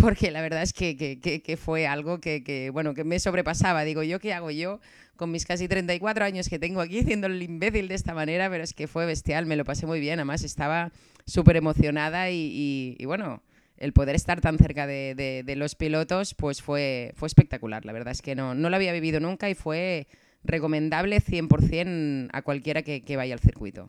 Porque 0.00 0.30
la 0.30 0.42
verdad 0.42 0.62
es 0.62 0.72
que, 0.72 0.96
que- 0.96 1.56
fue 1.56 1.86
algo 1.86 2.20
que, 2.20 2.70
bueno, 2.72 2.92
que 2.94 3.02
me 3.04 3.18
sobrepasaba. 3.18 3.82
Digo, 3.84 4.02
¿yo 4.02 4.20
qué 4.20 4.34
hago 4.34 4.50
yo 4.50 4.80
con 5.16 5.30
mis 5.30 5.46
casi 5.46 5.68
34 5.68 6.24
años 6.24 6.48
que 6.50 6.58
tengo 6.58 6.80
aquí 6.82 7.00
haciendo 7.00 7.26
el 7.28 7.42
imbécil 7.42 7.88
de 7.88 7.94
esta 7.94 8.12
manera? 8.14 8.50
Pero 8.50 8.62
es 8.62 8.74
que 8.74 8.86
fue 8.88 9.06
bestial, 9.06 9.46
me 9.46 9.56
lo 9.56 9.64
pasé 9.64 9.86
muy 9.86 9.98
bien. 10.00 10.18
Además, 10.18 10.42
estaba 10.42 10.92
súper 11.24 11.56
emocionada 11.56 12.30
y, 12.30 12.96
bueno, 13.06 13.42
el 13.78 13.92
poder 13.92 14.14
estar 14.16 14.40
tan 14.40 14.58
cerca 14.58 14.86
de, 14.86 15.14
de- 15.44 15.56
los 15.56 15.74
pilotos, 15.74 16.34
pues 16.34 16.60
fue, 16.62 17.12
fue 17.16 17.26
espectacular. 17.26 17.84
La 17.86 17.92
verdad 17.92 18.12
es 18.12 18.20
que 18.22 18.34
no, 18.34 18.54
no 18.54 18.68
lo 18.70 18.76
había 18.76 18.92
vivido 18.92 19.18
nunca 19.20 19.48
y 19.48 19.54
fue 19.54 20.06
recomendable 20.44 21.20
100% 21.20 22.28
a 22.32 22.42
cualquiera 22.42 22.82
que, 22.82 23.16
vaya 23.16 23.32
al 23.34 23.40
circuito. 23.40 23.88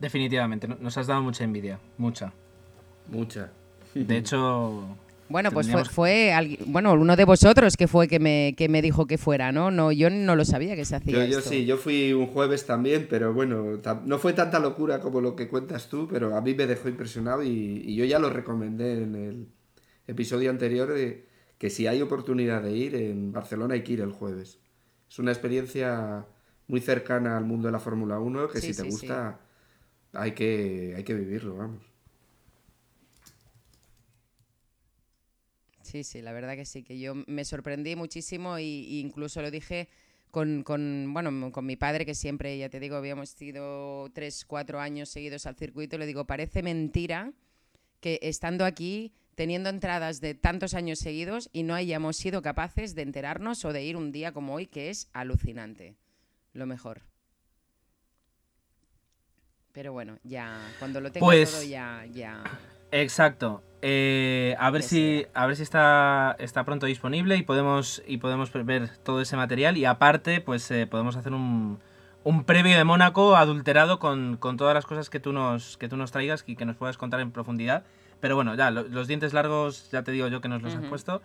Definitivamente, 0.00 0.66
no- 0.66 0.76
nos 0.80 0.96
has 0.98 1.06
dado 1.06 1.22
mucha 1.22 1.44
envidia, 1.44 1.78
mucha. 1.98 2.32
Mucha. 3.08 3.50
De 3.94 4.16
hecho, 4.16 4.96
Bueno, 5.28 5.50
pues 5.50 5.66
fue, 5.66 5.82
Tendríamos- 5.82 5.90
fue 5.94 6.30
algui- 6.34 6.58
bueno, 6.66 6.92
uno 6.92 7.16
de 7.16 7.24
vosotros 7.24 7.76
que 7.76 7.88
fue 7.88 8.06
que 8.06 8.18
me, 8.18 8.54
que 8.56 8.68
me 8.68 8.82
dijo 8.82 9.06
que 9.06 9.16
fuera, 9.16 9.50
¿no? 9.52 9.70
no 9.70 9.90
Yo 9.92 10.10
no 10.10 10.36
lo 10.36 10.44
sabía 10.44 10.76
que 10.76 10.84
se 10.84 10.96
hacía 10.96 11.24
Yo, 11.24 11.30
yo 11.30 11.38
esto. 11.38 11.50
sí, 11.50 11.64
yo 11.64 11.78
fui 11.78 12.12
un 12.12 12.26
jueves 12.26 12.66
también, 12.66 13.06
pero 13.08 13.32
bueno, 13.32 13.80
no 14.04 14.18
fue 14.18 14.32
tanta 14.34 14.58
locura 14.60 15.00
como 15.00 15.20
lo 15.22 15.34
que 15.36 15.48
cuentas 15.48 15.88
tú, 15.88 16.06
pero 16.10 16.36
a 16.36 16.40
mí 16.42 16.54
me 16.54 16.66
dejó 16.66 16.88
impresionado 16.90 17.42
y, 17.42 17.48
y 17.84 17.94
yo 17.96 18.04
ya 18.04 18.18
lo 18.18 18.28
recomendé 18.30 19.02
en 19.02 19.14
el 19.14 19.48
episodio 20.06 20.50
anterior 20.50 20.92
de 20.92 21.26
que 21.56 21.70
si 21.70 21.86
hay 21.86 22.02
oportunidad 22.02 22.62
de 22.62 22.72
ir 22.72 22.94
en 22.94 23.32
Barcelona 23.32 23.74
hay 23.74 23.82
que 23.82 23.92
ir 23.94 24.00
el 24.00 24.12
jueves. 24.12 24.58
Es 25.10 25.18
una 25.18 25.30
experiencia 25.32 26.26
muy 26.66 26.80
cercana 26.80 27.36
al 27.38 27.44
mundo 27.44 27.68
de 27.68 27.72
la 27.72 27.78
Fórmula 27.80 28.18
1 28.18 28.48
que 28.48 28.60
Sí, 28.60 28.68
si 28.74 28.74
te 28.74 28.82
sí, 28.82 28.90
gusta 28.90 29.38
hay, 30.12 30.32
que, 30.32 30.94
hay 30.96 31.04
que 31.04 31.14
vivirlo, 31.14 31.56
vamos. 31.56 31.82
Sí, 35.92 36.04
sí, 36.04 36.22
la 36.22 36.32
verdad 36.32 36.54
que 36.56 36.64
sí, 36.64 36.82
que 36.82 36.98
yo 36.98 37.14
me 37.26 37.44
sorprendí 37.44 37.96
muchísimo 37.96 38.58
y, 38.58 38.62
y 38.64 39.00
incluso 39.00 39.42
lo 39.42 39.50
dije 39.50 39.90
con, 40.30 40.62
con, 40.62 41.12
bueno, 41.12 41.52
con 41.52 41.66
mi 41.66 41.76
padre, 41.76 42.06
que 42.06 42.14
siempre, 42.14 42.56
ya 42.56 42.70
te 42.70 42.80
digo, 42.80 42.96
habíamos 42.96 43.38
ido 43.42 44.08
tres, 44.14 44.46
cuatro 44.46 44.80
años 44.80 45.10
seguidos 45.10 45.44
al 45.44 45.54
circuito, 45.54 45.98
le 45.98 46.06
digo, 46.06 46.24
parece 46.24 46.62
mentira 46.62 47.30
que 48.00 48.18
estando 48.22 48.64
aquí, 48.64 49.12
teniendo 49.34 49.68
entradas 49.68 50.22
de 50.22 50.32
tantos 50.32 50.72
años 50.72 50.98
seguidos 50.98 51.50
y 51.52 51.62
no 51.62 51.74
hayamos 51.74 52.16
sido 52.16 52.40
capaces 52.40 52.94
de 52.94 53.02
enterarnos 53.02 53.62
o 53.66 53.74
de 53.74 53.84
ir 53.84 53.98
un 53.98 54.12
día 54.12 54.32
como 54.32 54.54
hoy, 54.54 54.66
que 54.68 54.88
es 54.88 55.10
alucinante. 55.12 55.94
Lo 56.54 56.64
mejor. 56.64 57.02
Pero 59.72 59.92
bueno, 59.92 60.18
ya 60.24 60.58
cuando 60.78 61.02
lo 61.02 61.12
tenga 61.12 61.26
Pues- 61.26 61.50
todo 61.50 61.62
ya, 61.64 62.06
ya. 62.10 62.42
exacto. 62.92 63.62
Eh, 63.84 64.54
a 64.60 64.70
ver 64.70 64.82
si, 64.84 65.26
a 65.34 65.44
ver 65.46 65.56
si 65.56 65.64
está, 65.64 66.36
está 66.38 66.64
pronto 66.64 66.86
disponible 66.86 67.36
y 67.36 67.42
podemos, 67.42 68.00
y 68.06 68.18
podemos 68.18 68.52
ver 68.52 68.88
todo 69.02 69.20
ese 69.20 69.36
material. 69.36 69.76
Y 69.76 69.84
aparte, 69.84 70.40
pues 70.40 70.70
eh, 70.70 70.86
podemos 70.86 71.16
hacer 71.16 71.32
un, 71.32 71.80
un 72.22 72.44
previo 72.44 72.76
de 72.76 72.84
Mónaco 72.84 73.34
adulterado 73.36 73.98
con, 73.98 74.36
con 74.36 74.56
todas 74.56 74.74
las 74.74 74.86
cosas 74.86 75.10
que 75.10 75.18
tú 75.18 75.32
nos, 75.32 75.76
que 75.78 75.88
tú 75.88 75.96
nos 75.96 76.12
traigas 76.12 76.44
y 76.46 76.54
que 76.54 76.64
nos 76.64 76.76
puedas 76.76 76.96
contar 76.96 77.18
en 77.20 77.32
profundidad. 77.32 77.82
Pero 78.20 78.36
bueno, 78.36 78.54
ya, 78.54 78.70
lo- 78.70 78.84
los 78.84 79.08
dientes 79.08 79.32
largos, 79.32 79.90
ya 79.90 80.04
te 80.04 80.12
digo 80.12 80.28
yo 80.28 80.40
que 80.40 80.48
nos 80.48 80.62
los 80.62 80.74
has 80.74 80.80
Ujú. 80.82 80.88
puesto. 80.88 81.22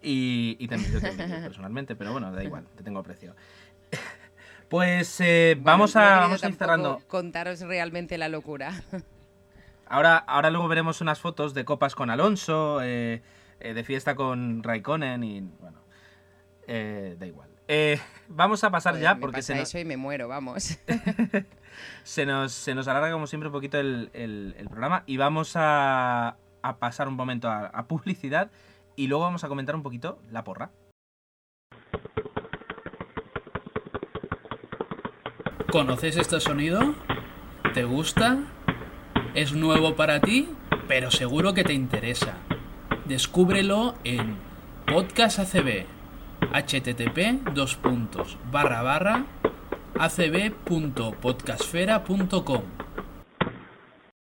Y, 0.00 0.56
y 0.60 0.68
también 0.68 0.92
yo 0.92 1.00
personalmente, 1.42 1.96
pero 1.96 2.12
bueno, 2.12 2.30
da 2.30 2.44
igual, 2.44 2.64
te 2.76 2.82
tengo 2.84 3.00
aprecio. 3.00 3.34
Pues 4.68 5.20
eh, 5.20 5.54
vamos 5.60 5.96
a, 5.96 6.20
vamos 6.20 6.42
a 6.42 6.48
ir 6.48 6.54
cerrando. 6.54 7.02
Contaros 7.06 7.60
realmente 7.60 8.16
la 8.16 8.28
locura. 8.30 8.72
Ahora, 9.92 10.16
ahora 10.16 10.48
luego 10.50 10.68
veremos 10.68 11.02
unas 11.02 11.20
fotos 11.20 11.52
de 11.52 11.66
copas 11.66 11.94
con 11.94 12.08
Alonso, 12.08 12.80
eh, 12.82 13.20
eh, 13.60 13.74
de 13.74 13.84
fiesta 13.84 14.14
con 14.14 14.62
Raikkonen 14.62 15.22
y 15.22 15.42
bueno, 15.60 15.80
eh, 16.66 17.14
da 17.18 17.26
igual. 17.26 17.50
Eh, 17.68 18.00
vamos 18.28 18.64
a 18.64 18.70
pasar 18.70 18.98
ya 18.98 19.14
me 19.14 19.20
porque 19.20 19.36
pasa 19.40 19.48
se 19.48 19.54
nos, 19.58 19.68
eso 19.68 19.78
y 19.78 19.84
me 19.84 19.98
muero, 19.98 20.28
vamos. 20.28 20.78
se, 22.04 22.24
nos, 22.24 22.52
se 22.52 22.74
nos 22.74 22.88
alarga 22.88 23.12
como 23.12 23.26
siempre 23.26 23.48
un 23.48 23.52
poquito 23.52 23.78
el, 23.78 24.08
el- 24.14 24.54
el 24.56 24.68
programa 24.70 25.02
y 25.04 25.18
vamos 25.18 25.56
a, 25.56 26.36
a 26.62 26.76
pasar 26.78 27.06
un 27.06 27.14
momento 27.14 27.50
a, 27.50 27.66
a 27.66 27.86
publicidad 27.86 28.50
y 28.96 29.08
luego 29.08 29.24
vamos 29.24 29.44
a 29.44 29.48
comentar 29.48 29.74
un 29.76 29.82
poquito 29.82 30.22
la 30.30 30.42
porra. 30.42 30.70
¿Conoces 35.70 36.16
este 36.16 36.40
sonido? 36.40 36.94
¿Te 37.74 37.84
gusta? 37.84 38.38
¿Es 39.34 39.54
nuevo 39.54 39.96
para 39.96 40.20
ti? 40.20 40.50
Pero 40.88 41.10
seguro 41.10 41.54
que 41.54 41.64
te 41.64 41.72
interesa. 41.72 42.34
Descúbrelo 43.06 43.94
en 44.04 44.36
Podcast 44.86 45.38
ACB. 45.38 45.86
http 46.52 47.48
dos 47.54 47.76
puntos 47.76 48.36
barra 48.50 48.82
barra 48.82 49.24
acb.podcastfera.com 49.98 52.62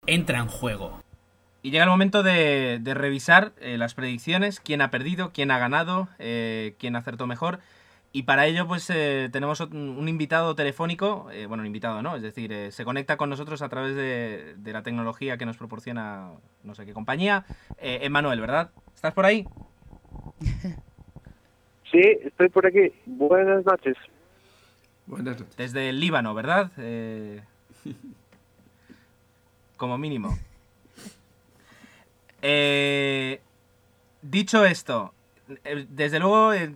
Entra 0.04 0.40
en 0.40 0.48
juego. 0.48 1.02
Y 1.62 1.70
llega 1.70 1.84
el 1.84 1.90
momento 1.90 2.22
de, 2.22 2.78
de 2.78 2.92
revisar 2.92 3.54
eh, 3.60 3.78
las 3.78 3.94
predicciones, 3.94 4.60
quién 4.60 4.82
ha 4.82 4.90
perdido, 4.90 5.32
quién 5.32 5.50
ha 5.50 5.58
ganado, 5.58 6.10
eh, 6.18 6.76
quién 6.78 6.96
acertó 6.96 7.26
mejor. 7.26 7.60
Y 8.10 8.22
para 8.22 8.46
ello, 8.46 8.66
pues 8.66 8.88
eh, 8.90 9.28
tenemos 9.30 9.60
un, 9.60 10.08
invitado 10.08 10.54
telefónico, 10.54 11.28
eh, 11.30 11.46
bueno, 11.46 11.60
un 11.60 11.66
invitado, 11.66 12.02
¿no? 12.02 12.16
Es 12.16 12.22
decir, 12.22 12.52
eh, 12.52 12.72
se 12.72 12.84
conecta 12.84 13.16
con 13.16 13.28
nosotros 13.28 13.60
a 13.60 13.68
través 13.68 13.94
de, 13.94 14.54
de 14.56 14.72
la 14.72 14.82
tecnología 14.82 15.36
que 15.36 15.44
nos 15.44 15.58
proporciona 15.58 16.30
no 16.64 16.74
sé 16.74 16.86
qué 16.86 16.94
compañía. 16.94 17.44
Eh, 17.78 18.00
Emanuel, 18.02 18.40
¿verdad? 18.40 18.70
¿Estás 18.94 19.12
por 19.12 19.26
ahí? 19.26 19.46
Sí, 21.90 22.02
estoy 22.22 22.50
por 22.50 22.66
aquí. 22.66 22.92
Buenas 23.06 23.64
noches. 23.64 23.96
Buenas 25.06 25.40
noches. 25.40 25.56
Desde 25.56 25.88
el 25.88 26.00
Líbano, 26.00 26.34
¿verdad? 26.34 26.70
Eh, 26.76 27.40
como 29.76 29.98
mínimo. 29.98 30.36
Eh, 32.40 33.40
dicho 34.22 34.64
esto, 34.64 35.12
eh, 35.64 35.86
desde 35.88 36.20
luego 36.20 36.52
eh, 36.52 36.72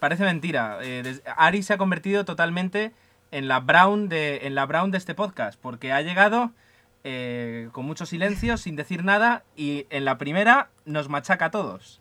parece 0.00 0.24
mentira. 0.24 0.78
Eh, 0.82 1.02
des- 1.02 1.22
Ari 1.36 1.62
se 1.62 1.74
ha 1.74 1.78
convertido 1.78 2.24
totalmente 2.24 2.92
en 3.30 3.48
la 3.48 3.60
Brown 3.60 4.08
de, 4.08 4.46
en 4.46 4.54
la 4.54 4.64
Brown 4.66 4.90
de 4.90 4.98
este 4.98 5.14
podcast, 5.14 5.58
porque 5.60 5.92
ha 5.92 6.00
llegado 6.02 6.52
eh, 7.04 7.68
con 7.72 7.84
mucho 7.84 8.06
silencio, 8.06 8.56
sin 8.56 8.74
decir 8.76 9.04
nada, 9.04 9.44
y 9.56 9.86
en 9.90 10.04
la 10.04 10.18
primera 10.18 10.70
nos 10.84 11.08
machaca 11.08 11.46
a 11.46 11.50
todos. 11.50 12.00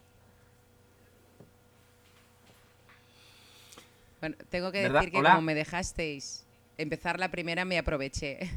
Bueno, 4.19 4.35
tengo 4.49 4.71
que 4.71 4.81
¿Verdad? 4.83 4.99
decir 5.01 5.11
que 5.11 5.19
Hola. 5.19 5.29
como 5.31 5.41
me 5.43 5.53
dejasteis 5.55 6.45
empezar 6.77 7.19
la 7.19 7.29
primera, 7.29 7.65
me 7.65 7.77
aproveché. 7.77 8.49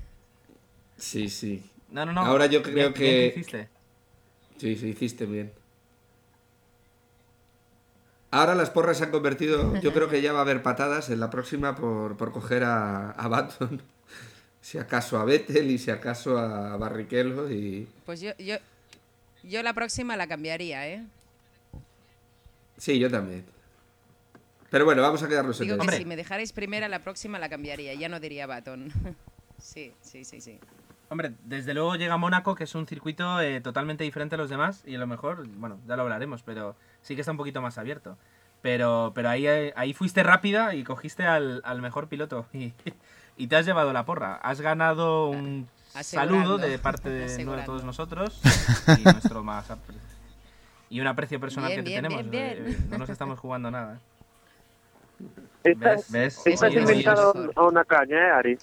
Sí, 0.97 1.29
sí. 1.29 1.63
No, 1.91 2.07
no, 2.07 2.13
no. 2.13 2.23
Ahora 2.23 2.47
yo 2.47 2.61
Bien- 2.61 2.63
creo 2.63 2.75
bien 2.75 2.95
que- 2.95 3.27
hiciste. 3.29 3.69
Sí, 4.59 4.77
sí, 4.77 4.89
hiciste 4.89 5.25
bien. 5.27 5.53
Ahora 8.31 8.55
las 8.55 8.71
porras 8.71 8.99
se 8.99 9.05
han 9.05 9.11
convertido. 9.11 9.77
Yo 9.81 9.93
creo 9.93 10.09
que 10.09 10.23
ya 10.23 10.33
va 10.33 10.39
a 10.39 10.43
haber 10.43 10.63
patadas 10.63 11.11
en 11.11 11.19
la 11.19 11.31
próxima 11.31 11.75
por, 11.75 12.17
por 12.17 12.33
coger 12.33 12.65
a, 12.65 13.11
a 13.11 13.29
Baton. 13.29 13.83
Si 14.63 14.77
acaso 14.77 15.19
a 15.19 15.25
Vettel 15.25 15.71
y 15.71 15.79
si 15.79 15.91
acaso 15.91 16.37
a 16.37 16.77
Barrichello. 16.77 17.51
Y... 17.51 17.89
Pues 18.05 18.21
yo, 18.21 18.33
yo, 18.37 18.57
yo 19.43 19.63
la 19.63 19.73
próxima 19.73 20.19
la 20.19 20.27
cambiaría, 20.27 20.87
¿eh? 20.87 21.07
Sí, 22.77 22.99
yo 22.99 23.11
también. 23.11 23.47
Pero 24.71 24.85
bueno, 24.85 25.01
vamos 25.01 25.23
a 25.23 25.29
quedarnos 25.29 25.59
en 25.61 25.67
Digo 25.67 25.77
que 25.77 25.81
eso. 25.81 25.83
Hombre. 25.83 25.97
si 25.97 26.05
me 26.05 26.15
dejarais 26.15 26.53
primera, 26.53 26.89
la 26.89 26.99
próxima 26.99 27.39
la 27.39 27.49
cambiaría. 27.49 27.95
Ya 27.95 28.11
no 28.11 28.21
diría 28.21 28.47
Baton. 28.47 28.93
sí, 29.59 29.93
sí, 30.03 30.25
sí, 30.25 30.43
sí. 30.43 30.59
Hombre, 31.11 31.33
desde 31.45 31.75
luego 31.75 31.97
llega 31.97 32.17
Mónaco, 32.17 32.55
que 32.55 32.65
es 32.65 32.75
un 32.75 32.87
circuito 32.87 33.41
eh, 33.41 33.61
totalmente 33.61 34.05
diferente 34.05 34.37
a 34.37 34.39
los 34.39 34.49
demás, 34.49 34.83
y 34.87 34.95
a 34.95 34.99
lo 34.99 35.07
mejor, 35.07 35.47
bueno, 35.47 35.79
ya 35.87 35.97
lo 35.97 36.03
hablaremos, 36.03 36.43
pero 36.43 36.77
sí 37.03 37.15
que 37.17 37.21
está 37.23 37.33
un 37.33 37.37
poquito 37.37 37.61
más 37.61 37.79
abierto. 37.79 38.17
Pero, 38.63 39.13
pero 39.15 39.29
ahí, 39.29 39.47
eh, 39.47 39.73
ahí 39.77 39.93
fuiste 39.93 40.23
rápida 40.23 40.75
y 40.75 40.85
cogiste 40.85 41.27
al, 41.27 41.63
al 41.65 41.83
mejor 41.83 42.09
piloto 42.09 42.47
y, 42.53 42.73
y 43.37 43.47
te 43.49 43.57
has 43.57 43.67
llevado 43.67 43.93
la 43.93 44.05
porra. 44.05 44.37
Has 44.37 44.61
ganado 44.61 45.29
un 45.29 45.69
Asegurando. 45.95 46.35
saludo 46.39 46.59
de 46.59 46.79
parte 46.79 47.11
de 47.11 47.45
todos 47.67 47.85
nosotros 47.85 48.41
y 48.99 49.03
nuestro 49.03 49.43
más 49.43 49.67
y 50.91 51.01
un 51.01 51.07
aprecio 51.07 51.39
personal 51.41 51.71
Bien, 51.71 51.85
que 51.85 51.91
te 51.91 51.97
tenemos. 51.97 52.29
bien, 52.29 52.45
eh, 52.45 52.61
bien. 52.67 52.91
no 52.91 52.99
nos 52.99 53.09
estamos 53.09 53.39
jugando 53.39 53.71
nada. 53.71 54.01
Estás, 55.63 56.11
¿Ves? 56.11 56.43
¿Ves? 56.45 56.47
estás 56.47 56.71
Oye, 56.71 56.81
oye, 56.83 56.93
inventado 56.93 57.33
oye. 57.33 57.51
a 57.55 57.63
una 57.63 57.85
caña, 57.85 58.17
¿eh, 58.17 58.31
Ari? 58.33 58.59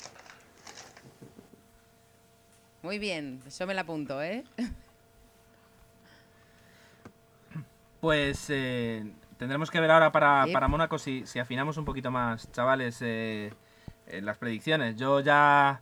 Muy 2.87 2.99
bien, 2.99 3.41
eso 3.45 3.67
me 3.67 3.73
la 3.73 3.81
apunto, 3.81 4.23
¿eh? 4.23 4.45
Pues 7.99 8.45
eh, 8.49 9.03
tendremos 9.37 9.69
que 9.69 9.81
ver 9.81 9.91
ahora 9.91 10.13
para, 10.13 10.45
Sí. 10.45 10.53
para 10.53 10.69
Mónaco 10.69 10.97
si, 10.97 11.25
si 11.25 11.37
afinamos 11.39 11.75
un 11.75 11.83
poquito 11.83 12.11
más, 12.11 12.49
chavales, 12.53 13.01
eh, 13.01 13.51
eh, 14.07 14.21
las 14.21 14.37
predicciones. 14.37 14.95
Yo 14.95 15.19
ya, 15.19 15.81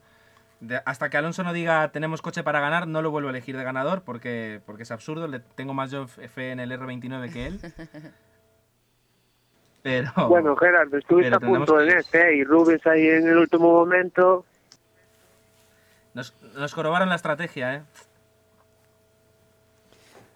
de- 0.61 0.81
hasta 0.83 1.11
que 1.11 1.17
Alonso 1.17 1.43
no 1.43 1.53
diga 1.53 1.91
tenemos 1.91 2.23
coche 2.23 2.41
para 2.41 2.59
ganar, 2.59 2.87
no 2.87 3.03
lo 3.03 3.11
vuelvo 3.11 3.27
a 3.29 3.31
elegir 3.33 3.55
de 3.55 3.63
ganador 3.63 4.01
porque, 4.01 4.59
porque 4.65 4.81
es 4.81 4.89
absurdo. 4.89 5.27
Le 5.27 5.41
tengo 5.41 5.75
más 5.75 5.91
yo 5.91 6.07
fe 6.07 6.49
en 6.53 6.59
el 6.59 6.71
R29 6.71 7.31
que 7.31 7.45
él. 7.45 7.59
Pero, 9.83 10.11
Bueno, 10.27 10.55
Gerardo, 10.55 10.97
estuviste 10.97 11.35
a 11.35 11.39
punto 11.39 11.65
tendremos 11.77 11.81
en 11.83 11.87
que- 11.89 11.99
este, 11.99 12.29
¿eh? 12.31 12.37
Y 12.37 12.43
Rubens 12.45 12.87
ahí 12.87 13.07
en 13.07 13.27
el 13.27 13.37
último 13.37 13.71
momento. 13.71 14.43
Nos, 16.15 16.33
nos 16.55 16.73
jorobaron 16.73 17.09
la 17.09 17.15
estrategia, 17.15 17.75
¿eh? 17.75 17.83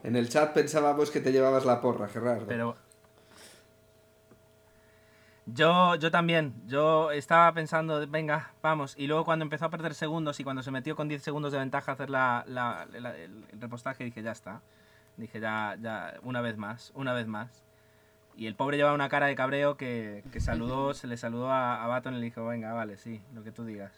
En 0.03 0.15
el 0.15 0.29
chat 0.29 0.53
pensábamos 0.53 1.09
que 1.11 1.19
te 1.19 1.31
llevabas 1.31 1.65
la 1.65 1.81
porra, 1.81 2.07
Gerardo. 2.07 2.45
Pero. 2.47 2.75
Yo, 5.45 5.95
yo 5.95 6.11
también. 6.11 6.53
Yo 6.67 7.11
estaba 7.11 7.51
pensando, 7.53 8.05
venga, 8.07 8.51
vamos. 8.61 8.93
Y 8.97 9.07
luego 9.07 9.25
cuando 9.25 9.43
empezó 9.43 9.65
a 9.65 9.69
perder 9.69 9.95
segundos 9.95 10.39
y 10.39 10.43
cuando 10.43 10.61
se 10.61 10.71
metió 10.71 10.95
con 10.95 11.07
10 11.07 11.23
segundos 11.23 11.51
de 11.51 11.57
ventaja 11.57 11.91
a 11.91 11.95
hacer 11.95 12.09
la, 12.09 12.43
la- 12.47 12.85
la- 12.91 13.15
el, 13.17 13.43
el 13.51 13.59
repostaje, 13.61 14.03
dije, 14.03 14.21
ya 14.21 14.31
está. 14.31 14.61
Dije, 15.17 15.39
ya, 15.39 15.75
ya, 15.81 16.13
una 16.23 16.41
vez 16.41 16.55
más, 16.57 16.91
una 16.95 17.13
vez 17.13 17.27
más. 17.27 17.63
Y 18.37 18.47
el 18.47 18.55
pobre 18.55 18.77
llevaba 18.77 18.95
una 18.95 19.09
cara 19.09 19.25
de 19.25 19.35
cabreo 19.35 19.75
que, 19.75 20.23
que 20.31 20.39
saludó, 20.39 20.93
se 20.93 21.07
le 21.07 21.17
saludó 21.17 21.51
a, 21.51 21.83
a 21.83 21.87
Baton 21.87 22.13
y 22.13 22.17
le 22.19 22.25
dijo, 22.25 22.45
venga, 22.45 22.71
vale, 22.71 22.95
sí, 22.97 23.21
lo 23.33 23.43
que 23.43 23.51
tú 23.51 23.65
digas. 23.65 23.91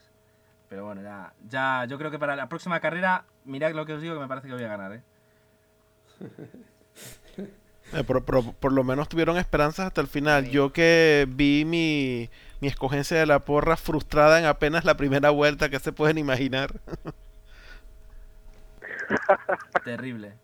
Pero 0.71 0.85
bueno, 0.85 1.01
ya, 1.01 1.33
ya, 1.49 1.83
yo 1.83 1.97
creo 1.97 2.11
que 2.11 2.17
para 2.17 2.37
la 2.37 2.47
próxima 2.47 2.79
carrera, 2.79 3.25
mirad 3.43 3.73
lo 3.73 3.85
que 3.85 3.91
os 3.91 4.01
digo, 4.01 4.13
que 4.13 4.21
me 4.21 4.27
parece 4.29 4.47
que 4.47 4.53
voy 4.53 4.63
a 4.63 4.69
ganar, 4.69 4.93
¿eh? 4.93 5.01
Eh, 7.93 8.05
por, 8.05 8.23
por- 8.23 8.53
por 8.53 8.71
lo 8.71 8.85
menos 8.85 9.09
tuvieron 9.09 9.35
esperanzas 9.37 9.87
hasta 9.87 9.99
el 9.99 10.07
final. 10.07 10.47
Yo 10.49 10.71
que 10.71 11.27
vi 11.27 11.65
mi, 11.65 12.29
mi 12.61 12.69
escogencia 12.69 13.19
de 13.19 13.25
la 13.25 13.39
porra 13.43 13.75
frustrada 13.75 14.39
en 14.39 14.45
apenas 14.45 14.85
la 14.85 14.95
primera 14.95 15.29
vuelta, 15.29 15.67
que 15.67 15.77
se 15.77 15.91
pueden 15.91 16.17
imaginar? 16.17 16.71
Terrible. 19.83 20.35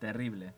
Terrible. 0.00 0.52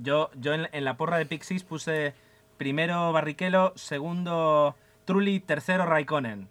Yo, 0.00 0.30
yo 0.36 0.54
en, 0.54 0.68
en 0.70 0.84
la 0.84 0.96
porra 0.96 1.18
de 1.18 1.26
Pixis 1.26 1.64
puse 1.64 2.14
primero 2.56 3.12
Barrichello, 3.12 3.72
segundo 3.74 4.76
Trulli, 5.04 5.40
tercero 5.40 5.84
Raikkonen. 5.86 6.48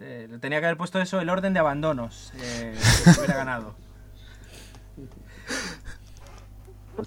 Te- 0.00 0.26
tenía 0.38 0.60
que 0.60 0.66
haber 0.66 0.78
puesto 0.78 0.98
eso 1.00 1.20
el 1.20 1.28
orden 1.28 1.52
de 1.52 1.60
abandonos. 1.60 2.32
eh, 2.42 2.74
que 3.04 3.10
hubiera 3.20 3.36
ganado. 3.36 3.74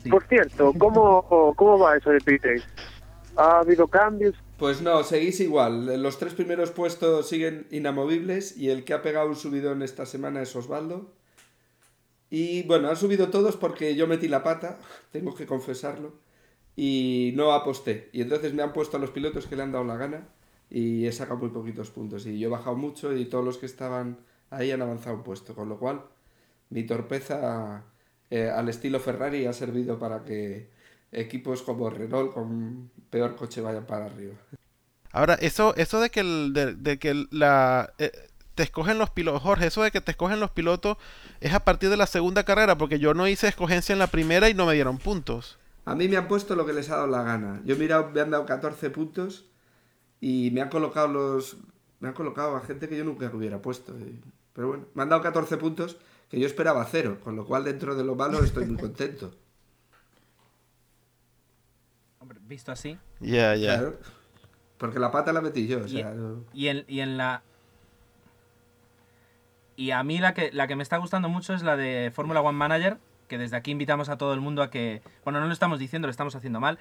Sí. 0.02 0.10
Por 0.10 0.24
cierto, 0.28 0.74
¿cómo, 0.78 1.54
¿cómo 1.56 1.80
va 1.80 1.98
eso 1.98 2.10
de 2.12 2.20
Pitex? 2.22 2.64
¿Ha 3.36 3.60
habido 3.60 3.88
cambios? 3.88 4.36
Pues 4.58 4.82
no, 4.82 5.04
seguís 5.04 5.40
igual. 5.40 6.02
Los 6.02 6.18
tres 6.20 6.34
primeros 6.36 6.72
puestos 6.72 7.28
siguen 7.28 7.68
inamovibles 7.72 8.56
y 8.58 8.70
el 8.70 8.84
que 8.86 8.94
ha 8.94 9.02
pegado 9.02 9.28
un 9.28 9.36
subidón 9.36 9.82
esta 9.82 10.06
semana 10.06 10.42
es 10.42 10.56
Osvaldo. 10.56 11.12
Y 12.30 12.64
bueno, 12.64 12.90
han 12.90 12.96
subido 12.96 13.30
todos 13.30 13.58
porque 13.58 13.96
yo 13.96 14.08
metí 14.08 14.28
la 14.28 14.44
pata, 14.44 14.80
tengo 15.12 15.34
que 15.36 15.46
confesarlo, 15.48 16.14
y 16.76 17.34
no 17.36 17.52
aposté. 17.54 18.10
Y 18.14 18.22
entonces 18.22 18.54
me 18.54 18.64
han 18.64 18.72
puesto 18.74 18.98
a 18.98 19.00
los 19.00 19.10
pilotos 19.12 19.46
que 19.48 19.56
le 19.56 19.64
han 19.64 19.72
dado 19.72 19.84
la 19.84 19.98
gana 19.98 20.28
y 20.70 21.06
he 21.08 21.12
sacado 21.12 21.40
muy 21.40 21.50
poquitos 21.50 21.90
puntos. 21.92 22.26
Y 22.26 22.40
yo 22.40 22.48
he 22.50 22.52
bajado 22.52 22.76
mucho 22.76 23.16
y 23.16 23.26
todos 23.26 23.46
los 23.46 23.58
que 23.58 23.66
estaban 23.68 24.18
ahí 24.50 24.72
han 24.72 24.82
avanzado 24.82 25.18
un 25.18 25.24
puesto. 25.24 25.56
Con 25.56 25.70
lo 25.70 25.78
cual, 25.80 26.04
mi 26.70 26.84
torpeza 26.86 27.84
eh, 28.30 28.50
al 28.50 28.70
estilo 28.70 29.00
Ferrari 29.00 29.46
ha 29.46 29.54
servido 29.54 30.00
para 30.00 30.24
que 30.26 30.70
equipos 31.12 31.62
como 31.64 31.90
Renault 31.90 32.34
con 32.34 32.92
peor 33.10 33.36
coche 33.36 33.62
vayan 33.62 33.86
para 33.86 34.06
arriba. 34.08 34.36
Ahora, 35.12 35.36
eso, 35.36 35.76
eso 35.76 36.02
de 36.02 36.10
que, 36.10 36.22
el- 36.22 36.54
de, 36.54 36.74
de 36.76 36.98
que 37.00 37.26
la, 37.32 37.94
eh, 38.00 38.12
te 38.56 38.64
escogen 38.64 38.98
los 38.98 39.10
pilotos, 39.12 39.42
Jorge, 39.42 39.68
eso 39.68 39.84
de 39.84 39.92
que 39.92 40.02
te 40.02 40.12
escogen 40.12 40.40
los 40.40 40.52
pilotos 40.52 40.98
es 41.40 41.54
a 41.54 41.64
partir 41.64 41.90
de 41.90 41.98
la 41.98 42.08
segunda 42.08 42.44
carrera, 42.44 42.78
porque 42.78 43.00
yo 43.00 43.14
no 43.14 43.28
hice 43.28 43.48
escogencia 43.48 43.94
en 43.94 44.00
la 44.00 44.08
primera 44.08 44.50
y 44.50 44.54
no 44.54 44.66
me 44.66 44.74
dieron 44.74 44.98
puntos. 44.98 45.58
A 45.86 45.96
mí 45.96 46.08
me 46.08 46.18
han 46.18 46.28
puesto 46.28 46.56
lo 46.56 46.66
que 46.66 46.74
les 46.74 46.90
ha 46.90 46.96
dado 46.98 47.08
la 47.08 47.24
gana. 47.24 47.62
Yo 47.66 47.76
he 47.76 47.78
mirado, 47.78 48.10
me 48.12 48.22
han 48.22 48.32
dado 48.32 48.46
14 48.46 48.90
puntos 48.90 49.46
y 50.26 50.52
me 50.52 50.62
han 50.62 50.70
colocado 50.70 51.10
los. 51.10 51.58
Me 52.00 52.08
han 52.08 52.14
colocado 52.14 52.56
a 52.56 52.62
gente 52.62 52.88
que 52.88 52.98
yo 52.98 53.04
nunca 53.04 53.30
hubiera 53.34 53.62
puesto. 53.62 53.94
y- 54.00 54.20
Pero 54.54 54.68
bueno, 54.70 54.86
me 54.94 55.04
han 55.04 55.10
dado 55.10 55.22
14 55.22 55.58
puntos 55.58 55.98
que 56.30 56.40
yo 56.40 56.46
esperaba 56.48 56.86
cero, 56.90 57.18
con 57.24 57.36
lo 57.36 57.46
cual 57.46 57.64
dentro 57.66 57.96
de 57.96 58.04
lo 58.04 58.16
malo 58.16 58.44
estoy 58.44 58.66
muy 58.66 58.78
contento. 58.78 59.32
Hombre, 62.20 62.40
visto 62.44 62.72
así. 62.72 62.98
Ya, 63.20 63.56
ya. 63.56 63.80
Claro. 63.80 64.00
Porque 64.78 65.00
la 65.00 65.12
pata 65.12 65.34
la 65.34 65.42
metí 65.42 65.68
yo, 65.68 65.80
o 65.84 65.88
Y, 65.88 66.04
no- 66.04 66.44
y 66.54 66.68
en, 66.68 66.86
y 66.88 67.00
en 67.02 67.18
la. 67.18 67.44
Y 69.76 69.92
a 69.92 70.04
mí 70.04 70.20
la 70.20 70.34
que, 70.34 70.52
la 70.52 70.68
que 70.68 70.76
me 70.76 70.84
está 70.84 70.98
gustando 70.98 71.30
mucho 71.30 71.54
es 71.54 71.64
la 71.64 71.76
de 71.76 72.12
Fórmula 72.14 72.42
One 72.42 72.58
Manager, 72.58 72.98
que 73.28 73.38
desde 73.38 73.58
aquí 73.58 73.72
invitamos 73.72 74.10
a 74.10 74.18
todo 74.18 74.34
el 74.34 74.42
mundo 74.42 74.62
a 74.62 74.70
que. 74.70 75.02
Bueno, 75.24 75.40
no 75.40 75.48
lo 75.48 75.54
estamos 75.54 75.80
diciendo, 75.80 76.08
lo 76.08 76.12
estamos 76.12 76.36
haciendo 76.36 76.60
mal. 76.60 76.80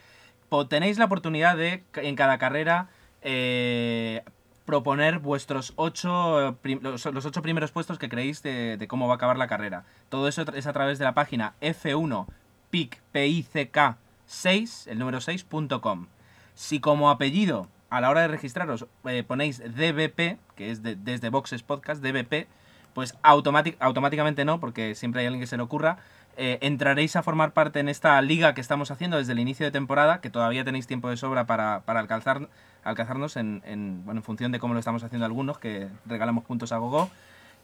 Tenéis 0.68 0.99
la 0.99 1.07
oportunidad 1.07 1.57
de, 1.57 1.82
en 1.95 2.14
cada 2.16 2.36
carrera, 2.36 2.90
eh, 3.23 4.23
proponer 4.64 5.18
vuestros 5.18 5.73
ocho, 5.77 6.57
prim- 6.62 6.81
los, 6.83 7.05
ocho 7.07 7.43
primeros 7.43 7.73
puestos 7.73 7.99
que 7.99 8.09
creéis 8.09 8.43
de, 8.43 8.85
cómo 8.89 9.07
va 9.09 9.14
a 9.14 9.16
acabar 9.16 9.37
la 9.39 9.49
carrera. 9.49 9.85
Todo 10.09 10.29
eso 10.29 10.43
es 10.55 10.66
a 10.66 10.73
través 10.73 10.99
de 10.99 11.05
la 11.05 11.14
página 11.14 11.55
F1 11.61 12.27
PIC, 12.70 13.01
PICK 13.12 13.97
6, 14.27 14.87
el 14.89 14.99
número 14.99 15.18
6.com. 15.18 16.07
Si 16.55 16.81
como 16.81 17.11
apellido 17.11 17.68
a 17.91 18.01
la 18.01 18.09
hora 18.11 18.23
de 18.23 18.29
registraros 18.29 18.87
eh, 19.05 19.23
ponéis 19.27 19.59
DBP, 19.59 20.39
que 20.57 20.70
es 20.70 20.83
de- 20.83 20.97
desde 20.97 21.29
Boxes 21.29 21.62
Podcast, 21.62 22.03
DBP, 22.03 22.47
pues 22.95 23.16
automátic- 23.23 23.77
automáticamente 23.81 24.45
no, 24.45 24.61
porque 24.61 24.95
siempre 24.95 25.20
hay 25.23 25.27
alguien 25.27 25.41
que 25.41 25.47
se 25.47 25.57
le 25.57 25.62
ocurra, 25.62 25.99
eh, 26.37 26.59
entraréis 26.62 27.16
a 27.16 27.23
formar 27.23 27.53
parte 27.53 27.81
en 27.81 27.89
esta 27.91 28.20
liga 28.23 28.55
que 28.55 28.61
estamos 28.62 28.91
haciendo 28.91 29.18
desde 29.18 29.33
el 29.33 29.39
inicio 29.39 29.66
de 29.66 29.73
temporada, 29.73 30.20
que 30.23 30.31
todavía 30.31 30.64
tenéis 30.64 30.87
tiempo 30.87 31.11
de 31.11 31.16
sobra 31.18 31.47
para, 31.47 31.81
para 31.85 32.01
alcanzar, 32.01 32.49
alcanzarnos 32.85 33.37
en, 33.37 33.62
en, 33.64 34.05
bueno, 34.05 34.20
en 34.20 34.24
función 34.24 34.53
de 34.53 34.59
cómo 34.59 34.74
lo 34.74 34.80
estamos 34.80 35.03
haciendo 35.05 35.26
algunos, 35.26 35.59
que 35.59 35.89
regalamos 36.07 36.45
puntos 36.45 36.72
a 36.72 36.78
gogo. 36.78 37.11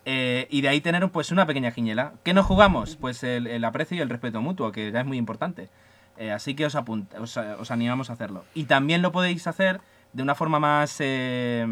Eh, 0.05 0.47
y 0.51 0.61
de 0.63 0.69
ahí 0.69 0.81
tener 0.81 1.07
pues 1.11 1.33
una 1.33 1.45
pequeña 1.47 1.71
giñela. 1.71 2.13
¿Qué 2.23 2.33
nos 2.33 2.47
jugamos? 2.47 2.97
Pues 2.97 3.23
el, 3.25 3.47
el 3.47 3.65
aprecio 3.65 3.97
y 3.97 4.01
el 4.01 4.09
respeto 4.09 4.41
mutuo, 4.41 4.73
que 4.73 4.91
ya 4.91 5.01
es 5.01 5.07
muy 5.07 5.19
importante. 5.19 5.69
Eh, 6.17 6.31
así 6.33 6.55
que 6.55 6.67
os, 6.67 6.75
apunt- 6.77 7.15
os, 7.21 7.37
os 7.37 7.71
animamos 7.71 8.11
a 8.11 8.15
hacerlo. 8.15 8.45
Y 8.55 8.65
también 8.65 9.03
lo 9.03 9.13
podéis 9.13 9.47
hacer 9.47 9.81
de 10.15 10.23
una 10.23 10.35
forma 10.35 10.59
más 10.59 10.97
eh, 11.01 11.67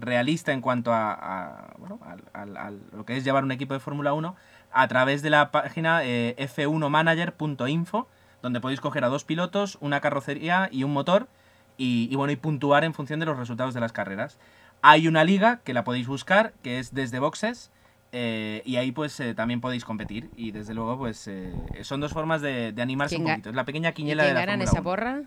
realista 0.00 0.52
en 0.52 0.60
cuanto 0.60 0.92
a, 0.92 1.12
a, 1.12 1.74
bueno, 1.78 2.00
al- 2.32 2.80
lo 2.92 3.04
que 3.04 3.16
es 3.16 3.22
llevar 3.24 3.44
un 3.44 3.52
equipo 3.52 3.74
de 3.74 3.80
Fórmula 3.80 4.12
1 4.12 4.34
a 4.72 4.88
través 4.88 5.22
de 5.22 5.30
la 5.30 5.50
página 5.52 6.00
eh, 6.04 6.34
f1manager.info, 6.38 8.08
donde 8.42 8.60
podéis 8.60 8.80
coger 8.80 9.04
a 9.04 9.08
dos 9.08 9.24
pilotos, 9.24 9.78
una 9.80 10.00
carrocería 10.00 10.68
y 10.72 10.84
un 10.84 10.92
motor, 10.92 11.28
y, 11.78 12.08
y 12.10 12.16
bueno, 12.16 12.32
y 12.32 12.36
puntuar 12.36 12.84
en 12.84 12.92
función 12.92 13.18
de 13.20 13.26
los 13.26 13.38
resultados 13.38 13.72
de 13.72 13.80
las 13.80 13.92
carreras. 13.92 14.36
Hay 14.82 15.08
una 15.08 15.24
liga 15.24 15.60
que 15.64 15.72
la 15.72 15.82
podéis 15.84 16.06
buscar, 16.06 16.52
que 16.62 16.78
es 16.78 16.92
desde 16.92 17.18
boxes, 17.18 17.70
eh, 18.12 18.62
y 18.64 18.76
ahí 18.76 18.92
pues 18.92 19.18
eh, 19.20 19.34
también 19.34 19.60
podéis 19.60 19.84
competir. 19.84 20.28
Y 20.36 20.50
desde 20.52 20.74
luego, 20.74 20.98
pues 20.98 21.26
eh, 21.28 21.52
son 21.82 22.00
dos 22.00 22.12
formas 22.12 22.40
de, 22.42 22.72
de 22.72 22.82
animarse 22.82 23.16
un 23.16 23.22
¿Quién 23.22 23.28
ga- 23.28 23.36
poquito. 23.36 23.50
Es 23.50 23.56
la 23.56 23.64
pequeña 23.64 23.90
¿Y 23.90 23.92
quiniela 23.94 24.24
de 24.24 24.34
la 24.34 24.40
gana 24.44 24.52
en 24.54 24.68
Fórmula 24.68 24.70
esa 24.70 24.80
1. 24.80 24.84
porra? 24.84 25.22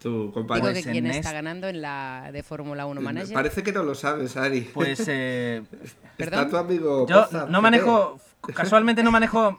tu 0.00 0.10
Digo 0.10 0.32
compañero. 0.32 0.70
Pues 0.70 0.84
que 0.84 0.90
en 0.90 0.92
quién 0.92 1.06
es- 1.08 1.16
está 1.16 1.32
ganando 1.32 1.66
en 1.68 1.82
la 1.82 2.30
de 2.32 2.42
Fórmula 2.44 2.86
1 2.86 3.00
Manager. 3.00 3.34
Parece 3.34 3.62
que 3.64 3.72
no 3.72 3.82
lo 3.82 3.94
sabes, 3.96 4.36
Ari. 4.36 4.60
Pues 4.72 5.02
eh, 5.08 5.62
Está 5.82 5.96
¿Perdón? 6.16 6.50
tu 6.50 6.56
amigo. 6.56 7.06
yo 7.08 7.24
Poza, 7.24 7.46
no 7.46 7.60
manejo, 7.60 8.20
casualmente 8.54 9.02
no 9.02 9.10
manejo, 9.10 9.58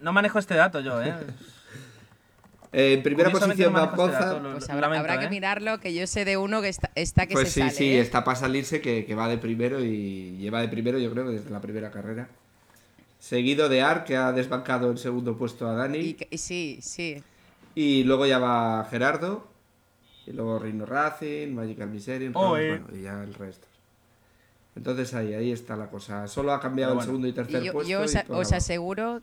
no 0.00 0.12
manejo 0.12 0.38
este 0.38 0.54
dato 0.54 0.80
yo, 0.80 1.02
¿eh? 1.02 1.14
Eh, 2.78 2.92
en 2.92 3.02
primera 3.02 3.30
posición 3.30 3.72
no 3.72 3.94
Poza. 3.94 4.38
Pues 4.52 4.68
habrá, 4.68 4.82
lamento, 4.82 5.00
habrá 5.00 5.18
que 5.18 5.26
¿eh? 5.26 5.30
mirarlo, 5.30 5.80
que 5.80 5.94
yo 5.94 6.06
sé 6.06 6.26
de 6.26 6.36
uno 6.36 6.60
que 6.60 6.68
está, 6.68 6.90
está 6.94 7.26
que 7.26 7.32
Pues 7.32 7.48
se 7.48 7.54
sí, 7.54 7.60
sale. 7.60 7.72
sí, 7.72 7.84
¿eh? 7.96 8.00
está 8.00 8.22
para 8.22 8.38
salirse, 8.38 8.82
que, 8.82 9.06
que 9.06 9.14
va 9.14 9.28
de 9.28 9.38
primero 9.38 9.82
y 9.82 10.36
lleva 10.38 10.60
de 10.60 10.68
primero, 10.68 10.98
yo 10.98 11.10
creo 11.10 11.30
desde 11.30 11.48
la 11.48 11.60
primera 11.62 11.90
carrera. 11.90 12.28
Seguido 13.18 13.70
de 13.70 13.80
Ar, 13.80 14.04
que 14.04 14.16
ha 14.16 14.30
desbancado 14.32 14.90
el 14.90 14.98
segundo 14.98 15.38
puesto 15.38 15.66
a 15.66 15.72
Dani. 15.72 15.98
Y, 15.98 16.16
y 16.30 16.36
sí, 16.38 16.78
sí. 16.82 17.22
Y 17.74 18.04
luego 18.04 18.26
ya 18.26 18.38
va 18.38 18.86
Gerardo. 18.90 19.48
Y 20.26 20.32
luego 20.32 20.58
Reino 20.58 20.84
Racing, 20.84 21.54
Magical 21.54 21.88
Misery, 21.88 22.30
Oe. 22.34 22.68
bueno, 22.78 22.86
y 22.94 23.02
ya 23.02 23.22
el 23.22 23.32
resto. 23.32 23.66
Entonces 24.74 25.14
ahí, 25.14 25.32
ahí 25.32 25.50
está 25.52 25.76
la 25.76 25.86
cosa. 25.88 26.28
Solo 26.28 26.52
ha 26.52 26.60
cambiado 26.60 26.94
el 26.94 27.00
segundo 27.00 27.26
y 27.26 27.30
Y 27.30 27.32
tercer 27.32 27.62
yo, 27.62 27.72
puesto. 27.72 27.88
yo 27.90 28.00
os, 28.02 28.52
y 28.52 28.54
aseguro. 28.54 29.22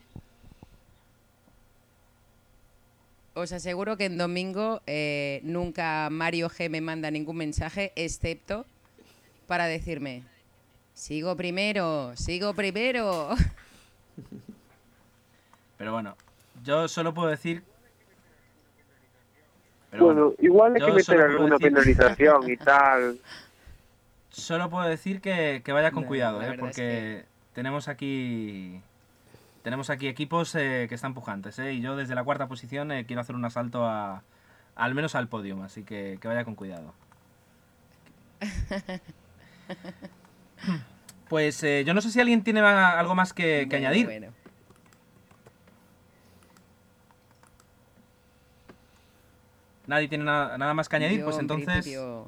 Os 3.36 3.52
aseguro 3.52 3.98
que 3.98 4.06
en 4.06 4.18
domingo 4.18 4.82
eh, 4.86 5.40
nunca 5.44 6.10
Mario 6.12 6.50
G 6.50 6.70
me 6.70 6.82
manda 6.82 7.10
ningún 7.10 7.38
mensaje, 7.38 7.92
excepto 7.96 8.66
para 9.48 9.66
decirme: 9.66 10.24
Sigo 10.94 11.36
primero, 11.36 12.16
sigo 12.16 12.54
primero. 12.54 13.30
Pero 15.78 15.92
bueno, 15.92 16.16
yo 16.64 16.88
solo 16.88 17.14
puedo 17.14 17.30
decir... 17.30 17.64
Pero 19.92 20.06
bueno, 20.06 20.34
igual 20.40 20.76
hay 20.76 20.80
yo 20.82 20.88
que 20.88 20.94
meter 20.94 21.22
alguna 21.22 21.56
decir- 21.58 21.74
penalización 21.74 22.50
y 22.50 22.58
tal. 22.58 23.20
Solo 24.30 24.70
puedo 24.70 24.88
decir 24.88 25.20
que, 25.22 25.62
que 25.66 25.72
vaya 25.72 25.92
con 25.92 26.04
No, 26.04 26.08
cuidado, 26.08 26.42
¿eh? 26.42 26.52
es 26.54 26.60
porque 26.60 27.26
tenemos 27.54 27.88
aquí 27.88 28.80
tenemos 29.64 29.90
aquí 29.90 30.08
equipos 30.08 30.54
eh, 30.56 30.86
que 30.90 30.96
están 30.96 31.14
pujantes, 31.14 31.58
¿eh? 31.60 31.74
y 31.74 31.82
yo 31.82 31.96
desde 31.96 32.16
la 32.16 32.24
cuarta 32.24 32.48
posición 32.48 32.92
eh, 32.92 33.06
quiero 33.06 33.22
hacer 33.22 33.36
un 33.36 33.46
asalto 33.46 33.86
a 33.88 34.24
al 34.76 34.96
menos 34.96 35.16
al 35.16 35.28
podium, 35.28 35.62
así 35.62 35.84
que, 35.84 36.18
que 36.22 36.28
vaya 36.28 36.44
con 36.46 36.56
cuidado. 36.56 36.94
Pues 41.30 41.64
eh, 41.64 41.84
yo 41.84 41.96
no 41.96 42.02
sé 42.02 42.12
si 42.12 42.20
alguien 42.20 42.44
tiene 42.44 42.60
algo 42.60 43.16
más 43.16 43.34
que, 43.34 43.62
que 43.68 43.78
Bueno, 43.78 43.88
añadir. 43.88 44.06
bueno. 44.06 44.28
Nadie 49.88 50.08
tiene 50.08 50.24
nada, 50.24 50.58
nada 50.58 50.74
más 50.74 50.88
que 50.88 50.96
añadir, 50.96 51.20
Yo, 51.20 51.26
pues 51.26 51.38
en 51.38 51.42
entonces... 51.42 51.68
principio, 51.84 52.28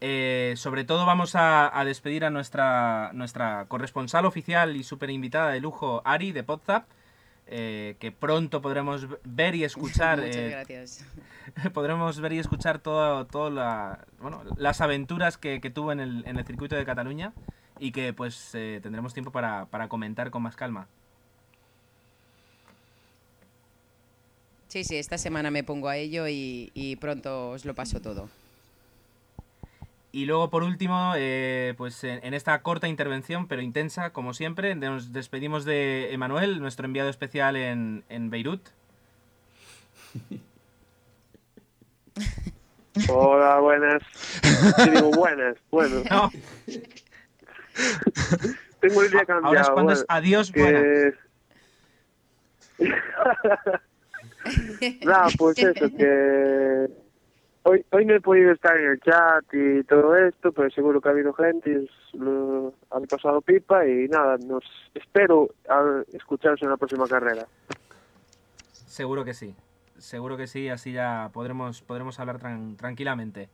Eh, 0.00 0.54
sobre 0.56 0.84
todo 0.84 1.06
vamos 1.06 1.34
a, 1.34 1.78
a 1.78 1.84
despedir 1.84 2.24
a 2.24 2.30
nuestra, 2.30 3.10
nuestra 3.14 3.64
corresponsal 3.68 4.26
oficial 4.26 4.76
y 4.76 4.84
súper 4.84 5.10
invitada 5.10 5.50
de 5.50 5.60
lujo, 5.60 6.02
Ari, 6.04 6.32
de 6.32 6.42
Podzap, 6.42 6.84
eh, 7.48 7.94
que 8.00 8.10
pronto 8.10 8.60
podremos 8.60 9.06
ver 9.24 9.54
y 9.54 9.62
escuchar 9.62 10.18
Muchas 10.20 10.36
eh, 10.36 10.50
gracias. 10.50 11.06
podremos 11.72 12.20
ver 12.20 12.32
y 12.32 12.38
escuchar 12.40 12.80
todo, 12.80 13.24
todo 13.26 13.50
la, 13.50 14.04
bueno, 14.20 14.42
las 14.56 14.80
aventuras 14.80 15.38
que, 15.38 15.60
que 15.60 15.70
tuvo 15.70 15.92
en 15.92 16.00
el, 16.00 16.24
en 16.26 16.38
el 16.38 16.44
circuito 16.44 16.74
de 16.74 16.84
Cataluña 16.84 17.32
y 17.78 17.92
que 17.92 18.12
pues 18.12 18.50
eh, 18.54 18.80
tendremos 18.82 19.14
tiempo 19.14 19.30
para, 19.30 19.66
para 19.66 19.88
comentar 19.88 20.30
con 20.30 20.42
más 20.42 20.56
calma. 20.56 20.88
Sí, 24.66 24.82
sí, 24.82 24.96
esta 24.96 25.16
semana 25.16 25.50
me 25.52 25.62
pongo 25.62 25.88
a 25.88 25.96
ello 25.96 26.26
y, 26.26 26.72
y 26.74 26.96
pronto 26.96 27.50
os 27.50 27.64
lo 27.64 27.74
paso 27.74 28.00
todo. 28.02 28.28
Y 30.16 30.24
luego, 30.24 30.48
por 30.48 30.62
último, 30.62 31.12
eh, 31.14 31.74
pues 31.76 32.02
en, 32.02 32.24
en 32.24 32.32
esta 32.32 32.62
corta 32.62 32.88
intervención, 32.88 33.48
pero 33.48 33.60
intensa, 33.60 34.14
como 34.14 34.32
siempre, 34.32 34.74
nos 34.74 35.12
despedimos 35.12 35.66
de 35.66 36.14
Emanuel, 36.14 36.58
nuestro 36.58 36.86
enviado 36.86 37.10
especial 37.10 37.54
en, 37.54 38.02
en 38.08 38.30
Beirut. 38.30 38.66
Hola, 43.10 43.60
buenas. 43.60 44.02
Sí, 44.14 44.88
digo 44.88 45.10
buenas, 45.10 45.58
bueno. 45.70 45.96
No, 46.10 46.30
Tengo 48.80 49.02
el 49.02 49.10
día 49.10 49.26
cambiado. 49.26 49.46
ahora 49.48 49.60
es 49.60 49.68
cuando 49.68 49.92
es 49.92 49.98
bueno, 49.98 50.18
adiós, 50.18 50.50
buena. 50.50 50.80
que... 52.78 52.78
Nada, 55.04 55.28
pues 55.36 55.58
eso, 55.76 55.90
que 55.94 57.05
hoy, 57.66 57.84
hoy 57.90 58.04
no 58.06 58.14
he 58.14 58.20
podido 58.20 58.52
estar 58.52 58.76
en 58.76 58.90
el 58.92 59.00
chat 59.00 59.44
y 59.52 59.82
todo 59.84 60.16
esto, 60.16 60.52
pero 60.52 60.70
seguro 60.70 61.00
que 61.00 61.08
ha 61.08 61.12
habido 61.12 61.32
gente 61.32 61.70
y 61.70 62.16
lo 62.16 62.72
han 62.90 63.04
pasado 63.04 63.40
pipa 63.40 63.86
y 63.86 64.08
nada, 64.08 64.36
nos 64.38 64.64
espero 64.94 65.50
a 65.68 66.02
escucharos 66.12 66.62
en 66.62 66.70
la 66.70 66.76
próxima 66.76 67.06
carrera. 67.06 67.46
Seguro 68.72 69.24
que 69.24 69.34
sí. 69.34 69.54
Seguro 69.98 70.36
que 70.36 70.46
sí, 70.46 70.68
así 70.68 70.92
ya 70.92 71.30
podremos, 71.32 71.82
podremos 71.82 72.20
hablar 72.20 72.38
tran- 72.38 72.76
tranquilamente. 72.76 73.48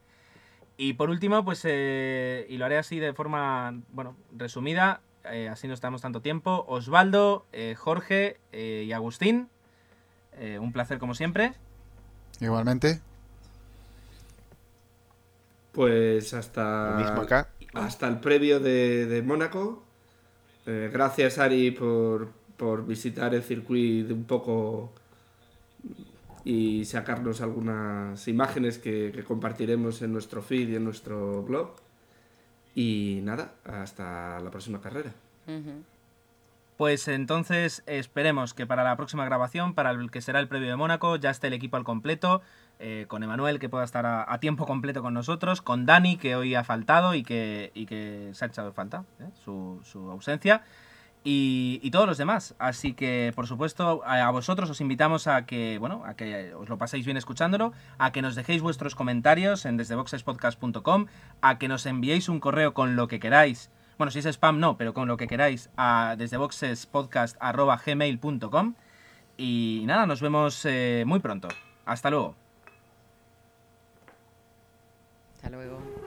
Y 0.77 0.95
por 0.95 1.09
último, 1.11 1.45
pues, 1.45 1.63
eh, 1.65 2.47
y 2.49 2.57
lo 2.59 2.65
haré 2.65 2.79
así 2.79 2.99
de 2.99 3.13
forma, 3.13 3.75
bueno, 3.93 4.17
resumida, 4.37 5.01
eh, 5.25 5.49
así 5.49 5.69
no 5.69 5.75
estamos 5.75 6.03
tanto 6.03 6.21
tiempo. 6.21 6.65
Osvaldo, 6.67 7.47
eh, 7.53 7.75
Jorge 7.77 8.39
eh, 8.51 8.85
y 8.87 8.93
Agustín, 8.93 9.49
eh, 10.33 10.59
un 10.59 10.73
placer 10.73 10.99
como 10.99 11.15
siempre. 11.15 11.53
Igualmente. 12.41 13.01
Pues 15.73 16.35
hasta, 16.35 16.93
Lo 16.93 16.97
mismo 16.99 17.23
acá. 17.23 17.49
hasta 17.75 18.07
el 18.09 18.21
previo 18.21 18.61
de, 18.61 19.07
de 19.07 19.23
Mónaco. 19.23 19.83
Eh, 20.67 20.91
gracias, 20.93 21.39
Ari, 21.39 21.71
por, 21.73 22.31
por 22.57 22.87
visitar 22.87 23.35
el 23.35 23.43
circuito 23.43 24.13
un 24.15 24.25
poco 24.25 24.93
y 26.45 26.85
sacarnos 26.85 27.41
algunas 27.41 28.27
imágenes 28.29 28.79
que, 28.79 29.13
que 29.15 29.25
compartiremos 29.25 30.03
en 30.03 30.13
nuestro 30.13 30.43
feed 30.43 30.69
y 30.71 30.77
en 30.77 30.85
nuestro 30.85 31.43
blog. 31.43 31.75
Y 32.75 33.21
nada, 33.23 33.55
hasta 33.65 34.41
la 34.41 34.51
próxima 34.51 34.81
carrera. 34.81 35.13
Pues 36.77 37.07
entonces 37.07 37.83
esperemos 37.87 38.55
que 38.55 38.67
para 38.67 38.83
la 38.83 38.97
próxima 38.97 39.25
grabación, 39.25 39.75
para 39.75 39.91
el 39.91 40.11
que 40.11 40.21
será 40.23 40.41
el 40.41 40.49
previo 40.49 40.69
de 40.69 40.77
Mónaco, 40.77 41.17
ya 41.17 41.31
esté 41.31 41.49
el 41.49 41.53
equipo 41.53 41.77
al 41.77 41.85
completo, 41.85 42.41
eh, 42.79 43.07
con 43.09 43.23
Emanuel 43.23 43.59
que 43.59 43.69
pueda 43.69 43.85
estar 43.85 44.07
a, 44.07 44.39
tiempo 44.39 44.67
completo 44.67 45.03
con 45.03 45.15
nosotros, 45.15 45.63
con 45.63 45.87
Dani 45.87 46.17
que 46.17 46.37
hoy 46.37 46.55
ha 46.55 46.65
faltado 46.65 47.15
y 47.15 47.23
que, 47.23 47.71
y 47.75 47.87
que 47.87 48.31
se 48.33 48.45
ha 48.45 48.49
echado 48.49 48.69
en 48.69 48.75
falta 48.75 49.05
¿eh? 49.21 49.29
su, 49.45 49.81
su 49.85 50.11
ausencia, 50.11 50.63
y, 51.25 51.91
todos 51.91 52.07
los 52.07 52.19
demás. 52.19 52.55
Así 52.59 52.95
que, 52.95 53.33
por 53.35 53.47
supuesto, 53.47 54.03
a, 54.05 54.31
vosotros 54.31 54.69
os 54.71 54.81
invitamos 54.81 55.29
a 55.29 55.47
que, 55.47 55.79
bueno, 55.79 56.03
a 56.05 56.15
que 56.15 56.53
os 56.55 56.69
lo 56.69 56.79
paséis 56.79 57.05
bien 57.05 57.17
escuchándolo, 57.17 57.73
a 57.99 58.11
que 58.11 58.23
nos 58.23 58.35
dejéis 58.35 58.63
vuestros 58.63 58.95
comentarios 58.95 59.65
en 59.65 59.77
desdeboxespodcast.com, 59.77 61.07
a 61.41 61.59
que 61.59 61.69
nos 61.69 61.87
enviéis 61.87 62.29
un 62.29 62.41
correo 62.41 62.75
con 62.75 62.97
lo 62.97 63.09
que 63.09 63.21
queráis 63.21 63.71
bueno, 63.99 64.11
si 64.11 64.19
es 64.19 64.27
spam 64.27 64.59
no, 64.59 64.77
pero 64.77 64.95
con 64.95 65.07
lo 65.07 65.17
que 65.17 65.29
queráis, 65.29 65.71
a 65.77 66.17
desde 66.19 66.37
boxespodcast.gmail.com 66.37 68.75
y 69.37 69.85
nada, 69.87 70.07
nos 70.07 70.21
vemos 70.21 70.65
eh, 70.65 71.05
muy 71.07 71.21
pronto. 71.21 71.47
Hasta 71.85 72.11
luego. 72.11 72.42
Hasta 75.43 75.57
luego. 75.57 76.02